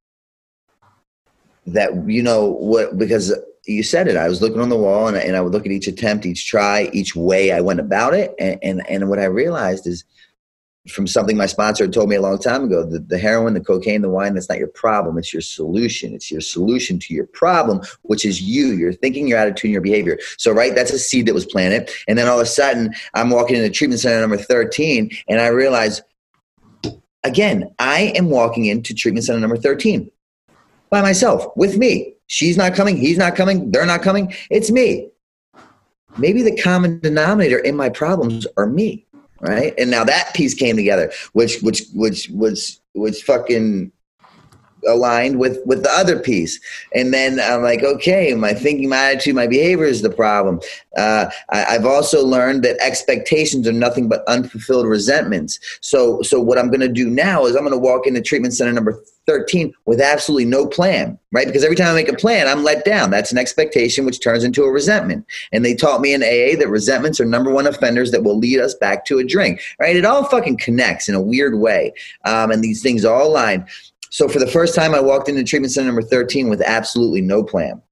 that 1.66 1.90
you 2.06 2.22
know 2.22 2.46
what 2.46 2.96
because 2.96 3.34
you 3.66 3.82
said 3.82 4.06
it. 4.08 4.16
I 4.16 4.28
was 4.28 4.40
looking 4.40 4.60
on 4.60 4.68
the 4.68 4.76
wall 4.76 5.08
and, 5.08 5.16
and 5.16 5.36
I 5.36 5.40
would 5.40 5.52
look 5.52 5.66
at 5.66 5.72
each 5.72 5.88
attempt, 5.88 6.24
each 6.24 6.46
try, 6.46 6.88
each 6.92 7.16
way 7.16 7.52
I 7.52 7.60
went 7.60 7.80
about 7.80 8.14
it. 8.14 8.32
And, 8.38 8.58
and, 8.62 8.88
and 8.88 9.08
what 9.08 9.18
I 9.18 9.24
realized 9.24 9.86
is 9.86 10.04
from 10.88 11.06
something 11.06 11.36
my 11.36 11.46
sponsor 11.46 11.88
told 11.88 12.08
me 12.08 12.16
a 12.16 12.20
long 12.20 12.38
time 12.38 12.64
ago 12.64 12.84
the, 12.84 12.98
the 12.98 13.18
heroin, 13.18 13.54
the 13.54 13.60
cocaine, 13.60 14.02
the 14.02 14.08
wine, 14.08 14.34
that's 14.34 14.48
not 14.48 14.58
your 14.58 14.68
problem. 14.68 15.18
It's 15.18 15.32
your 15.32 15.42
solution. 15.42 16.14
It's 16.14 16.30
your 16.30 16.40
solution 16.40 16.98
to 17.00 17.14
your 17.14 17.26
problem, 17.26 17.80
which 18.02 18.24
is 18.24 18.40
you, 18.42 18.68
your 18.68 18.92
thinking, 18.92 19.26
your 19.28 19.38
attitude, 19.38 19.68
and 19.68 19.72
your 19.72 19.82
behavior. 19.82 20.18
So, 20.38 20.52
right, 20.52 20.74
that's 20.74 20.92
a 20.92 20.98
seed 20.98 21.26
that 21.26 21.34
was 21.34 21.46
planted. 21.46 21.90
And 22.08 22.18
then 22.18 22.28
all 22.28 22.38
of 22.38 22.42
a 22.42 22.46
sudden, 22.46 22.94
I'm 23.14 23.30
walking 23.30 23.56
into 23.56 23.70
treatment 23.70 24.00
center 24.00 24.20
number 24.20 24.36
13 24.36 25.10
and 25.28 25.40
I 25.40 25.48
realize, 25.48 26.02
again, 27.24 27.74
I 27.78 28.12
am 28.14 28.30
walking 28.30 28.66
into 28.66 28.94
treatment 28.94 29.26
center 29.26 29.40
number 29.40 29.56
13 29.56 30.10
by 30.90 31.02
myself 31.02 31.46
with 31.56 31.76
me. 31.76 32.14
She's 32.28 32.56
not 32.56 32.74
coming. 32.74 32.96
He's 32.96 33.18
not 33.18 33.36
coming. 33.36 33.70
They're 33.70 33.86
not 33.86 34.02
coming. 34.02 34.34
It's 34.50 34.70
me. 34.70 35.10
Maybe 36.18 36.42
the 36.42 36.56
common 36.56 36.98
denominator 37.00 37.58
in 37.58 37.76
my 37.76 37.90
problems 37.90 38.46
are 38.56 38.66
me 38.66 39.05
right? 39.40 39.74
And 39.78 39.90
now 39.90 40.04
that 40.04 40.34
piece 40.34 40.54
came 40.54 40.76
together, 40.76 41.12
which 41.32 41.60
which 41.62 41.84
which 41.94 42.28
was 42.30 42.80
was 42.94 43.22
fucking 43.22 43.92
aligned 44.88 45.38
with 45.38 45.58
with 45.66 45.82
the 45.82 45.90
other 45.90 46.18
piece 46.18 46.60
and 46.94 47.12
then 47.12 47.40
i'm 47.40 47.62
like 47.62 47.82
okay 47.82 48.34
my 48.34 48.52
thinking 48.52 48.88
my 48.88 49.10
attitude 49.10 49.34
my 49.34 49.46
behavior 49.46 49.84
is 49.84 50.02
the 50.02 50.10
problem 50.10 50.60
uh, 50.96 51.26
I, 51.50 51.72
have 51.72 51.84
also 51.84 52.24
learned 52.24 52.62
that 52.64 52.78
expectations 52.80 53.68
are 53.68 53.72
nothing 53.72 54.08
but 54.08 54.26
unfulfilled 54.28 54.86
resentments 54.86 55.58
so 55.80 56.22
so 56.22 56.40
what 56.40 56.58
i'm 56.58 56.68
going 56.68 56.80
to 56.80 56.88
do 56.88 57.08
now 57.08 57.46
is 57.46 57.54
i'm 57.54 57.62
going 57.62 57.72
to 57.72 57.78
walk 57.78 58.06
into 58.06 58.20
treatment 58.20 58.54
center 58.54 58.72
number 58.72 59.02
13 59.26 59.72
with 59.86 60.00
absolutely 60.00 60.44
no 60.44 60.66
plan, 60.66 61.18
right? 61.32 61.46
Because 61.46 61.64
every 61.64 61.76
time 61.76 61.88
I 61.88 61.94
make 61.94 62.08
a 62.08 62.16
plan, 62.16 62.46
I'm 62.46 62.62
let 62.62 62.84
down. 62.84 63.10
That's 63.10 63.32
an 63.32 63.38
expectation, 63.38 64.06
which 64.06 64.22
turns 64.22 64.44
into 64.44 64.62
a 64.62 64.70
resentment. 64.70 65.26
And 65.52 65.64
they 65.64 65.74
taught 65.74 66.00
me 66.00 66.14
in 66.14 66.22
AA 66.22 66.58
that 66.58 66.68
resentments 66.68 67.20
are 67.20 67.24
number 67.24 67.50
one 67.50 67.66
offenders 67.66 68.12
that 68.12 68.22
will 68.22 68.38
lead 68.38 68.60
us 68.60 68.74
back 68.74 69.04
to 69.06 69.18
a 69.18 69.24
drink, 69.24 69.60
right? 69.78 69.96
It 69.96 70.04
all 70.04 70.24
fucking 70.24 70.58
connects 70.58 71.08
in 71.08 71.14
a 71.14 71.20
weird 71.20 71.58
way. 71.58 71.92
Um, 72.24 72.50
and 72.50 72.62
these 72.62 72.82
things 72.82 73.04
all 73.04 73.26
align. 73.26 73.66
So 74.16 74.30
for 74.30 74.38
the 74.38 74.46
first 74.46 74.74
time, 74.74 74.94
I 74.94 75.00
walked 75.00 75.28
into 75.28 75.44
treatment 75.44 75.74
center 75.74 75.88
number 75.88 76.00
13 76.00 76.48
with 76.48 76.62
absolutely 76.62 77.20
no 77.20 77.44
plan 77.44 77.82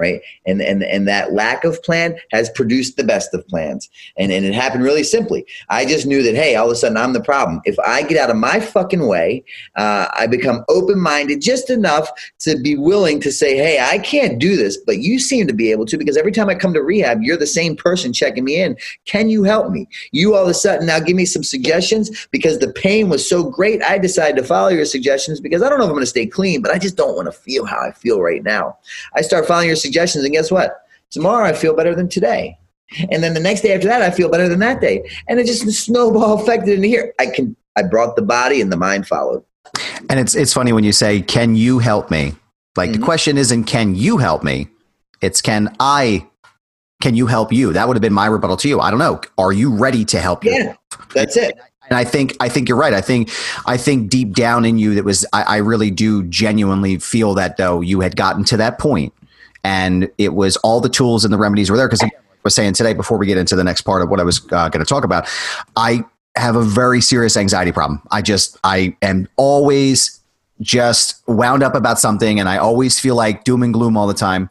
right? 0.00 0.20
And 0.46 0.62
and 0.62 0.82
and 0.82 1.06
that 1.06 1.32
lack 1.32 1.64
of 1.64 1.82
plan 1.82 2.16
has 2.32 2.48
produced 2.50 2.96
the 2.96 3.04
best 3.04 3.34
of 3.34 3.46
plans. 3.46 3.88
And 4.16 4.32
and 4.32 4.44
it 4.44 4.54
happened 4.54 4.82
really 4.82 5.04
simply. 5.04 5.44
I 5.68 5.84
just 5.84 6.06
knew 6.06 6.22
that 6.22 6.34
hey, 6.34 6.56
all 6.56 6.66
of 6.66 6.72
a 6.72 6.76
sudden 6.76 6.96
I'm 6.96 7.12
the 7.12 7.22
problem. 7.22 7.60
If 7.64 7.78
I 7.80 8.02
get 8.02 8.18
out 8.18 8.30
of 8.30 8.36
my 8.36 8.58
fucking 8.58 9.06
way, 9.06 9.44
uh, 9.76 10.06
I 10.12 10.26
become 10.26 10.64
open 10.68 10.98
minded 10.98 11.42
just 11.42 11.68
enough 11.68 12.10
to 12.40 12.58
be 12.58 12.76
willing 12.76 13.20
to 13.20 13.30
say, 13.30 13.56
hey, 13.56 13.78
I 13.80 13.98
can't 13.98 14.38
do 14.38 14.56
this, 14.56 14.78
but 14.78 14.98
you 14.98 15.18
seem 15.18 15.46
to 15.46 15.52
be 15.52 15.70
able 15.70 15.84
to 15.86 15.98
because 15.98 16.16
every 16.16 16.32
time 16.32 16.48
I 16.48 16.54
come 16.54 16.72
to 16.74 16.82
rehab, 16.82 17.22
you're 17.22 17.36
the 17.36 17.46
same 17.46 17.76
person 17.76 18.12
checking 18.12 18.44
me 18.44 18.60
in. 18.60 18.76
Can 19.04 19.28
you 19.28 19.42
help 19.42 19.70
me? 19.70 19.86
You 20.12 20.34
all 20.34 20.44
of 20.44 20.48
a 20.48 20.54
sudden 20.54 20.86
now 20.86 21.00
give 21.00 21.16
me 21.16 21.26
some 21.26 21.44
suggestions 21.44 22.26
because 22.30 22.58
the 22.58 22.72
pain 22.72 23.10
was 23.10 23.28
so 23.28 23.44
great. 23.50 23.82
I 23.82 23.98
decided 23.98 24.36
to 24.36 24.44
follow 24.44 24.68
your 24.68 24.86
suggestions 24.86 25.40
because 25.40 25.62
I 25.62 25.68
don't 25.68 25.78
know 25.78 25.84
if 25.84 25.90
I'm 25.90 25.94
going 25.94 26.02
to 26.02 26.06
stay 26.06 26.26
clean, 26.26 26.62
but 26.62 26.70
I 26.70 26.78
just 26.78 26.96
don't 26.96 27.16
want 27.16 27.26
to 27.26 27.32
feel 27.32 27.66
how 27.66 27.80
I 27.80 27.92
feel 27.92 28.22
right 28.22 28.42
now. 28.42 28.78
I 29.14 29.20
start 29.20 29.46
following 29.46 29.66
your 29.66 29.76
suggestions 29.76 29.89
suggestions. 29.90 30.24
And 30.24 30.32
guess 30.32 30.50
what? 30.50 30.84
Tomorrow 31.10 31.46
I 31.46 31.52
feel 31.52 31.74
better 31.74 31.94
than 31.94 32.08
today. 32.08 32.56
And 33.10 33.22
then 33.22 33.34
the 33.34 33.40
next 33.40 33.60
day 33.60 33.74
after 33.74 33.88
that, 33.88 34.02
I 34.02 34.10
feel 34.10 34.28
better 34.28 34.48
than 34.48 34.58
that 34.60 34.80
day. 34.80 35.08
And 35.28 35.38
it 35.38 35.46
just 35.46 35.68
snowball 35.84 36.34
affected 36.40 36.74
into 36.74 36.88
here. 36.88 37.14
I 37.18 37.26
can 37.26 37.56
I 37.76 37.82
brought 37.82 38.16
the 38.16 38.22
body 38.22 38.60
and 38.60 38.72
the 38.72 38.76
mind 38.76 39.06
followed. 39.06 39.44
And 40.08 40.18
it's 40.18 40.34
it's 40.34 40.52
funny 40.52 40.72
when 40.72 40.84
you 40.84 40.92
say, 40.92 41.22
Can 41.22 41.56
you 41.56 41.78
help 41.78 42.10
me? 42.10 42.34
Like 42.76 42.90
mm-hmm. 42.90 43.00
the 43.00 43.04
question 43.04 43.38
isn't 43.38 43.64
can 43.64 43.94
you 43.94 44.18
help 44.18 44.42
me? 44.42 44.68
It's 45.20 45.40
can 45.40 45.74
I 45.80 46.26
can 47.02 47.14
you 47.14 47.26
help 47.26 47.52
you? 47.52 47.72
That 47.72 47.88
would 47.88 47.96
have 47.96 48.02
been 48.02 48.12
my 48.12 48.26
rebuttal 48.26 48.56
to 48.58 48.68
you. 48.68 48.80
I 48.80 48.90
don't 48.90 48.98
know. 48.98 49.20
Are 49.38 49.52
you 49.52 49.74
ready 49.74 50.04
to 50.06 50.20
help 50.20 50.44
you? 50.44 50.52
Yeah, 50.52 50.74
that's 51.14 51.36
it. 51.36 51.58
And 51.88 51.98
I 51.98 52.04
think 52.04 52.36
I 52.40 52.48
think 52.48 52.68
you're 52.68 52.78
right. 52.78 52.94
I 52.94 53.00
think 53.00 53.30
I 53.66 53.76
think 53.76 54.10
deep 54.10 54.34
down 54.34 54.64
in 54.64 54.78
you 54.78 54.94
that 54.94 55.04
was 55.04 55.26
I, 55.32 55.42
I 55.42 55.56
really 55.56 55.90
do 55.90 56.22
genuinely 56.24 56.98
feel 56.98 57.34
that 57.34 57.56
though 57.56 57.80
you 57.80 58.00
had 58.00 58.16
gotten 58.16 58.44
to 58.44 58.56
that 58.58 58.78
point 58.78 59.12
and 59.64 60.10
it 60.18 60.34
was 60.34 60.56
all 60.58 60.80
the 60.80 60.88
tools 60.88 61.24
and 61.24 61.32
the 61.32 61.38
remedies 61.38 61.70
were 61.70 61.76
there 61.76 61.88
because 61.88 62.02
I 62.02 62.10
was 62.42 62.54
saying 62.54 62.74
today 62.74 62.94
before 62.94 63.18
we 63.18 63.26
get 63.26 63.38
into 63.38 63.56
the 63.56 63.64
next 63.64 63.82
part 63.82 64.02
of 64.02 64.08
what 64.08 64.20
I 64.20 64.22
was 64.22 64.40
uh, 64.52 64.68
going 64.68 64.84
to 64.84 64.88
talk 64.88 65.04
about, 65.04 65.28
I 65.76 66.04
have 66.36 66.56
a 66.56 66.62
very 66.62 67.00
serious 67.00 67.36
anxiety 67.36 67.72
problem. 67.72 68.00
I 68.10 68.22
just 68.22 68.58
I 68.64 68.96
am 69.02 69.28
always 69.36 70.20
just 70.60 71.22
wound 71.26 71.62
up 71.62 71.74
about 71.74 71.98
something 71.98 72.38
and 72.38 72.48
I 72.48 72.58
always 72.58 73.00
feel 73.00 73.14
like 73.14 73.44
doom 73.44 73.62
and 73.62 73.72
gloom 73.72 73.96
all 73.96 74.06
the 74.06 74.14
time. 74.14 74.50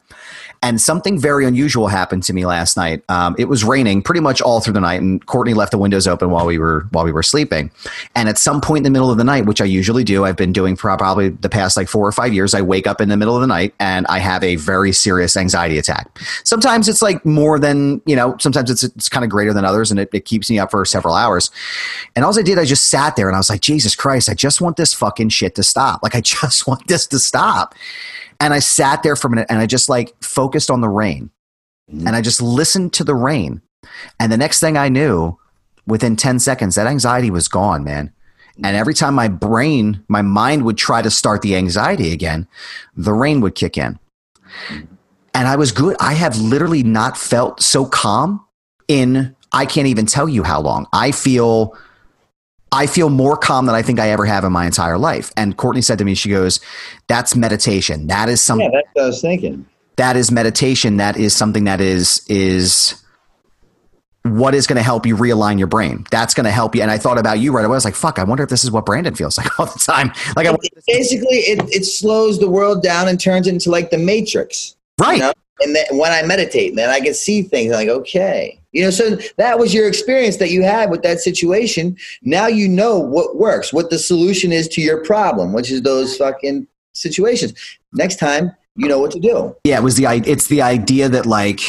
And 0.61 0.81
something 0.81 1.17
very 1.19 1.45
unusual 1.45 1.87
happened 1.87 2.23
to 2.23 2.33
me 2.33 2.45
last 2.45 2.75
night. 2.75 3.03
Um, 3.07 3.35
it 3.39 3.45
was 3.45 3.63
raining 3.63 4.01
pretty 4.01 4.19
much 4.19 4.41
all 4.41 4.59
through 4.59 4.73
the 4.73 4.81
night, 4.81 5.01
and 5.01 5.25
Courtney 5.25 5.53
left 5.53 5.71
the 5.71 5.77
windows 5.77 6.07
open 6.07 6.31
while 6.31 6.45
we 6.45 6.57
were 6.57 6.87
while 6.91 7.05
we 7.05 7.11
were 7.11 7.23
sleeping. 7.23 7.71
And 8.15 8.27
at 8.27 8.37
some 8.37 8.59
point 8.59 8.79
in 8.79 8.83
the 8.83 8.89
middle 8.89 9.09
of 9.09 9.17
the 9.17 9.23
night, 9.23 9.45
which 9.45 9.61
I 9.61 9.65
usually 9.65 10.03
do, 10.03 10.25
I've 10.25 10.35
been 10.35 10.51
doing 10.51 10.75
for 10.75 10.95
probably 10.97 11.29
the 11.29 11.49
past 11.49 11.77
like 11.77 11.87
four 11.87 12.05
or 12.05 12.11
five 12.11 12.33
years. 12.33 12.53
I 12.53 12.61
wake 12.61 12.87
up 12.87 12.99
in 12.99 13.09
the 13.09 13.17
middle 13.17 13.35
of 13.35 13.41
the 13.41 13.47
night 13.47 13.73
and 13.79 14.05
I 14.07 14.19
have 14.19 14.43
a 14.43 14.55
very 14.57 14.91
serious 14.91 15.37
anxiety 15.37 15.77
attack. 15.77 16.19
Sometimes 16.43 16.89
it's 16.89 17.01
like 17.01 17.25
more 17.25 17.57
than 17.57 18.01
you 18.05 18.15
know. 18.15 18.35
Sometimes 18.39 18.69
it's 18.69 18.83
it's 18.83 19.07
kind 19.07 19.23
of 19.23 19.29
greater 19.29 19.53
than 19.53 19.65
others, 19.65 19.91
and 19.91 19.99
it, 19.99 20.09
it 20.13 20.25
keeps 20.25 20.49
me 20.49 20.59
up 20.59 20.71
for 20.71 20.83
several 20.85 21.15
hours. 21.15 21.51
And 22.15 22.25
all 22.25 22.37
I 22.37 22.41
did, 22.41 22.59
I 22.59 22.65
just 22.65 22.89
sat 22.89 23.15
there 23.15 23.27
and 23.27 23.35
I 23.35 23.39
was 23.39 23.49
like, 23.49 23.61
Jesus 23.61 23.95
Christ, 23.95 24.29
I 24.29 24.33
just 24.33 24.61
want 24.61 24.77
this 24.77 24.93
fucking 24.93 25.29
shit 25.29 25.55
to 25.55 25.63
stop. 25.63 26.03
Like 26.03 26.15
I 26.15 26.21
just 26.39 26.67
want 26.67 26.87
this 26.87 27.07
to 27.07 27.19
stop. 27.19 27.75
And 28.39 28.53
I 28.53 28.59
sat 28.59 29.03
there 29.03 29.15
for 29.15 29.27
a 29.27 29.29
minute 29.29 29.47
and 29.49 29.59
I 29.59 29.65
just 29.65 29.89
like 29.89 30.15
focused 30.23 30.71
on 30.71 30.81
the 30.81 30.89
rain. 30.89 31.29
Mm-hmm. 31.91 32.07
And 32.07 32.15
I 32.15 32.21
just 32.21 32.41
listened 32.41 32.93
to 32.93 33.03
the 33.03 33.15
rain. 33.15 33.61
And 34.19 34.31
the 34.31 34.37
next 34.37 34.59
thing 34.59 34.77
I 34.77 34.89
knew, 34.89 35.37
within 35.85 36.15
10 36.15 36.39
seconds, 36.39 36.75
that 36.75 36.87
anxiety 36.87 37.31
was 37.31 37.47
gone, 37.47 37.83
man. 37.83 38.13
And 38.63 38.75
every 38.75 38.93
time 38.93 39.13
my 39.13 39.27
brain, 39.27 40.03
my 40.07 40.21
mind 40.21 40.65
would 40.65 40.77
try 40.77 41.01
to 41.01 41.09
start 41.09 41.41
the 41.41 41.55
anxiety 41.55 42.11
again, 42.11 42.47
the 42.95 43.13
rain 43.13 43.39
would 43.41 43.55
kick 43.55 43.77
in. 43.77 43.97
And 45.33 45.47
I 45.47 45.55
was 45.55 45.71
good. 45.71 45.95
I 45.99 46.13
have 46.13 46.37
literally 46.37 46.83
not 46.83 47.17
felt 47.17 47.61
so 47.61 47.85
calm 47.85 48.45
in, 48.87 49.35
I 49.51 49.65
can't 49.65 49.87
even 49.87 50.05
tell 50.05 50.27
you 50.27 50.43
how 50.43 50.59
long. 50.59 50.87
I 50.91 51.11
feel 51.11 51.77
I 52.71 52.85
feel 52.85 53.09
more 53.09 53.35
calm 53.35 53.65
than 53.65 53.75
I 53.75 53.81
think 53.81 53.99
I 53.99 54.09
ever 54.09 54.25
have 54.25 54.43
in 54.43 54.51
my 54.51 54.65
entire 54.65 54.97
life. 54.97 55.31
And 55.35 55.57
Courtney 55.57 55.81
said 55.81 55.97
to 55.99 56.05
me, 56.05 56.15
she 56.15 56.29
goes, 56.29 56.59
That's 57.07 57.35
meditation. 57.35 58.07
That 58.07 58.29
is 58.29 58.41
something. 58.41 58.71
Yeah, 58.71 58.81
that's 58.81 58.87
what 58.93 59.03
I 59.03 59.07
was 59.07 59.21
thinking. 59.21 59.65
That 59.95 60.15
is 60.15 60.31
meditation. 60.31 60.97
That 60.97 61.17
is 61.17 61.35
something 61.35 61.65
that 61.65 61.81
is, 61.81 62.25
is, 62.29 63.03
what 64.23 64.53
is 64.53 64.67
going 64.67 64.77
to 64.77 64.83
help 64.83 65.05
you 65.05 65.15
realign 65.15 65.57
your 65.57 65.67
brain? 65.67 66.05
That's 66.11 66.33
going 66.33 66.45
to 66.45 66.51
help 66.51 66.75
you. 66.75 66.81
And 66.81 66.91
I 66.91 66.97
thought 66.97 67.17
about 67.17 67.39
you 67.39 67.51
right 67.51 67.65
away. 67.65 67.73
I 67.73 67.77
was 67.77 67.85
like, 67.85 67.95
fuck, 67.95 68.19
I 68.19 68.23
wonder 68.23 68.43
if 68.43 68.49
this 68.49 68.63
is 68.63 68.71
what 68.71 68.85
Brandon 68.85 69.15
feels 69.15 69.37
like 69.37 69.59
all 69.59 69.65
the 69.65 69.79
time. 69.79 70.11
Like, 70.35 70.47
I 70.47 70.55
basically, 70.87 71.37
it, 71.37 71.61
it 71.73 71.85
slows 71.85 72.39
the 72.39 72.49
world 72.49 72.83
down 72.83 73.07
and 73.07 73.19
turns 73.19 73.47
into 73.47 73.69
like 73.69 73.89
the 73.89 73.97
Matrix. 73.97 74.75
Right. 74.99 75.15
You 75.15 75.21
know? 75.23 75.33
And 75.61 75.75
then 75.75 75.85
when 75.97 76.11
I 76.11 76.21
meditate, 76.23 76.75
then 76.75 76.89
I 76.89 77.01
can 77.01 77.13
see 77.13 77.41
things 77.41 77.73
like, 77.73 77.89
okay, 77.89 78.58
you 78.71 78.83
know, 78.83 78.89
so 78.91 79.17
that 79.37 79.57
was 79.57 79.73
your 79.73 79.87
experience 79.87 80.37
that 80.37 80.51
you 80.51 80.63
had 80.63 80.91
with 80.91 81.01
that 81.03 81.19
situation. 81.19 81.97
Now 82.21 82.47
you 82.47 82.67
know 82.67 82.99
what 82.99 83.37
works, 83.37 83.73
what 83.73 83.89
the 83.89 83.97
solution 83.97 84.51
is 84.51 84.67
to 84.69 84.81
your 84.81 85.03
problem, 85.03 85.53
which 85.53 85.71
is 85.71 85.81
those 85.81 86.15
fucking 86.17 86.67
situations. 86.93 87.53
Next 87.93 88.17
time, 88.17 88.51
you 88.75 88.87
know 88.87 88.99
what 88.99 89.11
to 89.11 89.19
do. 89.19 89.55
Yeah, 89.63 89.77
it 89.77 89.83
was 89.83 89.95
the 89.95 90.05
it's 90.05 90.47
the 90.47 90.61
idea 90.61 91.09
that 91.09 91.25
like 91.25 91.61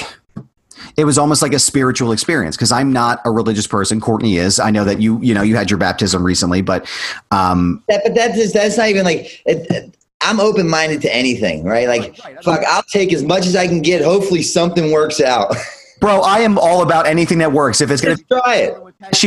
it 0.97 1.05
was 1.05 1.19
almost 1.19 1.43
like 1.43 1.53
a 1.53 1.59
spiritual 1.59 2.13
experience 2.13 2.57
because 2.57 2.73
I'm 2.73 2.93
not 2.93 3.21
a 3.25 3.31
religious 3.31 3.67
person. 3.67 4.01
Courtney 4.01 4.37
is. 4.37 4.61
I 4.61 4.71
know 4.71 4.85
that 4.85 5.01
you 5.01 5.21
you 5.23 5.35
know 5.35 5.43
you 5.43 5.57
had 5.57 5.71
your 5.71 5.79
baptism 5.79 6.23
recently, 6.23 6.61
but 6.63 6.87
um, 7.31 7.83
that, 7.89 8.03
but 8.05 8.15
that's 8.15 8.37
just, 8.37 8.55
that's 8.55 8.77
not 8.77 8.89
even 8.89 9.05
like. 9.05 9.43
It, 9.47 9.95
I'm 10.23 10.39
open 10.39 10.69
minded 10.69 11.01
to 11.01 11.15
anything, 11.15 11.65
right? 11.65 11.89
Like, 11.89 12.01
right, 12.01 12.25
right. 12.25 12.45
fuck, 12.45 12.61
I'll 12.69 12.83
take 12.83 13.11
as 13.11 13.23
much 13.23 13.47
as 13.47 13.57
I 13.57 13.67
can 13.67 13.81
get. 13.81 14.05
Hopefully, 14.05 14.43
something 14.43 14.93
works 14.93 15.19
out. 15.19 15.57
Bro, 16.01 16.23
I 16.23 16.41
am 16.41 16.59
all 16.59 16.83
about 16.83 17.07
anything 17.07 17.39
that 17.39 17.53
works. 17.53 17.83
If 17.83 17.91
it's 17.91 18.01
going 18.01 18.17
to 18.17 18.25
try 18.25 18.57
it, 18.57 18.77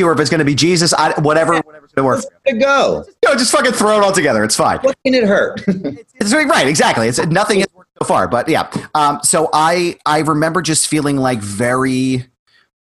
or 0.03 0.11
if 0.11 0.19
it's 0.19 0.29
going 0.29 0.39
to 0.39 0.45
be 0.45 0.55
Jesus, 0.55 0.91
I, 0.93 1.19
whatever, 1.21 1.53
whatever's 1.61 1.91
going 1.91 2.03
to 2.03 2.03
work. 2.03 2.25
To 2.47 2.53
go. 2.53 3.05
Just, 3.23 3.37
just 3.37 3.51
fucking 3.51 3.73
throw 3.73 3.97
it 3.99 4.03
all 4.03 4.11
together. 4.11 4.43
It's 4.43 4.55
fine. 4.55 4.79
What 4.79 4.97
can 5.05 5.13
it 5.13 5.23
hurt? 5.23 5.63
it's, 5.67 6.13
it's, 6.15 6.33
right, 6.33 6.67
exactly. 6.67 7.07
It's 7.07 7.23
nothing 7.27 7.59
has 7.59 7.67
worked 7.75 7.91
so 8.01 8.07
far, 8.07 8.27
but 8.27 8.49
yeah. 8.49 8.71
Um, 8.95 9.19
so 9.23 9.49
I 9.53 9.97
I 10.05 10.19
remember 10.19 10.61
just 10.61 10.87
feeling 10.87 11.17
like 11.17 11.39
very. 11.39 12.25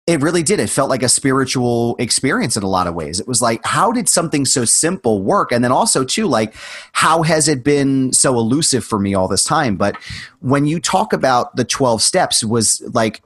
It 0.07 0.23
really 0.23 0.43
did. 0.43 0.59
It 0.59 0.69
felt 0.69 0.91
like 0.91 1.05
a 1.05 1.09
spiritual 1.09 1.95
experience 2.01 2.57
in 2.57 2.65
a 2.65 2.69
lot 2.69 2.89
of 2.89 2.95
ways. 2.95 3.21
It 3.21 3.29
was 3.29 3.41
like, 3.41 3.65
how 3.65 3.93
did 3.93 4.09
something 4.09 4.45
so 4.45 4.65
simple 4.65 5.23
work? 5.23 5.53
And 5.53 5.63
then 5.63 5.71
also, 5.71 6.03
too, 6.03 6.27
like, 6.27 6.55
how 6.93 7.23
has 7.23 7.47
it 7.47 7.63
been 7.63 8.13
so 8.13 8.37
elusive 8.37 8.85
for 8.85 8.99
me 8.99 9.15
all 9.15 9.29
this 9.29 9.45
time? 9.45 9.77
But 9.77 9.95
when 10.41 10.67
you 10.67 10.81
talk 10.81 11.13
about 11.13 11.55
the 11.55 11.65
12 11.65 12.03
steps, 12.03 12.43
was 12.43 12.83
like, 12.93 13.23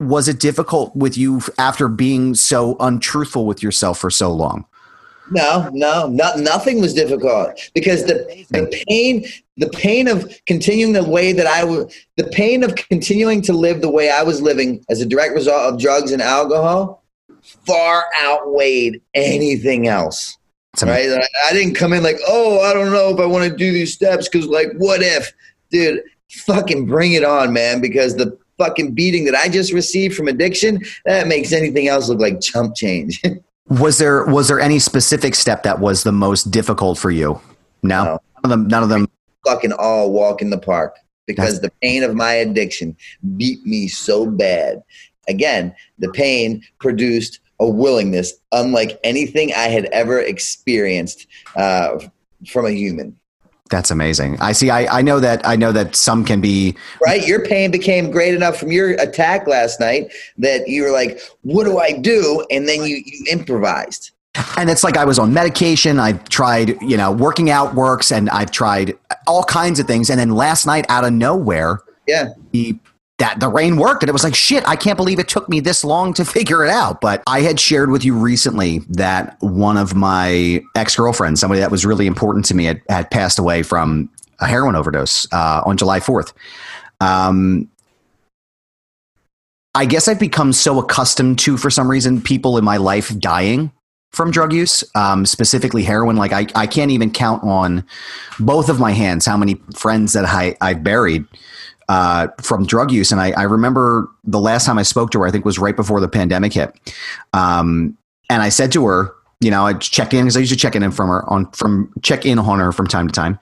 was 0.00 0.28
it 0.28 0.38
difficult 0.40 0.94
with 0.94 1.16
you 1.16 1.40
after 1.58 1.88
being 1.88 2.34
so 2.34 2.76
untruthful 2.80 3.46
with 3.46 3.62
yourself 3.62 3.98
for 3.98 4.10
so 4.10 4.32
long? 4.32 4.66
No, 5.30 5.68
no, 5.72 6.06
not, 6.06 6.38
nothing 6.38 6.80
was 6.80 6.94
difficult 6.94 7.58
because 7.74 8.04
the, 8.04 8.46
the 8.50 8.84
pain, 8.86 9.26
the 9.56 9.68
pain 9.70 10.06
of 10.06 10.32
continuing 10.46 10.92
the 10.92 11.02
way 11.02 11.32
that 11.32 11.46
I 11.46 11.64
was, 11.64 11.92
the 12.16 12.28
pain 12.28 12.62
of 12.62 12.76
continuing 12.76 13.42
to 13.42 13.52
live 13.52 13.80
the 13.80 13.90
way 13.90 14.10
I 14.10 14.22
was 14.22 14.40
living 14.40 14.84
as 14.88 15.00
a 15.00 15.06
direct 15.06 15.34
result 15.34 15.74
of 15.74 15.80
drugs 15.80 16.12
and 16.12 16.22
alcohol 16.22 17.02
far 17.42 18.06
outweighed 18.22 19.00
anything 19.14 19.88
else. 19.88 20.36
Right? 20.82 21.08
I 21.48 21.52
didn't 21.52 21.74
come 21.74 21.94
in 21.94 22.02
like, 22.02 22.18
oh, 22.28 22.60
I 22.60 22.74
don't 22.74 22.92
know 22.92 23.08
if 23.08 23.18
I 23.18 23.24
want 23.24 23.50
to 23.50 23.56
do 23.56 23.72
these 23.72 23.94
steps 23.94 24.28
because, 24.28 24.46
like, 24.46 24.68
what 24.76 25.00
if, 25.02 25.32
dude? 25.70 26.02
Fucking 26.30 26.84
bring 26.86 27.14
it 27.14 27.24
on, 27.24 27.52
man! 27.52 27.80
Because 27.80 28.16
the 28.16 28.36
fucking 28.58 28.92
beating 28.92 29.24
that 29.26 29.34
I 29.34 29.48
just 29.48 29.72
received 29.72 30.14
from 30.14 30.28
addiction 30.28 30.80
that 31.04 31.26
makes 31.26 31.52
anything 31.52 31.88
else 31.88 32.08
look 32.08 32.20
like 32.20 32.40
chump 32.40 32.74
change. 32.74 33.22
Was 33.68 33.98
there 33.98 34.24
was 34.26 34.46
there 34.46 34.60
any 34.60 34.78
specific 34.78 35.34
step 35.34 35.64
that 35.64 35.80
was 35.80 36.04
the 36.04 36.12
most 36.12 36.52
difficult 36.52 36.98
for 36.98 37.10
you? 37.10 37.40
No, 37.82 38.04
no. 38.04 38.10
none 38.12 38.20
of 38.44 38.50
them. 38.50 38.68
None 38.68 38.82
of 38.84 38.88
them. 38.88 39.08
Fucking 39.44 39.72
all 39.72 40.12
walk 40.12 40.40
in 40.40 40.50
the 40.50 40.58
park 40.58 40.96
because 41.26 41.60
the 41.60 41.72
pain 41.82 42.04
of 42.04 42.14
my 42.14 42.32
addiction 42.32 42.96
beat 43.36 43.66
me 43.66 43.88
so 43.88 44.24
bad. 44.24 44.84
Again, 45.28 45.74
the 45.98 46.10
pain 46.12 46.62
produced 46.78 47.40
a 47.58 47.68
willingness 47.68 48.34
unlike 48.52 49.00
anything 49.02 49.52
I 49.52 49.66
had 49.66 49.86
ever 49.86 50.20
experienced 50.20 51.26
uh, 51.56 51.98
from 52.46 52.66
a 52.66 52.70
human. 52.70 53.18
That's 53.68 53.90
amazing. 53.90 54.38
I 54.40 54.52
see. 54.52 54.70
I, 54.70 54.98
I 54.98 55.02
know 55.02 55.18
that. 55.20 55.46
I 55.46 55.56
know 55.56 55.72
that 55.72 55.96
some 55.96 56.24
can 56.24 56.40
be 56.40 56.76
right. 57.04 57.26
Your 57.26 57.44
pain 57.44 57.70
became 57.70 58.10
great 58.10 58.34
enough 58.34 58.58
from 58.58 58.70
your 58.70 58.90
attack 59.00 59.46
last 59.46 59.80
night 59.80 60.12
that 60.38 60.68
you 60.68 60.84
were 60.84 60.92
like, 60.92 61.20
"What 61.42 61.64
do 61.64 61.78
I 61.78 61.92
do?" 61.92 62.46
And 62.50 62.68
then 62.68 62.84
you 62.84 63.02
you 63.04 63.24
improvised. 63.30 64.12
And 64.56 64.68
it's 64.68 64.84
like 64.84 64.96
I 64.96 65.04
was 65.04 65.18
on 65.18 65.32
medication. 65.32 65.98
I've 65.98 66.28
tried, 66.28 66.80
you 66.82 66.96
know, 66.96 67.10
working 67.10 67.50
out 67.50 67.74
works, 67.74 68.12
and 68.12 68.28
I've 68.30 68.50
tried 68.50 68.96
all 69.26 69.42
kinds 69.42 69.80
of 69.80 69.86
things. 69.86 70.10
And 70.10 70.20
then 70.20 70.30
last 70.30 70.66
night, 70.66 70.86
out 70.88 71.04
of 71.04 71.12
nowhere, 71.12 71.80
yeah, 72.06 72.34
he 72.52 72.78
that 73.18 73.40
the 73.40 73.48
rain 73.48 73.76
worked 73.76 74.02
and 74.02 74.08
it 74.08 74.12
was 74.12 74.24
like 74.24 74.34
shit 74.34 74.66
i 74.68 74.76
can't 74.76 74.96
believe 74.96 75.18
it 75.18 75.28
took 75.28 75.48
me 75.48 75.60
this 75.60 75.84
long 75.84 76.12
to 76.12 76.24
figure 76.36 76.64
it 76.64 76.70
out. 76.70 77.00
But 77.00 77.22
i 77.26 77.40
had 77.40 77.58
shared 77.58 77.90
with 77.90 78.04
you 78.04 78.14
recently 78.14 78.78
that 78.90 79.36
one 79.40 79.76
of 79.76 79.94
my 79.94 80.62
ex-girlfriends 80.74 81.40
somebody 81.40 81.60
that 81.60 81.70
was 81.70 81.86
really 81.86 82.06
important 82.06 82.44
to 82.46 82.54
me 82.54 82.64
had, 82.64 82.82
had 82.88 83.10
passed 83.10 83.38
away 83.38 83.62
from 83.62 84.10
a 84.40 84.46
heroin 84.46 84.76
overdose 84.76 85.26
uh, 85.32 85.62
on 85.64 85.76
july 85.76 86.00
4th 86.00 86.32
um, 87.00 87.68
i 89.74 89.84
guess 89.84 90.08
i've 90.08 90.20
become 90.20 90.52
so 90.52 90.78
accustomed 90.78 91.38
to 91.38 91.56
for 91.56 91.70
some 91.70 91.90
reason 91.90 92.20
people 92.20 92.58
in 92.58 92.64
my 92.64 92.76
life 92.76 93.16
dying 93.18 93.72
from 94.16 94.30
drug 94.30 94.52
use, 94.52 94.82
um, 94.94 95.26
specifically 95.26 95.82
heroin. 95.82 96.16
Like 96.16 96.32
I, 96.32 96.46
I 96.54 96.66
can't 96.66 96.90
even 96.90 97.10
count 97.10 97.44
on 97.44 97.84
both 98.40 98.70
of 98.70 98.80
my 98.80 98.92
hands 98.92 99.26
how 99.26 99.36
many 99.36 99.60
friends 99.74 100.14
that 100.14 100.24
I, 100.24 100.56
I 100.62 100.72
buried 100.72 101.26
uh, 101.88 102.28
from 102.40 102.66
drug 102.66 102.90
use. 102.90 103.12
And 103.12 103.20
I, 103.20 103.30
I, 103.32 103.42
remember 103.42 104.08
the 104.24 104.40
last 104.40 104.66
time 104.66 104.78
I 104.78 104.82
spoke 104.82 105.10
to 105.12 105.20
her, 105.20 105.26
I 105.26 105.30
think 105.30 105.44
was 105.44 105.58
right 105.58 105.76
before 105.76 106.00
the 106.00 106.08
pandemic 106.08 106.52
hit. 106.52 106.74
Um, 107.32 107.96
and 108.28 108.42
I 108.42 108.48
said 108.48 108.72
to 108.72 108.84
her, 108.86 109.12
you 109.40 109.50
know, 109.50 109.66
I 109.66 109.74
check 109.74 110.12
in 110.12 110.24
because 110.24 110.36
I 110.36 110.40
used 110.40 110.52
to 110.52 110.58
check 110.58 110.74
in 110.74 110.90
from 110.90 111.08
her 111.08 111.28
on 111.30 111.50
from 111.52 111.92
check 112.02 112.26
in 112.26 112.38
on 112.38 112.58
her 112.58 112.72
from 112.72 112.86
time 112.86 113.06
to 113.06 113.12
time. 113.12 113.38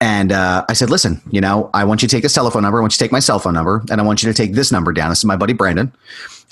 And 0.00 0.32
uh, 0.32 0.64
I 0.68 0.72
said, 0.72 0.90
listen, 0.90 1.22
you 1.30 1.40
know, 1.40 1.70
I 1.74 1.84
want 1.84 2.02
you 2.02 2.08
to 2.08 2.14
take 2.14 2.24
this 2.24 2.34
telephone 2.34 2.62
number. 2.62 2.78
I 2.78 2.80
want 2.80 2.92
you 2.92 2.98
to 2.98 3.04
take 3.04 3.12
my 3.12 3.20
cell 3.20 3.38
phone 3.38 3.54
number, 3.54 3.84
and 3.88 4.00
I 4.00 4.04
want 4.04 4.22
you 4.22 4.28
to 4.30 4.36
take 4.36 4.54
this 4.54 4.72
number 4.72 4.92
down. 4.92 5.10
This 5.10 5.18
is 5.18 5.24
my 5.24 5.36
buddy 5.36 5.52
Brandon. 5.52 5.92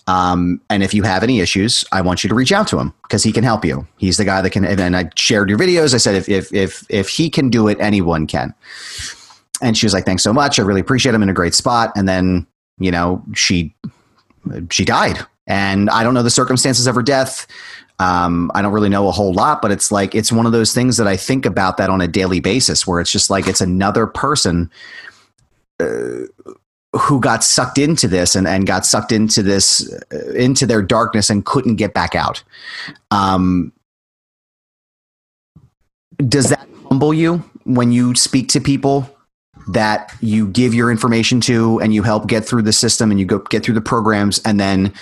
Um, 0.07 0.61
and 0.71 0.83
if 0.83 0.95
you 0.95 1.03
have 1.03 1.23
any 1.23 1.41
issues, 1.41 1.85
I 1.93 2.01
want 2.01 2.23
you 2.23 2.29
to 2.29 2.35
reach 2.35 2.53
out 2.53 2.68
to 2.68 2.79
him 2.79 2.95
because 3.03 3.25
he 3.25 3.33
can 3.33 3.45
help 3.45 3.64
you. 3.64 3.87
He's 3.97 4.16
the 4.16 4.25
guy 4.25 4.41
that 4.41 4.51
can. 4.51 4.64
And 4.64 4.97
I 4.97 5.11
shared 5.16 5.49
your 5.49 5.59
videos. 5.59 5.95
I 5.95 5.99
said, 5.99 6.14
if 6.14 6.29
if 6.29 6.53
if 6.55 6.85
if 6.89 7.09
he 7.09 7.29
can 7.29 7.51
do 7.51 7.66
it, 7.68 7.79
anyone 7.81 8.27
can. 8.27 8.55
And 9.61 9.77
she 9.77 9.87
was 9.87 9.95
like, 9.95 10.05
"Thanks 10.05 10.23
so 10.23 10.33
much. 10.33 10.59
I 10.59 10.63
really 10.63 10.81
appreciate. 10.81 11.13
It. 11.13 11.17
I'm 11.17 11.23
in 11.23 11.29
a 11.29 11.35
great 11.35 11.55
spot." 11.55 11.93
And 11.97 12.09
then, 12.09 12.47
you 12.79 12.91
know, 12.91 13.23
she 13.35 13.75
she 14.71 14.85
died, 14.85 15.19
and 15.47 15.91
I 15.91 16.03
don't 16.03 16.15
know 16.15 16.23
the 16.23 16.31
circumstances 16.31 16.87
of 16.87 16.95
her 16.95 17.03
death. 17.03 17.47
Um, 17.99 18.51
I 18.55 18.63
don't 18.63 18.73
really 18.73 18.89
know 18.89 19.09
a 19.09 19.13
whole 19.13 19.35
lot, 19.35 19.61
but 19.61 19.71
it's 19.71 19.93
like 19.93 20.15
it's 20.15 20.33
one 20.33 20.47
of 20.47 20.53
those 20.53 20.73
things 20.73 20.97
that 20.97 21.07
I 21.07 21.17
think 21.17 21.45
about 21.45 21.77
that 21.77 21.91
on 21.91 22.01
a 22.01 22.09
daily 22.09 22.41
basis, 22.41 22.87
where 22.87 22.99
it's 22.99 23.13
just 23.13 23.29
like 23.29 23.47
it's 23.47 23.61
another 23.61 24.07
person 24.07 24.71
uh, 25.79 26.25
who 26.99 27.21
got 27.21 27.45
sucked 27.45 27.79
into 27.79 28.09
this 28.09 28.35
and, 28.35 28.49
and 28.49 28.67
got 28.67 28.87
sucked 28.87 29.13
into 29.13 29.43
this 29.43 29.93
uh, 30.13 30.33
into 30.33 30.67
their 30.67 30.81
darkness 30.81 31.29
and 31.29 31.45
couldn't 31.45 31.77
get 31.77 31.93
back 31.93 32.15
out. 32.15 32.43
Um, 33.11 33.73
does 36.27 36.49
that 36.49 36.67
humble 36.89 37.15
you 37.15 37.45
when 37.65 37.93
you 37.93 38.15
speak 38.15 38.49
to 38.49 38.61
people 38.61 39.09
that 39.69 40.15
you 40.21 40.49
give 40.49 40.75
your 40.75 40.91
information 40.91 41.41
to 41.41 41.81
and 41.81 41.95
you 41.95 42.03
help 42.03 42.27
get 42.27 42.45
through 42.45 42.63
the 42.63 42.73
system 42.73 43.11
and 43.11 43.21
you 43.21 43.27
go 43.27 43.39
get 43.39 43.65
through 43.65 43.75
the 43.75 43.81
programs 43.81 44.41
and 44.45 44.59
then 44.59 44.93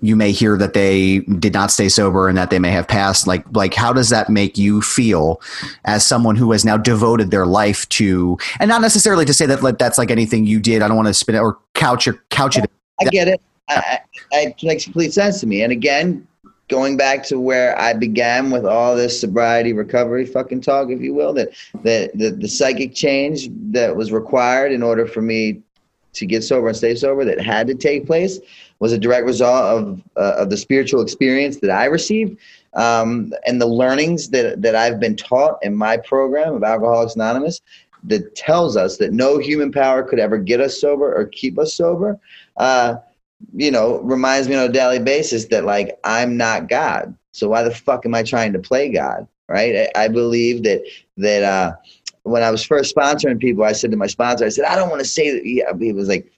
you 0.00 0.16
may 0.16 0.32
hear 0.32 0.56
that 0.56 0.72
they 0.72 1.20
did 1.20 1.52
not 1.52 1.70
stay 1.70 1.88
sober 1.88 2.28
and 2.28 2.36
that 2.36 2.50
they 2.50 2.58
may 2.58 2.70
have 2.70 2.88
passed. 2.88 3.26
Like 3.26 3.44
like 3.52 3.74
how 3.74 3.92
does 3.92 4.08
that 4.10 4.28
make 4.30 4.58
you 4.58 4.80
feel 4.82 5.40
as 5.84 6.06
someone 6.06 6.36
who 6.36 6.52
has 6.52 6.64
now 6.64 6.76
devoted 6.76 7.30
their 7.30 7.46
life 7.46 7.88
to 7.90 8.38
and 8.60 8.68
not 8.68 8.80
necessarily 8.80 9.24
to 9.24 9.34
say 9.34 9.46
that 9.46 9.78
that's 9.78 9.98
like 9.98 10.10
anything 10.10 10.46
you 10.46 10.60
did. 10.60 10.82
I 10.82 10.88
don't 10.88 10.96
want 10.96 11.08
to 11.08 11.14
spin 11.14 11.34
it 11.34 11.40
or 11.40 11.58
couch 11.74 12.06
it 12.06 12.16
couch 12.30 12.56
it. 12.56 12.70
I 13.00 13.04
get 13.04 13.28
it. 13.28 13.40
I, 13.68 14.00
I, 14.32 14.36
it 14.46 14.62
makes 14.62 14.84
complete 14.84 15.12
sense 15.12 15.40
to 15.40 15.46
me. 15.46 15.62
And 15.62 15.72
again 15.72 16.26
going 16.72 16.96
back 16.96 17.22
to 17.22 17.38
where 17.38 17.78
I 17.78 17.92
began 17.92 18.50
with 18.50 18.64
all 18.64 18.96
this 18.96 19.20
sobriety 19.20 19.74
recovery 19.74 20.24
fucking 20.24 20.62
talk, 20.62 20.88
if 20.88 21.02
you 21.02 21.12
will, 21.12 21.34
that 21.34 21.50
that 21.82 22.16
the, 22.16 22.30
the 22.30 22.48
psychic 22.48 22.94
change 22.94 23.50
that 23.72 23.94
was 23.94 24.10
required 24.10 24.72
in 24.72 24.82
order 24.82 25.06
for 25.06 25.20
me 25.20 25.60
to 26.14 26.24
get 26.24 26.42
sober 26.42 26.68
and 26.68 26.76
stay 26.76 26.94
sober 26.94 27.26
that 27.26 27.38
had 27.38 27.66
to 27.66 27.74
take 27.74 28.06
place 28.06 28.40
was 28.78 28.90
a 28.92 28.98
direct 28.98 29.26
result 29.26 29.64
of 29.64 30.02
uh, 30.16 30.42
of 30.42 30.48
the 30.48 30.56
spiritual 30.56 31.02
experience 31.02 31.58
that 31.58 31.70
I 31.70 31.84
received 31.84 32.38
um, 32.72 33.34
and 33.46 33.60
the 33.60 33.66
learnings 33.66 34.30
that 34.30 34.62
that 34.62 34.74
I've 34.74 34.98
been 34.98 35.14
taught 35.14 35.58
in 35.62 35.76
my 35.76 35.98
program 35.98 36.54
of 36.54 36.64
Alcoholics 36.64 37.16
Anonymous 37.16 37.60
that 38.04 38.34
tells 38.34 38.78
us 38.78 38.96
that 38.96 39.12
no 39.12 39.36
human 39.36 39.70
power 39.70 40.02
could 40.02 40.18
ever 40.18 40.38
get 40.38 40.58
us 40.58 40.80
sober 40.80 41.14
or 41.14 41.26
keep 41.26 41.58
us 41.58 41.74
sober. 41.74 42.18
Uh, 42.56 42.96
you 43.54 43.70
know, 43.70 44.00
reminds 44.00 44.48
me 44.48 44.54
on 44.54 44.68
a 44.68 44.72
daily 44.72 44.98
basis 44.98 45.46
that 45.46 45.64
like 45.64 45.98
I'm 46.04 46.36
not 46.36 46.68
God. 46.68 47.16
So 47.32 47.48
why 47.48 47.62
the 47.62 47.74
fuck 47.74 48.04
am 48.06 48.14
I 48.14 48.22
trying 48.22 48.52
to 48.52 48.58
play 48.58 48.90
God? 48.90 49.26
Right? 49.48 49.90
I, 49.94 50.04
I 50.04 50.08
believe 50.08 50.62
that 50.64 50.82
that 51.18 51.42
uh, 51.42 51.72
when 52.24 52.42
I 52.42 52.50
was 52.50 52.64
first 52.64 52.94
sponsoring 52.94 53.40
people, 53.40 53.64
I 53.64 53.72
said 53.72 53.90
to 53.90 53.96
my 53.96 54.06
sponsor, 54.06 54.44
I 54.44 54.50
said, 54.50 54.64
I 54.64 54.76
don't 54.76 54.90
want 54.90 55.00
to 55.00 55.08
say 55.08 55.32
that. 55.32 55.44
He, 55.44 55.64
he 55.80 55.92
was 55.92 56.08
like 56.08 56.30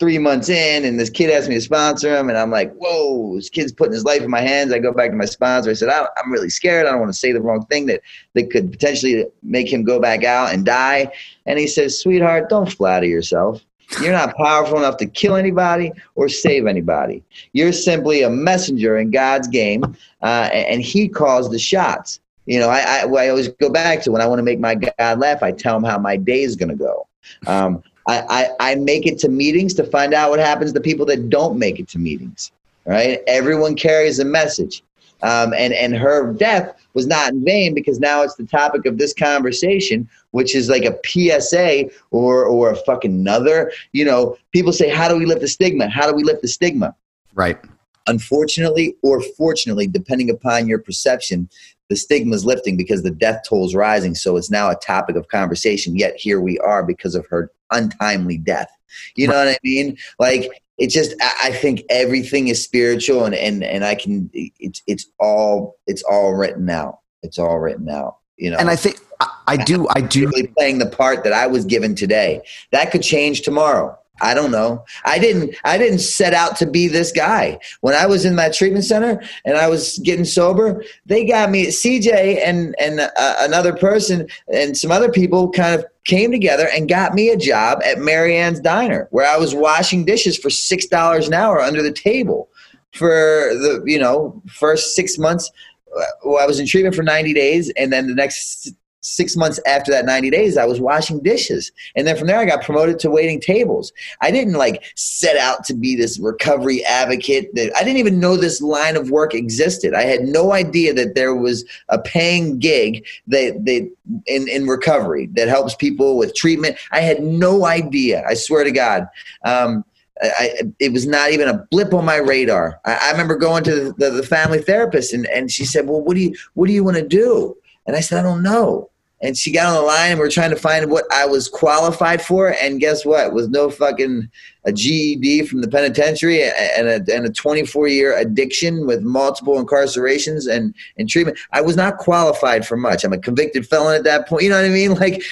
three 0.00 0.18
months 0.18 0.48
in, 0.48 0.84
and 0.84 0.98
this 0.98 1.10
kid 1.10 1.30
asked 1.30 1.48
me 1.48 1.56
to 1.56 1.60
sponsor 1.60 2.16
him, 2.16 2.28
and 2.28 2.38
I'm 2.38 2.50
like, 2.50 2.72
whoa, 2.74 3.34
this 3.36 3.50
kid's 3.50 3.72
putting 3.72 3.94
his 3.94 4.04
life 4.04 4.22
in 4.22 4.30
my 4.30 4.40
hands. 4.40 4.72
I 4.72 4.78
go 4.78 4.92
back 4.92 5.10
to 5.10 5.16
my 5.16 5.24
sponsor. 5.24 5.70
I 5.70 5.74
said, 5.74 5.88
I, 5.88 6.06
am 6.22 6.32
really 6.32 6.50
scared. 6.50 6.86
I 6.86 6.90
don't 6.90 7.00
want 7.00 7.12
to 7.12 7.18
say 7.18 7.32
the 7.32 7.40
wrong 7.40 7.64
thing 7.66 7.86
that 7.86 8.02
that 8.34 8.50
could 8.50 8.70
potentially 8.70 9.26
make 9.42 9.72
him 9.72 9.84
go 9.84 10.00
back 10.00 10.24
out 10.24 10.52
and 10.52 10.64
die. 10.64 11.12
And 11.46 11.58
he 11.58 11.66
says, 11.66 11.98
sweetheart, 11.98 12.48
don't 12.48 12.70
flatter 12.70 13.06
yourself. 13.06 13.64
You're 14.02 14.12
not 14.12 14.36
powerful 14.36 14.78
enough 14.78 14.96
to 14.98 15.06
kill 15.06 15.36
anybody 15.36 15.92
or 16.14 16.28
save 16.28 16.66
anybody. 16.66 17.22
You're 17.52 17.72
simply 17.72 18.22
a 18.22 18.30
messenger 18.30 18.98
in 18.98 19.10
God's 19.10 19.48
game, 19.48 19.96
uh, 20.22 20.50
and 20.52 20.82
He 20.82 21.08
calls 21.08 21.50
the 21.50 21.58
shots. 21.58 22.20
You 22.46 22.58
know, 22.60 22.68
I, 22.68 22.78
I, 22.78 23.06
I, 23.06 23.28
always 23.28 23.48
go 23.48 23.68
back 23.68 24.02
to 24.02 24.10
when 24.10 24.22
I 24.22 24.26
want 24.26 24.38
to 24.38 24.42
make 24.42 24.58
my 24.58 24.74
God 24.74 25.18
laugh, 25.18 25.42
I 25.42 25.52
tell 25.52 25.76
him 25.76 25.84
how 25.84 25.98
my 25.98 26.16
day 26.16 26.42
is 26.42 26.56
going 26.56 26.70
to 26.70 26.74
go. 26.74 27.06
Um, 27.46 27.82
I, 28.06 28.24
I, 28.60 28.72
I 28.72 28.74
make 28.76 29.06
it 29.06 29.18
to 29.18 29.28
meetings 29.28 29.74
to 29.74 29.84
find 29.84 30.14
out 30.14 30.30
what 30.30 30.40
happens 30.40 30.72
to 30.72 30.80
people 30.80 31.04
that 31.06 31.28
don't 31.28 31.58
make 31.58 31.78
it 31.78 31.88
to 31.88 31.98
meetings. 31.98 32.50
Right? 32.86 33.20
Everyone 33.26 33.74
carries 33.74 34.18
a 34.18 34.24
message. 34.24 34.82
Um, 35.22 35.52
and 35.52 35.74
and 35.74 35.96
her 35.96 36.32
death 36.32 36.74
was 36.94 37.06
not 37.06 37.32
in 37.32 37.44
vain 37.44 37.74
because 37.74 37.98
now 37.98 38.22
it's 38.22 38.36
the 38.36 38.46
topic 38.46 38.86
of 38.86 38.98
this 38.98 39.12
conversation, 39.12 40.08
which 40.32 40.54
is 40.54 40.68
like 40.68 40.84
a 40.84 40.98
PSA 41.04 41.90
or 42.10 42.44
or 42.44 42.70
a 42.70 42.76
fucking 42.76 43.12
another. 43.12 43.72
You 43.92 44.04
know, 44.04 44.36
people 44.52 44.72
say, 44.72 44.88
"How 44.88 45.08
do 45.08 45.16
we 45.16 45.26
lift 45.26 45.40
the 45.40 45.48
stigma? 45.48 45.88
How 45.88 46.08
do 46.08 46.14
we 46.14 46.22
lift 46.22 46.42
the 46.42 46.48
stigma?" 46.48 46.94
Right. 47.34 47.58
Unfortunately, 48.06 48.96
or 49.02 49.22
fortunately, 49.36 49.86
depending 49.86 50.30
upon 50.30 50.66
your 50.66 50.78
perception, 50.78 51.48
the 51.88 51.96
stigma 51.96 52.34
is 52.34 52.44
lifting 52.44 52.76
because 52.76 53.02
the 53.02 53.10
death 53.10 53.42
toll 53.46 53.66
is 53.66 53.74
rising. 53.74 54.14
So 54.14 54.36
it's 54.36 54.50
now 54.50 54.70
a 54.70 54.76
topic 54.76 55.16
of 55.16 55.28
conversation. 55.28 55.96
Yet 55.96 56.16
here 56.16 56.40
we 56.40 56.58
are 56.60 56.82
because 56.82 57.14
of 57.14 57.26
her 57.26 57.50
untimely 57.70 58.38
death. 58.38 58.70
You 59.16 59.28
know 59.28 59.34
what 59.34 59.48
I 59.48 59.58
mean? 59.62 59.96
Like 60.18 60.50
it 60.78 60.88
just 60.88 61.14
I 61.20 61.50
think 61.52 61.82
everything 61.90 62.48
is 62.48 62.62
spiritual 62.62 63.24
and 63.24 63.34
and 63.34 63.64
and 63.64 63.84
I 63.84 63.94
can 63.94 64.30
it's 64.32 64.82
it's 64.86 65.06
all 65.18 65.76
it's 65.86 66.02
all 66.02 66.34
written 66.34 66.70
out. 66.70 67.00
It's 67.22 67.38
all 67.38 67.58
written 67.58 67.88
out. 67.88 68.18
You 68.36 68.50
know. 68.50 68.58
And 68.58 68.70
I 68.70 68.76
think 68.76 68.98
I, 69.20 69.28
I 69.46 69.56
do 69.56 69.86
I 69.90 70.00
do 70.00 70.30
playing 70.56 70.78
the 70.78 70.86
part 70.86 71.24
that 71.24 71.32
I 71.32 71.46
was 71.46 71.64
given 71.64 71.94
today. 71.94 72.42
That 72.70 72.90
could 72.90 73.02
change 73.02 73.42
tomorrow. 73.42 73.98
I 74.20 74.34
don't 74.34 74.50
know. 74.50 74.84
I 75.04 75.18
didn't. 75.18 75.54
I 75.64 75.78
didn't 75.78 76.00
set 76.00 76.34
out 76.34 76.56
to 76.56 76.66
be 76.66 76.88
this 76.88 77.12
guy. 77.12 77.58
When 77.80 77.94
I 77.94 78.06
was 78.06 78.24
in 78.24 78.36
that 78.36 78.52
treatment 78.52 78.84
center 78.84 79.22
and 79.44 79.56
I 79.56 79.68
was 79.68 79.98
getting 79.98 80.24
sober, 80.24 80.82
they 81.06 81.24
got 81.24 81.50
me. 81.50 81.66
CJ 81.66 82.40
and 82.44 82.74
and 82.80 83.00
uh, 83.00 83.36
another 83.40 83.74
person 83.74 84.28
and 84.52 84.76
some 84.76 84.90
other 84.90 85.10
people 85.10 85.50
kind 85.50 85.78
of 85.78 85.86
came 86.04 86.30
together 86.32 86.68
and 86.74 86.88
got 86.88 87.14
me 87.14 87.28
a 87.30 87.36
job 87.36 87.80
at 87.84 87.98
Marianne's 87.98 88.60
Diner, 88.60 89.06
where 89.10 89.28
I 89.28 89.36
was 89.36 89.54
washing 89.54 90.04
dishes 90.04 90.36
for 90.36 90.50
six 90.50 90.86
dollars 90.86 91.28
an 91.28 91.34
hour 91.34 91.60
under 91.60 91.82
the 91.82 91.92
table 91.92 92.48
for 92.92 93.06
the 93.08 93.82
you 93.86 93.98
know 93.98 94.42
first 94.48 94.96
six 94.96 95.16
months. 95.16 95.50
uh, 95.96 96.34
I 96.34 96.46
was 96.46 96.58
in 96.58 96.66
treatment 96.66 96.96
for 96.96 97.04
ninety 97.04 97.34
days, 97.34 97.70
and 97.76 97.92
then 97.92 98.08
the 98.08 98.14
next 98.14 98.72
six 99.00 99.36
months 99.36 99.60
after 99.66 99.90
that 99.90 100.04
90 100.04 100.30
days 100.30 100.56
i 100.56 100.64
was 100.64 100.80
washing 100.80 101.20
dishes. 101.20 101.70
And 101.94 102.06
then 102.06 102.16
from 102.16 102.26
there 102.26 102.38
i 102.38 102.44
got 102.44 102.64
promoted 102.64 102.98
to 103.00 103.10
waiting 103.10 103.40
tables. 103.40 103.92
I 104.20 104.30
didn't 104.30 104.54
like 104.54 104.84
set 104.96 105.36
out 105.36 105.64
to 105.66 105.74
be 105.74 105.96
this 105.96 106.18
recovery 106.18 106.84
advocate 106.84 107.54
that 107.54 107.74
i 107.76 107.84
didn't 107.84 107.98
even 107.98 108.20
know 108.20 108.36
this 108.36 108.60
line 108.60 108.96
of 108.96 109.10
work 109.10 109.34
existed. 109.34 109.94
I 109.94 110.02
had 110.02 110.22
no 110.22 110.52
idea 110.52 110.94
that 110.94 111.14
there 111.14 111.34
was 111.34 111.64
a 111.88 111.98
paying 111.98 112.58
gig 112.58 113.06
that 113.28 113.64
that 113.64 113.90
in, 114.26 114.48
in 114.48 114.66
recovery 114.66 115.26
that 115.34 115.48
helps 115.48 115.74
people 115.74 116.16
with 116.16 116.34
treatment. 116.34 116.76
I 116.92 117.00
had 117.00 117.22
no 117.22 117.66
idea 117.66 118.24
i 118.28 118.34
swear 118.34 118.64
to 118.64 118.72
god. 118.72 119.06
Um, 119.44 119.84
I, 120.20 120.62
it 120.78 120.92
was 120.92 121.06
not 121.06 121.30
even 121.30 121.48
a 121.48 121.66
blip 121.70 121.94
on 121.94 122.04
my 122.04 122.16
radar. 122.16 122.80
I, 122.84 122.98
I 123.02 123.10
remember 123.12 123.36
going 123.36 123.64
to 123.64 123.74
the, 123.74 123.94
the, 123.98 124.10
the 124.10 124.22
family 124.22 124.60
therapist, 124.60 125.12
and, 125.12 125.26
and 125.26 125.50
she 125.50 125.64
said, 125.64 125.86
"Well, 125.86 126.00
what 126.00 126.14
do 126.14 126.20
you 126.20 126.34
what 126.54 126.66
do 126.66 126.72
you 126.72 126.84
want 126.84 126.96
to 126.96 127.06
do?" 127.06 127.56
And 127.88 127.96
I 127.96 128.00
said, 128.00 128.20
I 128.20 128.22
don't 128.22 128.42
know. 128.42 128.90
And 129.20 129.36
she 129.36 129.50
got 129.50 129.66
on 129.66 129.74
the 129.74 129.80
line 129.80 130.12
and 130.12 130.20
we 130.20 130.26
are 130.26 130.30
trying 130.30 130.50
to 130.50 130.56
find 130.56 130.88
what 130.92 131.04
I 131.10 131.26
was 131.26 131.48
qualified 131.48 132.22
for. 132.22 132.54
And 132.60 132.78
guess 132.78 133.04
what? 133.04 133.32
Was 133.32 133.48
no 133.48 133.68
fucking 133.68 134.30
a 134.64 134.72
GED 134.72 135.46
from 135.46 135.62
the 135.62 135.68
penitentiary 135.68 136.44
and 136.44 136.86
a, 136.86 137.00
and 137.12 137.26
a 137.26 137.32
24 137.32 137.88
year 137.88 138.16
addiction 138.16 138.86
with 138.86 139.02
multiple 139.02 139.60
incarcerations 139.60 140.48
and, 140.48 140.72
and 140.98 141.08
treatment. 141.08 141.38
I 141.50 141.62
was 141.62 141.76
not 141.76 141.96
qualified 141.96 142.64
for 142.64 142.76
much. 142.76 143.02
I'm 143.02 143.12
a 143.12 143.18
convicted 143.18 143.66
felon 143.66 143.96
at 143.96 144.04
that 144.04 144.28
point. 144.28 144.44
You 144.44 144.50
know 144.50 144.56
what 144.56 144.66
I 144.66 144.68
mean? 144.68 144.94
Like, 144.94 145.22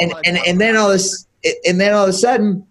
and, 0.00 0.12
and, 0.24 0.38
and 0.46 0.60
then 0.60 0.76
all 0.76 0.90
this, 0.90 1.26
and 1.66 1.80
then 1.80 1.94
all 1.94 2.04
of 2.04 2.10
a 2.10 2.12
sudden, 2.12 2.66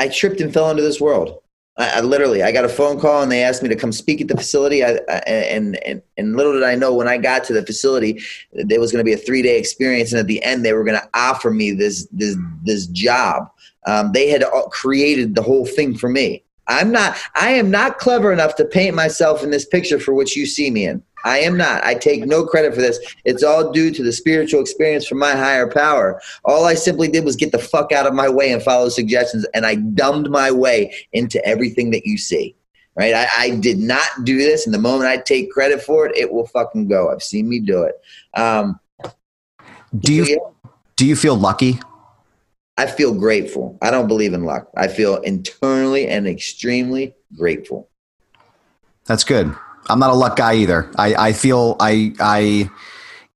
I 0.00 0.08
tripped 0.08 0.40
and 0.40 0.52
fell 0.52 0.70
into 0.70 0.82
this 0.82 1.00
world. 1.00 1.42
I, 1.78 1.98
I, 1.98 2.00
literally, 2.00 2.42
I 2.42 2.52
got 2.52 2.64
a 2.64 2.68
phone 2.68 3.00
call 3.00 3.22
and 3.22 3.30
they 3.30 3.42
asked 3.42 3.62
me 3.62 3.68
to 3.68 3.76
come 3.76 3.92
speak 3.92 4.20
at 4.20 4.28
the 4.28 4.36
facility. 4.36 4.84
I, 4.84 4.98
I, 5.08 5.18
and, 5.28 5.82
and, 5.84 6.02
and 6.16 6.36
little 6.36 6.52
did 6.52 6.64
I 6.64 6.74
know 6.74 6.92
when 6.92 7.08
I 7.08 7.18
got 7.18 7.44
to 7.44 7.52
the 7.52 7.64
facility, 7.64 8.20
there 8.52 8.80
was 8.80 8.92
going 8.92 9.04
to 9.04 9.08
be 9.08 9.14
a 9.14 9.18
three 9.18 9.42
day 9.42 9.58
experience. 9.58 10.12
And 10.12 10.20
at 10.20 10.26
the 10.26 10.42
end, 10.42 10.64
they 10.64 10.72
were 10.72 10.84
going 10.84 11.00
to 11.00 11.08
offer 11.14 11.50
me 11.50 11.70
this, 11.70 12.06
this, 12.10 12.36
this 12.64 12.86
job. 12.88 13.48
Um, 13.86 14.12
they 14.12 14.28
had 14.28 14.44
created 14.70 15.34
the 15.34 15.42
whole 15.42 15.64
thing 15.64 15.96
for 15.96 16.08
me. 16.08 16.42
I'm 16.66 16.92
not, 16.92 17.16
I 17.34 17.50
am 17.50 17.70
not 17.70 17.98
clever 17.98 18.32
enough 18.32 18.54
to 18.56 18.64
paint 18.64 18.94
myself 18.94 19.42
in 19.42 19.50
this 19.50 19.64
picture 19.64 19.98
for 19.98 20.12
which 20.12 20.36
you 20.36 20.44
see 20.44 20.70
me 20.70 20.86
in. 20.86 21.02
I 21.24 21.38
am 21.38 21.56
not. 21.56 21.84
I 21.84 21.94
take 21.94 22.24
no 22.26 22.44
credit 22.44 22.74
for 22.74 22.80
this. 22.80 22.98
It's 23.24 23.42
all 23.42 23.70
due 23.72 23.92
to 23.92 24.02
the 24.02 24.12
spiritual 24.12 24.60
experience 24.60 25.06
from 25.06 25.18
my 25.18 25.32
higher 25.32 25.68
power. 25.68 26.20
All 26.44 26.64
I 26.64 26.74
simply 26.74 27.08
did 27.08 27.24
was 27.24 27.36
get 27.36 27.52
the 27.52 27.58
fuck 27.58 27.92
out 27.92 28.06
of 28.06 28.14
my 28.14 28.28
way 28.28 28.52
and 28.52 28.62
follow 28.62 28.88
suggestions, 28.88 29.46
and 29.54 29.66
I 29.66 29.76
dumbed 29.76 30.30
my 30.30 30.50
way 30.50 30.94
into 31.12 31.44
everything 31.44 31.90
that 31.90 32.06
you 32.06 32.18
see. 32.18 32.54
Right? 32.96 33.14
I, 33.14 33.28
I 33.38 33.50
did 33.56 33.78
not 33.78 34.08
do 34.24 34.38
this, 34.38 34.66
and 34.66 34.74
the 34.74 34.78
moment 34.78 35.08
I 35.08 35.18
take 35.18 35.52
credit 35.52 35.82
for 35.82 36.06
it, 36.06 36.16
it 36.16 36.32
will 36.32 36.46
fucking 36.46 36.88
go. 36.88 37.12
I've 37.12 37.22
seen 37.22 37.48
me 37.48 37.60
do 37.60 37.82
it. 37.82 37.94
Um, 38.34 38.80
do 39.96 40.12
you 40.12 40.24
yeah. 40.24 40.70
do 40.96 41.06
you 41.06 41.14
feel 41.16 41.36
lucky? 41.36 41.78
I 42.76 42.86
feel 42.86 43.12
grateful. 43.12 43.76
I 43.82 43.90
don't 43.90 44.06
believe 44.06 44.34
in 44.34 44.44
luck. 44.44 44.68
I 44.76 44.86
feel 44.86 45.16
internally 45.16 46.06
and 46.06 46.28
extremely 46.28 47.14
grateful. 47.36 47.88
That's 49.04 49.24
good. 49.24 49.56
I'm 49.88 49.98
not 49.98 50.10
a 50.10 50.14
luck 50.14 50.36
guy 50.36 50.54
either. 50.56 50.90
I, 50.96 51.14
I 51.28 51.32
feel 51.32 51.76
I 51.80 52.14
I 52.20 52.70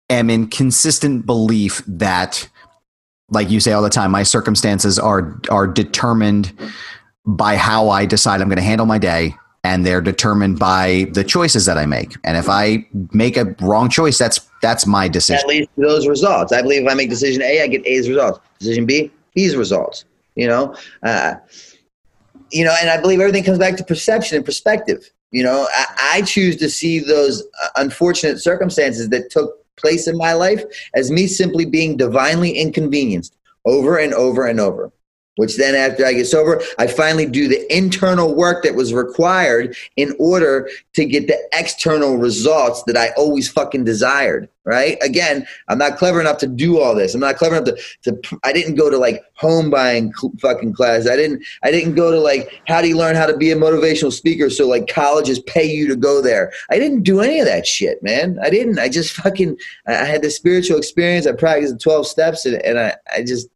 am 0.10 0.30
in 0.30 0.48
consistent 0.48 1.26
belief 1.26 1.84
that, 1.88 2.50
like 3.30 3.50
you 3.50 3.60
say 3.60 3.72
all 3.72 3.82
the 3.82 3.90
time, 3.90 4.12
my 4.12 4.24
circumstances 4.24 4.98
are 4.98 5.40
are 5.50 5.68
determined 5.68 6.52
by 7.26 7.56
how 7.56 7.90
I 7.90 8.06
decide 8.06 8.42
I'm 8.42 8.48
going 8.48 8.58
to 8.58 8.64
handle 8.64 8.86
my 8.86 8.98
day, 8.98 9.36
and 9.64 9.86
they're 9.86 10.02
determined 10.02 10.58
by 10.58 11.08
the 11.14 11.24
choices 11.24 11.66
that 11.66 11.78
I 11.78 11.86
make. 11.86 12.16
And 12.24 12.38
if 12.38 12.50
I 12.50 12.88
make 13.12 13.38
a 13.38 13.56
wrong 13.62 13.90
choice, 13.90 14.18
that's 14.18 14.40
that's 14.62 14.86
my 14.86 15.08
decision. 15.08 15.48
That 15.48 15.54
leads 15.54 15.68
to 15.76 15.82
those 15.82 16.08
results. 16.08 16.52
I 16.52 16.62
believe 16.62 16.84
if 16.84 16.90
I 16.90 16.94
make 16.96 17.10
decision 17.10 17.42
A, 17.42 17.62
I 17.62 17.68
get 17.68 17.86
A's 17.86 18.10
results. 18.10 18.40
Decision 18.60 18.86
B, 18.86 19.12
B's 19.36 19.56
results. 19.56 20.06
You 20.36 20.48
know, 20.48 20.76
uh, 21.04 21.36
you 22.52 22.64
know, 22.66 22.76
and 22.80 22.90
I 22.90 23.00
believe 23.00 23.20
everything 23.20 23.44
comes 23.44 23.60
back 23.60 23.78
to 23.78 23.84
perception 23.84 24.38
and 24.38 24.46
perspective. 24.46 25.12
You 25.32 25.44
know, 25.44 25.68
I, 25.72 25.86
I 26.14 26.22
choose 26.24 26.56
to 26.58 26.70
see 26.70 27.00
those 27.00 27.44
uh, 27.64 27.68
unfortunate 27.78 28.40
circumstances 28.40 29.10
that 29.10 29.30
took 29.30 29.56
place 29.76 30.08
in 30.08 30.18
my 30.18 30.34
life 30.34 30.64
as 30.96 31.12
me 31.12 31.28
simply 31.28 31.66
being 31.66 31.98
divinely 31.98 32.52
inconvenienced 32.52 33.36
over 33.66 33.98
and 33.98 34.14
over 34.14 34.48
and 34.48 34.60
over 34.60 34.92
which 35.40 35.56
then 35.56 35.74
after 35.74 36.06
I 36.06 36.12
get 36.12 36.28
sober, 36.28 36.62
I 36.78 36.88
finally 36.88 37.26
do 37.26 37.48
the 37.48 37.66
internal 37.74 38.36
work 38.36 38.62
that 38.64 38.76
was 38.76 38.94
required 38.94 39.74
in 39.96 40.14
order 40.20 40.70
to 40.96 41.06
get 41.06 41.28
the 41.28 41.40
external 41.54 42.18
results 42.18 42.84
that 42.88 42.98
I 42.98 43.12
always 43.12 43.50
fucking 43.50 43.86
desired. 43.86 44.50
Right? 44.66 44.98
Again, 45.02 45.48
I'm 45.70 45.78
not 45.78 45.98
clever 45.98 46.20
enough 46.20 46.38
to 46.40 46.48
do 46.48 46.80
all 46.80 46.94
this. 46.94 47.16
I'm 47.16 47.22
not 47.22 47.38
clever 47.38 47.56
enough 47.56 47.74
to, 48.04 48.12
to 48.12 48.40
I 48.44 48.52
didn't 48.52 48.76
go 48.76 48.90
to 48.90 48.98
like 48.98 49.24
home 49.34 49.72
buying 49.72 50.12
fucking 50.42 50.74
class. 50.74 51.08
I 51.08 51.16
didn't 51.16 51.44
I 51.64 51.72
didn't 51.72 51.96
go 51.96 52.12
to 52.12 52.20
like 52.20 52.62
how 52.68 52.82
do 52.82 52.90
you 52.90 52.98
learn 52.98 53.16
how 53.16 53.26
to 53.26 53.36
be 53.36 53.50
a 53.50 53.56
motivational 53.56 54.12
speaker 54.12 54.50
so 54.50 54.68
like 54.68 54.88
colleges 54.88 55.40
pay 55.40 55.66
you 55.66 55.88
to 55.88 55.96
go 55.96 56.22
there. 56.22 56.52
I 56.70 56.78
didn't 56.78 57.04
do 57.04 57.22
any 57.22 57.40
of 57.40 57.48
that 57.48 57.66
shit, 57.66 58.04
man. 58.04 58.38
I 58.44 58.50
didn't. 58.50 58.78
I 58.78 58.90
just 58.90 59.14
fucking 59.14 59.58
I 59.88 59.94
had 60.06 60.22
the 60.22 60.30
spiritual 60.30 60.78
experience. 60.78 61.26
I 61.26 61.32
practiced 61.32 61.74
the 61.74 61.80
12 61.80 62.06
steps 62.06 62.46
and, 62.46 62.62
and 62.62 62.78
I, 62.78 62.96
I 63.16 63.24
just 63.24 63.48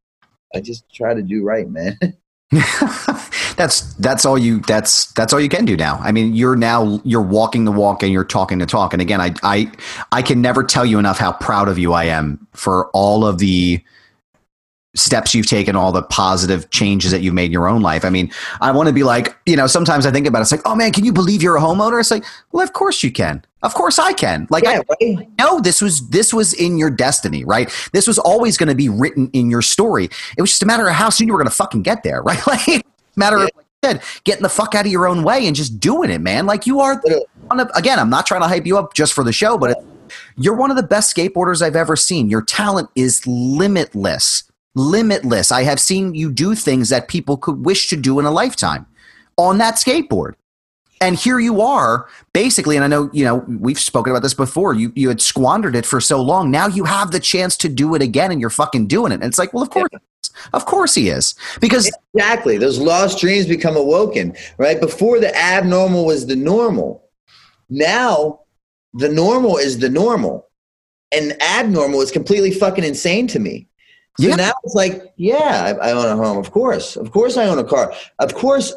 I 0.54 0.62
just 0.62 0.92
try 0.94 1.14
to 1.14 1.22
do 1.22 1.44
right, 1.44 1.70
man. 1.70 1.98
that's 3.56 3.94
that's 3.96 4.26
all 4.26 4.38
you 4.38 4.60
that's 4.62 5.12
that's 5.14 5.34
all 5.34 5.40
you 5.40 5.50
can 5.50 5.66
do 5.66 5.76
now. 5.76 5.98
I 6.04 6.12
mean, 6.12 6.36
you're 6.36 6.56
now 6.56 7.02
you're 7.04 7.22
walking 7.22 7.66
the 7.66 7.72
walk 7.72 8.04
and 8.04 8.12
you're 8.12 8.24
talking 8.24 8.60
the 8.60 8.66
talk. 8.68 8.94
And 8.94 9.02
again, 9.02 9.20
I 9.20 9.34
I 9.42 9.72
I 10.12 10.22
can 10.22 10.42
never 10.42 10.64
tell 10.64 10.86
you 10.86 11.00
enough 11.00 11.18
how 11.18 11.32
proud 11.32 11.68
of 11.68 11.80
you 11.80 11.94
I 11.94 12.06
am 12.06 12.48
for 12.54 12.90
all 12.92 13.26
of 13.26 13.40
the 13.40 13.84
steps 14.96 15.34
you've 15.34 15.48
taken, 15.48 15.76
all 15.76 15.92
the 15.92 16.04
positive 16.04 16.70
changes 16.70 17.12
that 17.12 17.22
you've 17.22 17.34
made 17.34 17.46
in 17.46 17.52
your 17.52 17.68
own 17.68 17.82
life. 17.82 18.06
I 18.06 18.10
mean, 18.10 18.32
I 18.62 18.72
want 18.72 18.88
to 18.88 18.94
be 18.94 19.04
like, 19.04 19.36
you 19.46 19.56
know, 19.56 19.68
sometimes 19.68 20.06
I 20.06 20.12
think 20.12 20.28
about 20.28 20.40
it, 20.40 20.42
it's 20.44 20.52
like, 20.52 20.62
oh 20.66 20.76
man, 20.76 20.92
can 20.92 21.04
you 21.04 21.12
believe 21.12 21.42
you're 21.42 21.58
a 21.58 21.62
homeowner? 21.62 22.00
It's 22.00 22.12
like, 22.12 22.24
well, 22.52 22.64
of 22.64 22.74
course 22.74 23.04
you 23.04 23.12
can. 23.12 23.44
Of 23.64 23.74
course 23.74 23.98
I 23.98 24.14
can. 24.14 24.46
Like, 24.50 24.64
yeah, 24.66 24.82
I, 24.90 24.96
right? 25.02 25.30
no, 25.40 25.60
this 25.62 25.82
was 25.82 26.08
this 26.10 26.34
was 26.34 26.54
in 26.54 26.78
your 26.78 26.90
destiny, 26.90 27.46
right? 27.46 27.74
This 27.94 28.08
was 28.08 28.20
always 28.20 28.58
going 28.58 28.70
to 28.70 28.76
be 28.76 28.90
written 28.90 29.30
in 29.32 29.50
your 29.50 29.62
story. 29.62 30.10
It 30.38 30.42
was 30.42 30.52
just 30.52 30.64
a 30.64 30.66
matter 30.66 30.88
of 30.88 30.94
how 30.94 31.10
soon 31.10 31.28
you 31.28 31.34
were 31.34 31.40
going 31.40 31.50
to 31.50 31.56
fucking 31.56 31.84
get 31.84 32.04
there, 32.04 32.22
right? 32.24 32.46
Like, 32.46 32.86
matter 33.16 33.38
yeah. 33.38 33.46
of 33.46 33.52
like 33.56 33.66
said, 33.84 34.02
getting 34.24 34.44
the 34.44 34.50
fuck 34.50 34.76
out 34.76 34.86
of 34.86 34.92
your 34.92 35.08
own 35.08 35.24
way 35.24 35.46
and 35.48 35.56
just 35.56 35.80
doing 35.80 36.10
it, 36.10 36.22
man. 36.22 36.46
Like 36.46 36.68
you 36.68 36.80
are. 36.82 37.02
Of, 37.52 37.70
again, 37.76 38.00
I'm 38.00 38.10
not 38.10 38.26
trying 38.26 38.42
to 38.42 38.48
hype 38.48 38.66
you 38.66 38.78
up 38.78 38.94
just 38.94 39.14
for 39.14 39.24
the 39.24 39.34
show, 39.34 39.58
but 39.58 39.84
you're 40.38 40.56
one 40.56 40.72
of 40.72 40.78
the 40.78 40.84
best 40.84 41.16
skateboarders 41.16 41.62
I've 41.62 41.76
ever 41.76 41.96
seen. 41.96 42.30
Your 42.30 42.42
talent 42.42 42.90
is 42.96 43.26
limitless 43.26 44.44
limitless. 44.76 45.52
I 45.52 45.64
have 45.64 45.80
seen 45.80 46.16
you 46.16 46.32
do 46.32 46.56
things 46.56 46.90
that 46.90 47.08
people 47.08 47.38
could 47.38 47.66
wish 47.66 47.88
to 47.90 47.96
do 47.96 48.20
in 48.20 48.26
a 48.26 48.32
lifetime 48.32 48.86
on 49.38 49.58
that 49.60 49.76
skateboard. 49.76 50.34
And 51.02 51.18
here 51.18 51.40
you 51.40 51.60
are, 51.60 52.08
basically, 52.32 52.78
and 52.78 52.86
I 52.86 52.88
know, 52.88 53.10
you 53.12 53.26
know, 53.26 53.44
we've 53.60 53.80
spoken 53.80 54.12
about 54.12 54.22
this 54.22 54.34
before. 54.34 54.74
You 54.74 54.94
you 54.96 55.10
had 55.10 55.22
squandered 55.22 55.76
it 55.76 55.86
for 55.86 56.00
so 56.00 56.22
long. 56.22 56.50
Now 56.50 56.68
you 56.68 56.86
have 56.86 57.12
the 57.12 57.20
chance 57.20 57.58
to 57.58 57.70
do 57.70 57.94
it 57.94 58.02
again 58.02 58.32
and 58.32 58.40
you're 58.40 58.50
fucking 58.50 58.88
doing 58.88 59.12
it. 59.12 59.16
And 59.16 59.26
it's 59.26 59.38
like, 59.38 59.54
well, 59.54 59.64
of 59.64 59.70
course 59.70 59.90
of 60.54 60.66
course 60.66 60.96
he 60.96 61.10
is. 61.10 61.36
Because 61.60 61.92
Exactly. 62.14 62.58
Those 62.58 62.80
lost 62.80 63.20
dreams 63.20 63.48
become 63.48 63.76
awoken, 63.76 64.36
right? 64.58 64.80
Before 64.80 65.20
the 65.20 65.36
abnormal 65.36 66.06
was 66.06 66.26
the 66.26 66.36
normal. 66.36 67.04
Now 67.70 68.42
the 68.94 69.10
normal 69.10 69.58
is 69.58 69.80
the 69.80 69.90
normal. 69.90 70.48
And 71.12 71.40
abnormal 71.42 72.02
is 72.02 72.12
completely 72.12 72.52
fucking 72.52 72.84
insane 72.84 73.28
to 73.28 73.40
me. 73.40 73.68
So 74.20 74.28
yeah. 74.28 74.36
now 74.36 74.54
it's 74.64 74.76
like, 74.76 75.14
yeah, 75.18 75.76
I, 75.82 75.90
I, 75.90 75.92
own 75.92 76.06
a 76.06 76.16
home. 76.16 76.38
Of 76.38 76.52
course. 76.52 76.96
Of 76.96 77.12
course 77.12 77.36
I 77.36 77.48
own 77.48 77.58
a 77.58 77.64
car. 77.64 77.94
Of 78.20 78.36
course 78.36 78.74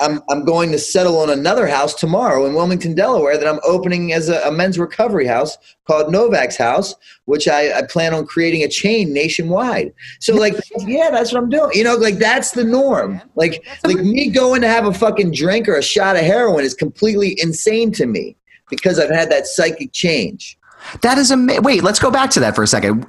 I'm, 0.00 0.20
I'm 0.28 0.44
going 0.44 0.72
to 0.72 0.78
settle 0.78 1.18
on 1.18 1.30
another 1.30 1.66
house 1.66 1.94
tomorrow 1.94 2.46
in 2.46 2.54
Wilmington, 2.54 2.94
Delaware 2.94 3.36
that 3.36 3.46
I'm 3.46 3.60
opening 3.64 4.12
as 4.12 4.28
a, 4.28 4.40
a 4.42 4.52
men's 4.52 4.78
recovery 4.78 5.26
house 5.26 5.56
called 5.86 6.12
Novak's 6.12 6.56
House, 6.56 6.94
which 7.26 7.48
I, 7.48 7.78
I 7.78 7.82
plan 7.82 8.14
on 8.14 8.26
creating 8.26 8.62
a 8.62 8.68
chain 8.68 9.12
nationwide. 9.12 9.92
So 10.20 10.34
like, 10.34 10.54
yeah, 10.80 11.10
that's 11.10 11.32
what 11.32 11.42
I'm 11.42 11.50
doing. 11.50 11.70
You 11.74 11.84
know, 11.84 11.96
like 11.96 12.16
that's 12.16 12.52
the 12.52 12.64
norm. 12.64 13.20
Like, 13.36 13.66
like 13.84 13.98
me 13.98 14.30
going 14.30 14.62
to 14.62 14.68
have 14.68 14.86
a 14.86 14.94
fucking 14.94 15.32
drink 15.32 15.68
or 15.68 15.76
a 15.76 15.82
shot 15.82 16.16
of 16.16 16.22
heroin 16.22 16.64
is 16.64 16.74
completely 16.74 17.38
insane 17.40 17.92
to 17.92 18.06
me 18.06 18.36
because 18.68 18.98
I've 18.98 19.10
had 19.10 19.30
that 19.30 19.46
psychic 19.46 19.92
change. 19.92 20.58
That 21.02 21.18
is 21.18 21.30
amazing. 21.30 21.62
Wait, 21.62 21.82
let's 21.82 21.98
go 21.98 22.10
back 22.10 22.30
to 22.30 22.40
that 22.40 22.54
for 22.54 22.62
a 22.62 22.66
second. 22.66 23.06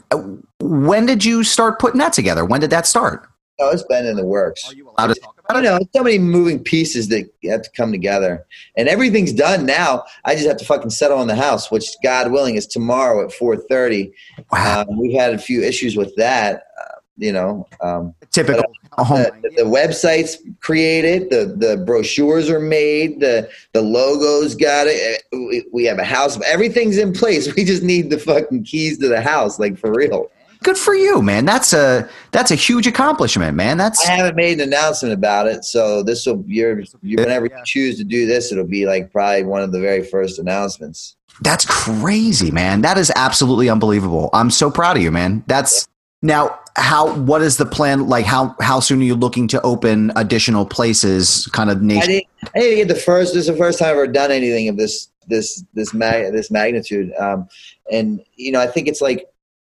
When 0.72 1.06
did 1.06 1.26
you 1.26 1.44
start 1.44 1.80
putting 1.80 2.00
that 2.00 2.14
together? 2.14 2.46
When 2.46 2.62
did 2.62 2.70
that 2.70 2.88
start? 2.88 3.28
Oh, 3.60 3.70
it's 3.70 3.84
been 3.84 4.06
in 4.06 4.16
the 4.16 4.26
works. 4.26 4.70
Are 4.70 4.74
you 4.74 4.90
allowed 4.90 5.14
to 5.14 5.20
talk 5.20 5.36
I 5.50 5.54
don't 5.54 5.64
know. 5.64 5.80
So 5.94 6.02
many 6.02 6.18
moving 6.18 6.64
pieces 6.64 7.10
that 7.10 7.30
have 7.44 7.64
to 7.64 7.70
come 7.72 7.92
together, 7.92 8.46
and 8.78 8.88
everything's 8.88 9.34
done 9.34 9.66
now. 9.66 10.06
I 10.24 10.34
just 10.36 10.48
have 10.48 10.56
to 10.58 10.66
fucking 10.66 10.92
settle 10.92 11.18
on 11.18 11.28
the 11.28 11.36
house, 11.36 11.70
which 11.70 11.86
God 12.02 12.32
willing 12.32 12.56
is 12.56 12.66
tomorrow 12.66 13.26
at 13.26 13.34
four 13.34 13.58
thirty. 13.58 14.14
Wow. 14.52 14.86
Um, 14.88 14.98
we 14.98 15.14
had 15.14 15.34
a 15.34 15.38
few 15.38 15.62
issues 15.62 15.98
with 15.98 16.16
that. 16.16 16.64
Uh, 16.80 16.96
you 17.18 17.34
know, 17.34 17.68
um, 17.82 18.16
Typical 18.32 18.64
home. 18.94 19.24
the, 19.42 19.50
the 19.58 19.64
website's 19.64 20.38
created, 20.62 21.30
the 21.30 21.54
the 21.58 21.84
brochures 21.86 22.50
are 22.50 22.62
made, 22.62 23.20
the 23.20 23.50
the 23.74 23.82
logos 23.82 24.56
got 24.56 24.88
it. 24.88 25.22
uh, 25.34 25.38
We, 25.38 25.66
we 25.74 25.84
have 25.86 26.00
a 26.00 26.06
house. 26.06 26.40
Everything's 26.46 26.98
in 26.98 27.12
place. 27.12 27.54
We 27.58 27.66
just 27.66 27.84
need 27.84 28.10
the 28.10 28.18
fucking 28.20 28.64
keys 28.64 29.00
to 29.00 29.10
the 29.10 29.22
house, 29.22 29.60
like 29.60 29.78
for 29.78 29.92
real. 29.92 30.32
Good 30.64 30.78
for 30.78 30.93
you, 30.93 31.24
man. 31.24 31.45
That's 31.45 31.74
a 31.74 32.07
that's 32.32 32.51
a 32.51 32.55
huge 32.55 32.86
accomplishment, 32.86 33.55
man. 33.57 33.78
That's 33.78 34.07
I 34.07 34.12
haven't 34.12 34.36
made 34.36 34.59
an 34.59 34.68
announcement 34.68 35.14
about 35.14 35.47
it, 35.47 35.66
so 35.66 36.03
this 36.03 36.26
will 36.28 36.43
you're, 36.45 36.84
you're 37.01 37.24
whenever 37.24 37.47
you 37.47 37.62
choose 37.66 37.97
to 37.97 38.03
do 38.03 38.28
this, 38.28 38.51
it'll 38.51 38.66
be 38.66 38.86
like 38.86 39.12
probably 39.12 39.43
one 39.43 39.64
of 39.64 39.72
the 39.72 39.80
very 39.80 40.03
first 40.03 40.38
announcements. 40.38 41.16
That's 41.41 41.66
crazy, 41.66 42.51
man. 42.51 42.82
That 42.82 42.99
is 42.99 43.12
absolutely 43.16 43.70
unbelievable. 43.70 44.30
I'm 44.34 44.51
so 44.51 44.70
proud 44.70 44.97
of 44.97 45.03
you, 45.03 45.12
man. 45.12 45.43
That's 45.47 45.88
now 46.22 46.59
how 46.76 47.16
what 47.16 47.41
is 47.41 47.57
the 47.57 47.66
plan 47.66 48.07
like 48.07 48.26
how 48.26 48.55
how 48.62 48.80
soon 48.80 49.01
are 49.01 49.05
you 49.05 49.16
looking 49.16 49.47
to 49.47 49.62
open 49.64 50.12
additional 50.16 50.66
places 50.66 51.47
kind 51.51 51.72
of 51.72 51.78
I 51.78 52.05
didn't, 52.05 52.28
I 52.55 52.59
didn't 52.59 52.78
get 52.78 52.88
the 52.88 53.01
first. 53.01 53.34
This 53.34 53.41
is 53.41 53.47
the 53.47 53.57
first 53.57 53.80
time 53.80 53.89
I've 53.89 53.95
ever 53.95 54.07
done 54.07 54.30
anything 54.30 54.70
of 54.70 54.78
this 54.78 55.09
this 55.28 55.64
this 55.74 55.93
mag 55.93 56.32
this 56.34 56.51
magnitude. 56.51 57.12
Um, 57.16 57.47
and 57.91 58.24
you 58.36 58.51
know, 58.51 58.59
I 58.59 58.68
think 58.68 58.88
it's 58.88 59.01
like 59.01 59.26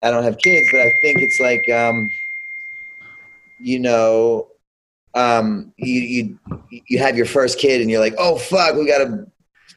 I 0.04 0.12
don't 0.12 0.24
have 0.24 0.38
kids, 0.40 0.68
but 0.72 0.82
I 0.82 0.94
think 1.02 1.20
it's 1.22 1.40
like 1.40 1.70
um, 1.70 2.10
you 3.60 3.80
know, 3.80 4.48
um, 5.16 5.74
you 5.78 6.02
you 6.02 6.40
you 6.88 7.00
have 7.00 7.16
your 7.16 7.26
first 7.26 7.58
kid, 7.58 7.82
and 7.82 7.90
you're 7.90 8.02
like, 8.02 8.16
oh 8.18 8.38
fuck, 8.38 8.76
we 8.76 8.86
got 8.86 9.00
to 9.00 9.26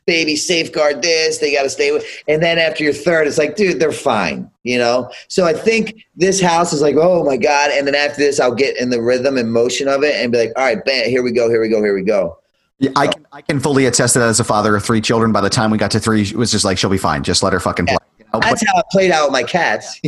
baby 0.07 0.37
safeguard 0.37 1.03
this. 1.03 1.39
They 1.39 1.53
got 1.53 1.65
to 1.65 1.71
stay 1.71 1.91
with. 1.91 2.05
And 2.29 2.41
then 2.43 2.59
after 2.59 2.85
your 2.85 2.93
third, 2.93 3.27
it's 3.27 3.39
like, 3.39 3.57
dude, 3.57 3.81
they're 3.81 3.93
fine. 3.93 4.51
You 4.65 4.79
know. 4.79 5.11
So 5.29 5.45
I 5.45 5.53
think 5.53 6.05
this 6.17 6.41
house 6.41 6.73
is 6.73 6.83
like, 6.83 6.97
oh 6.99 7.25
my 7.25 7.37
god. 7.37 7.71
And 7.73 7.87
then 7.87 7.95
after 7.95 8.19
this, 8.19 8.41
I'll 8.41 8.55
get 8.55 8.77
in 8.79 8.91
the 8.91 9.01
rhythm 9.01 9.37
and 9.37 9.53
motion 9.53 9.89
of 9.89 10.03
it, 10.03 10.17
and 10.17 10.33
be 10.33 10.39
like, 10.39 10.53
all 10.57 10.65
right, 10.65 10.85
bam, 10.85 11.09
here 11.09 11.23
we 11.23 11.33
go, 11.33 11.49
here 11.49 11.61
we 11.61 11.69
go, 11.69 11.83
here 11.83 11.95
we 11.95 12.03
go. 12.03 12.39
Yeah, 12.79 12.91
I 12.95 13.07
can 13.07 13.27
I 13.33 13.43
can 13.43 13.61
fully 13.61 13.87
attest 13.87 14.15
to 14.15 14.19
that 14.19 14.29
as 14.29 14.41
a 14.41 14.45
father 14.45 14.77
of 14.77 14.85
three 14.85 15.01
children. 15.01 15.33
By 15.33 15.41
the 15.41 15.51
time 15.51 15.71
we 15.71 15.79
got 15.79 15.93
to 15.93 16.01
three, 16.01 16.23
it 16.23 16.37
was 16.37 16.51
just 16.51 16.65
like 16.65 16.79
she'll 16.79 16.91
be 16.91 16.99
fine. 16.99 17.23
Just 17.23 17.43
let 17.43 17.53
her 17.53 17.61
fucking 17.61 17.87
play. 17.87 17.97
That's 18.33 18.65
how 18.67 18.79
it 18.79 18.87
played 18.91 19.11
out 19.11 19.27
with 19.27 19.33
my 19.33 19.43
cats. 19.45 20.01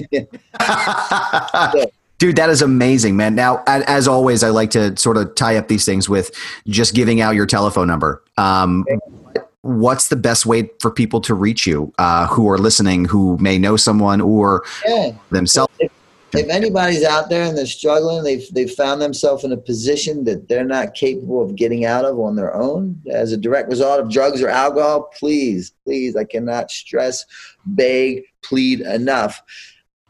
Dude, 2.18 2.34
that 2.34 2.50
is 2.50 2.62
amazing, 2.62 3.16
man. 3.16 3.36
Now, 3.36 3.62
as 3.66 4.08
always, 4.08 4.42
I 4.42 4.48
like 4.48 4.70
to 4.72 4.96
sort 4.96 5.16
of 5.16 5.34
tie 5.36 5.56
up 5.56 5.68
these 5.68 5.84
things 5.84 6.08
with 6.08 6.32
just 6.66 6.92
giving 6.94 7.20
out 7.20 7.36
your 7.36 7.46
telephone 7.46 7.86
number. 7.86 8.24
Um, 8.36 8.84
what's 9.62 10.08
the 10.08 10.16
best 10.16 10.44
way 10.44 10.68
for 10.80 10.90
people 10.90 11.20
to 11.20 11.34
reach 11.34 11.64
you 11.64 11.92
uh, 11.98 12.26
who 12.26 12.48
are 12.50 12.58
listening, 12.58 13.04
who 13.04 13.36
may 13.38 13.56
know 13.56 13.76
someone 13.76 14.20
or 14.20 14.64
yeah. 14.84 15.12
themselves? 15.30 15.72
If 15.78 15.92
anybody's 16.34 17.04
out 17.04 17.30
there 17.30 17.44
and 17.44 17.56
they're 17.56 17.66
struggling, 17.66 18.22
they've 18.22 18.46
they've 18.52 18.70
found 18.70 19.00
themselves 19.00 19.44
in 19.44 19.52
a 19.52 19.56
position 19.56 20.24
that 20.24 20.48
they're 20.48 20.64
not 20.64 20.94
capable 20.94 21.42
of 21.42 21.56
getting 21.56 21.84
out 21.84 22.04
of 22.04 22.18
on 22.18 22.36
their 22.36 22.54
own 22.54 23.00
as 23.10 23.32
a 23.32 23.36
direct 23.36 23.70
result 23.70 24.00
of 24.00 24.10
drugs 24.10 24.42
or 24.42 24.48
alcohol, 24.48 25.10
please, 25.18 25.72
please, 25.84 26.16
I 26.16 26.24
cannot 26.24 26.70
stress, 26.70 27.24
beg, 27.64 28.24
plead 28.42 28.80
enough. 28.80 29.42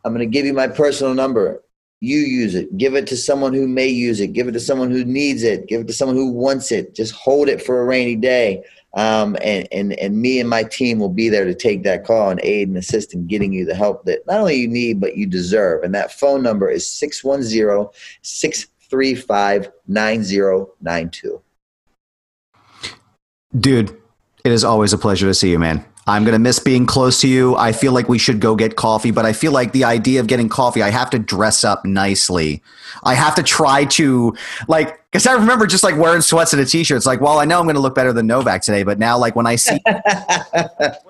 I'm 0.04 0.12
going 0.14 0.28
to 0.28 0.32
give 0.32 0.46
you 0.46 0.54
my 0.54 0.68
personal 0.68 1.14
number. 1.14 1.62
You 2.00 2.18
use 2.18 2.54
it. 2.54 2.76
Give 2.76 2.94
it 2.94 3.08
to 3.08 3.16
someone 3.16 3.52
who 3.52 3.66
may 3.66 3.88
use 3.88 4.20
it. 4.20 4.32
Give 4.32 4.46
it 4.46 4.52
to 4.52 4.60
someone 4.60 4.90
who 4.90 5.04
needs 5.04 5.42
it. 5.42 5.66
Give 5.66 5.80
it 5.80 5.86
to 5.88 5.92
someone 5.92 6.16
who 6.16 6.30
wants 6.30 6.70
it. 6.70 6.94
Just 6.94 7.12
hold 7.12 7.48
it 7.48 7.60
for 7.60 7.80
a 7.80 7.84
rainy 7.84 8.14
day. 8.14 8.62
Um, 8.94 9.36
and, 9.42 9.68
and, 9.70 9.92
and 9.94 10.20
me 10.20 10.40
and 10.40 10.48
my 10.48 10.62
team 10.62 10.98
will 10.98 11.10
be 11.10 11.28
there 11.28 11.44
to 11.44 11.54
take 11.54 11.82
that 11.82 12.04
call 12.04 12.30
and 12.30 12.40
aid 12.42 12.68
and 12.68 12.76
assist 12.76 13.12
in 13.12 13.26
getting 13.26 13.52
you 13.52 13.64
the 13.64 13.74
help 13.74 14.04
that 14.06 14.26
not 14.26 14.40
only 14.40 14.56
you 14.56 14.68
need, 14.68 15.00
but 15.00 15.16
you 15.16 15.26
deserve. 15.26 15.82
And 15.82 15.94
that 15.94 16.12
phone 16.12 16.42
number 16.42 16.70
is 16.70 16.90
610 16.90 17.92
635 18.22 19.70
9092. 19.86 21.42
Dude, 23.58 23.96
it 24.44 24.52
is 24.52 24.64
always 24.64 24.92
a 24.92 24.98
pleasure 24.98 25.26
to 25.26 25.34
see 25.34 25.50
you, 25.50 25.58
man. 25.58 25.84
I'm 26.08 26.24
going 26.24 26.32
to 26.32 26.38
miss 26.38 26.58
being 26.58 26.86
close 26.86 27.20
to 27.20 27.28
you. 27.28 27.54
I 27.56 27.72
feel 27.72 27.92
like 27.92 28.08
we 28.08 28.18
should 28.18 28.40
go 28.40 28.56
get 28.56 28.76
coffee, 28.76 29.10
but 29.10 29.26
I 29.26 29.34
feel 29.34 29.52
like 29.52 29.72
the 29.72 29.84
idea 29.84 30.20
of 30.20 30.26
getting 30.26 30.48
coffee, 30.48 30.82
I 30.82 30.88
have 30.88 31.10
to 31.10 31.18
dress 31.18 31.64
up 31.64 31.84
nicely. 31.84 32.62
I 33.04 33.12
have 33.14 33.34
to 33.34 33.42
try 33.42 33.84
to, 33.84 34.34
like, 34.68 34.98
because 35.10 35.26
I 35.26 35.34
remember 35.34 35.66
just 35.66 35.84
like 35.84 35.98
wearing 35.98 36.22
sweats 36.22 36.54
and 36.54 36.62
a 36.62 36.64
t 36.64 36.82
shirt. 36.82 36.96
It's 36.96 37.04
like, 37.04 37.20
well, 37.20 37.38
I 37.38 37.44
know 37.44 37.58
I'm 37.58 37.66
going 37.66 37.76
to 37.76 37.82
look 37.82 37.94
better 37.94 38.14
than 38.14 38.26
Novak 38.26 38.62
today, 38.62 38.84
but 38.84 38.98
now, 38.98 39.18
like, 39.18 39.36
when 39.36 39.46
I 39.46 39.56
see. 39.56 39.78
when 39.84 39.94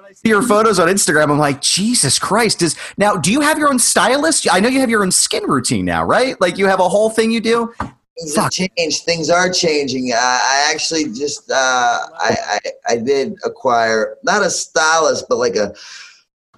I 0.04 0.12
see 0.14 0.28
your 0.28 0.42
photos 0.42 0.80
on 0.80 0.88
Instagram, 0.88 1.30
I'm 1.30 1.38
like, 1.38 1.60
Jesus 1.60 2.18
Christ! 2.18 2.58
Does 2.58 2.76
now? 2.96 3.14
Do 3.16 3.30
you 3.32 3.40
have 3.40 3.58
your 3.58 3.68
own 3.68 3.78
stylist? 3.78 4.48
I 4.52 4.58
know 4.58 4.68
you 4.68 4.80
have 4.80 4.90
your 4.90 5.02
own 5.02 5.12
skin 5.12 5.44
routine 5.44 5.84
now, 5.84 6.04
right? 6.04 6.40
Like 6.40 6.58
you 6.58 6.66
have 6.66 6.80
a 6.80 6.88
whole 6.88 7.10
thing 7.10 7.30
you 7.30 7.40
do. 7.40 7.72
Things 8.18 8.34
Fuck. 8.34 8.54
have 8.54 8.70
changed. 8.76 9.04
Things 9.04 9.30
are 9.30 9.50
changing. 9.50 10.12
Uh, 10.12 10.18
I 10.18 10.70
actually 10.72 11.04
just 11.04 11.50
uh, 11.50 11.98
I, 12.18 12.36
I 12.46 12.58
I 12.88 12.96
did 12.96 13.36
acquire 13.44 14.16
not 14.24 14.42
a 14.42 14.50
stylist, 14.50 15.26
but 15.28 15.38
like 15.38 15.54
a 15.54 15.74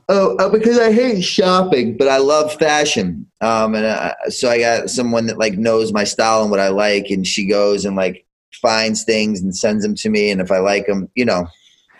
oh 0.09 0.37
uh, 0.39 0.49
because 0.49 0.79
I 0.79 0.93
hate 0.93 1.23
shopping, 1.23 1.97
but 1.99 2.09
I 2.09 2.17
love 2.17 2.55
fashion. 2.55 3.27
Um, 3.43 3.75
and 3.75 3.85
uh, 3.85 4.15
so 4.29 4.49
I 4.51 4.59
got 4.59 4.91
someone 4.91 5.27
that 5.27 5.39
like 5.39 5.59
knows 5.59 5.93
my 5.93 6.05
style 6.05 6.43
and 6.43 6.51
what 6.51 6.61
I 6.61 6.69
like, 6.69 7.11
and 7.11 7.27
she 7.27 7.47
goes 7.47 7.85
and 7.85 7.95
like 7.95 8.27
finds 8.63 9.05
things 9.05 9.43
and 9.43 9.55
sends 9.55 9.83
them 9.83 9.95
to 9.97 10.09
me, 10.09 10.31
and 10.31 10.41
if 10.41 10.51
I 10.51 10.59
like 10.59 10.87
them, 10.87 11.11
you 11.15 11.27
know, 11.27 11.47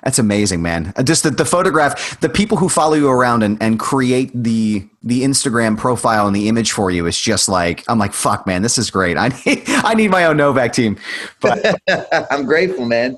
That's 0.03 0.19
amazing, 0.19 0.63
man. 0.63 0.93
Uh, 0.97 1.03
Just 1.03 1.23
the, 1.23 1.31
the 1.31 1.45
photograph, 1.45 2.19
the 2.21 2.29
people 2.29 2.57
who 2.57 2.69
follow 2.69 2.95
you 2.95 3.09
around 3.09 3.43
and, 3.43 3.63
and 3.63 3.79
create 3.79 4.31
the 4.35 4.87
the 5.03 5.23
Instagram 5.23 5.79
profile 5.79 6.27
and 6.27 6.37
the 6.37 6.47
image 6.47 6.73
for 6.73 6.91
you 6.91 7.07
is 7.07 7.19
just 7.19 7.49
like 7.49 7.85
I'm 7.89 7.99
like, 7.99 8.13
fuck, 8.13 8.47
man, 8.47 8.61
this 8.61 8.77
is 8.77 8.91
great. 8.91 9.17
I 9.17 9.29
need 9.47 9.63
I 9.67 9.95
need 9.95 10.11
my 10.11 10.25
own 10.25 10.37
Novak 10.37 10.73
team. 10.73 10.99
But 11.41 11.81
I'm 12.31 12.45
grateful, 12.45 12.85
man. 12.85 13.17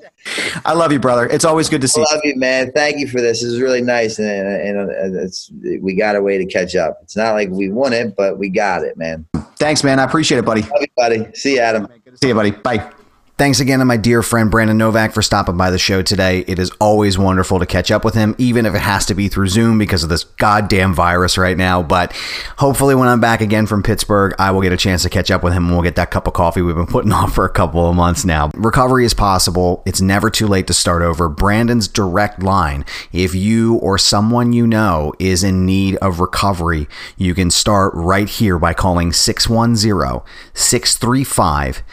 I 0.65 0.73
love 0.73 0.91
you, 0.91 0.99
brother. 0.99 1.25
It's 1.27 1.45
always 1.45 1.69
good 1.69 1.81
to 1.81 1.87
see. 1.87 1.99
I 1.99 2.03
you. 2.03 2.15
love 2.15 2.21
you, 2.23 2.35
man. 2.37 2.71
Thank 2.71 2.99
you 2.99 3.07
for 3.07 3.19
this. 3.19 3.41
This 3.41 3.51
is 3.51 3.59
really 3.59 3.81
nice, 3.81 4.19
and, 4.19 4.27
and, 4.27 4.89
and 4.89 5.15
it's 5.17 5.51
we 5.81 5.95
got 5.95 6.15
a 6.15 6.21
way 6.21 6.37
to 6.37 6.45
catch 6.45 6.75
up. 6.75 6.99
It's 7.01 7.17
not 7.17 7.33
like 7.33 7.49
we 7.49 7.69
won 7.69 7.91
it, 7.93 8.15
but 8.15 8.37
we 8.37 8.49
got 8.49 8.83
it, 8.83 8.97
man. 8.97 9.25
Thanks, 9.57 9.83
man. 9.83 9.99
I 9.99 10.03
appreciate 10.03 10.37
it, 10.37 10.45
buddy. 10.45 10.61
Love 10.61 10.81
you, 10.81 10.87
buddy. 10.95 11.33
See 11.33 11.55
you, 11.55 11.59
Adam. 11.59 11.87
Good 11.87 12.11
to 12.11 12.17
see 12.17 12.27
you, 12.29 12.35
buddy. 12.35 12.51
Bye. 12.51 12.91
Thanks 13.35 13.59
again 13.59 13.79
to 13.79 13.85
my 13.85 13.97
dear 13.97 14.21
friend 14.21 14.51
Brandon 14.51 14.77
Novak 14.77 15.11
for 15.11 15.23
stopping 15.23 15.57
by 15.57 15.71
the 15.71 15.79
show 15.79 16.03
today. 16.03 16.45
It 16.47 16.59
is 16.59 16.69
always 16.79 17.17
wonderful 17.17 17.57
to 17.57 17.65
catch 17.65 17.89
up 17.89 18.05
with 18.05 18.13
him, 18.13 18.35
even 18.37 18.67
if 18.67 18.75
it 18.75 18.81
has 18.81 19.07
to 19.07 19.15
be 19.15 19.27
through 19.27 19.47
Zoom 19.47 19.79
because 19.79 20.03
of 20.03 20.09
this 20.09 20.23
goddamn 20.23 20.93
virus 20.93 21.35
right 21.35 21.57
now. 21.57 21.81
But 21.81 22.13
hopefully, 22.57 22.93
when 22.93 23.07
I'm 23.07 23.19
back 23.19 23.41
again 23.41 23.65
from 23.65 23.81
Pittsburgh, 23.81 24.35
I 24.37 24.51
will 24.51 24.61
get 24.61 24.71
a 24.71 24.77
chance 24.77 25.01
to 25.01 25.09
catch 25.09 25.31
up 25.31 25.41
with 25.41 25.53
him 25.53 25.63
and 25.63 25.73
we'll 25.73 25.81
get 25.81 25.95
that 25.95 26.11
cup 26.11 26.27
of 26.27 26.33
coffee 26.33 26.61
we've 26.61 26.75
been 26.75 26.85
putting 26.85 27.11
off 27.11 27.33
for 27.33 27.43
a 27.43 27.49
couple 27.49 27.89
of 27.89 27.95
months 27.95 28.23
now. 28.23 28.51
Recovery 28.53 29.03
is 29.03 29.15
possible. 29.15 29.81
It's 29.87 29.99
never 29.99 30.29
too 30.29 30.45
late 30.45 30.67
to 30.67 30.73
start 30.73 31.01
over. 31.01 31.27
Brandon's 31.27 31.87
direct 31.87 32.43
line, 32.43 32.85
if 33.11 33.33
you 33.33 33.77
or 33.77 33.97
someone 33.97 34.53
you 34.53 34.67
know 34.67 35.11
is 35.17 35.43
in 35.43 35.65
need 35.65 35.95
of 35.95 36.19
recovery, 36.19 36.87
you 37.17 37.33
can 37.33 37.49
start 37.49 37.93
right 37.95 38.29
here 38.29 38.59
by 38.59 38.75
calling 38.75 39.11
610 39.11 40.21
635 40.53 41.83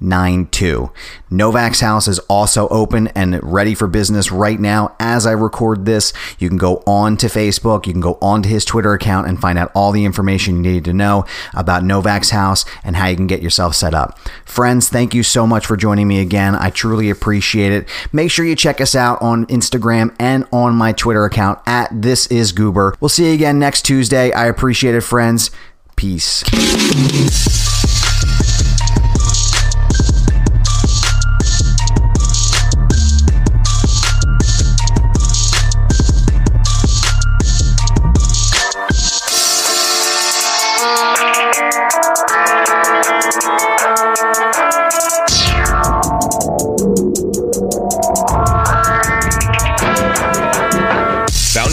9092. 0.00 0.90
Novak's 1.30 1.80
house 1.80 2.08
is 2.08 2.18
also 2.20 2.68
open 2.68 3.08
and 3.08 3.40
ready 3.42 3.74
for 3.74 3.86
business 3.86 4.32
right 4.32 4.58
now 4.58 4.94
as 4.98 5.26
I 5.26 5.32
record 5.32 5.84
this. 5.84 6.12
You 6.38 6.48
can 6.48 6.58
go 6.58 6.82
on 6.86 7.16
to 7.18 7.26
Facebook, 7.26 7.86
you 7.86 7.92
can 7.92 8.00
go 8.00 8.18
on 8.20 8.42
to 8.42 8.48
his 8.48 8.64
Twitter 8.64 8.92
account 8.92 9.28
and 9.28 9.40
find 9.40 9.58
out 9.58 9.72
all 9.74 9.92
the 9.92 10.04
information 10.04 10.56
you 10.56 10.72
need 10.72 10.84
to 10.84 10.92
know 10.92 11.24
about 11.54 11.84
Novak's 11.84 12.30
house 12.30 12.64
and 12.84 12.96
how 12.96 13.06
you 13.06 13.16
can 13.16 13.26
get 13.26 13.42
yourself 13.42 13.74
set 13.74 13.94
up. 13.94 14.18
Friends, 14.44 14.88
thank 14.88 15.14
you 15.14 15.22
so 15.22 15.46
much 15.46 15.66
for 15.66 15.76
joining 15.76 16.08
me 16.08 16.20
again. 16.20 16.54
I 16.54 16.70
truly 16.70 17.10
appreciate 17.10 17.72
it. 17.72 17.88
Make 18.12 18.30
sure 18.30 18.44
you 18.44 18.56
check 18.56 18.80
us 18.80 18.94
out 18.94 19.20
on 19.22 19.46
Instagram 19.46 20.14
and 20.18 20.46
on 20.52 20.74
my 20.74 20.92
Twitter 20.92 21.24
account 21.24 21.58
at 21.66 21.88
This 22.02 22.26
Is 22.26 22.52
Goober. 22.52 22.94
We'll 23.00 23.08
see 23.08 23.28
you 23.28 23.34
again 23.34 23.58
next 23.58 23.82
Tuesday. 23.82 24.32
I 24.32 24.46
appreciate 24.46 24.94
it, 24.94 25.02
friends. 25.02 25.50
Peace. 25.96 26.42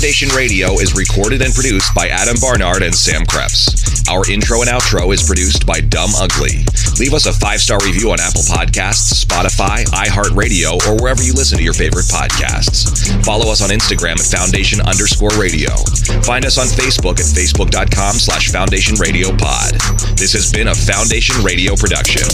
Foundation 0.10 0.36
Radio 0.36 0.74
is 0.80 0.95
recorded 0.95 1.43
and 1.43 1.53
produced 1.53 1.93
by 1.93 2.07
Adam 2.07 2.36
Barnard 2.41 2.82
and 2.82 2.95
Sam 2.95 3.28
Krepps. 3.28 4.10
Our 4.10 4.28
intro 4.28 4.62
and 4.62 4.68
outro 4.68 5.14
is 5.14 5.22
produced 5.22 5.68
by 5.68 5.82
Dumb 5.82 6.10
Ugly. 6.18 6.66
Leave 6.97 7.14
us 7.14 7.28
a 7.28 7.34
five 7.34 7.62
star 7.62 7.78
review 7.86 8.10
on 8.10 8.20
Apple 8.20 8.41
Podcasts, 8.41 9.24
Spotify, 9.24 9.86
iHeartRadio, 9.86 10.82
or 10.88 10.99
wherever 10.99 11.22
you 11.22 11.34
listen 11.34 11.60
to 11.60 11.64
your 11.64 11.76
favorite 11.76 12.05
podcasts. 12.05 12.89
Follow 13.24 13.51
us 13.51 13.62
on 13.62 13.70
Instagram 13.70 14.14
at 14.14 14.26
Foundation 14.26 14.82
underscore 14.82 15.30
radio. 15.38 15.70
Find 16.26 16.43
us 16.43 16.57
on 16.57 16.66
Facebook 16.66 17.20
at 17.22 17.30
facebook.com 17.30 18.16
slash 18.16 18.49
Foundation 18.49 18.95
Radio 18.95 19.30
Pod. 19.30 19.74
This 20.18 20.34
has 20.34 20.51
been 20.51 20.70
a 20.70 20.74
Foundation 20.74 21.45
Radio 21.45 21.76
production. 21.76 22.26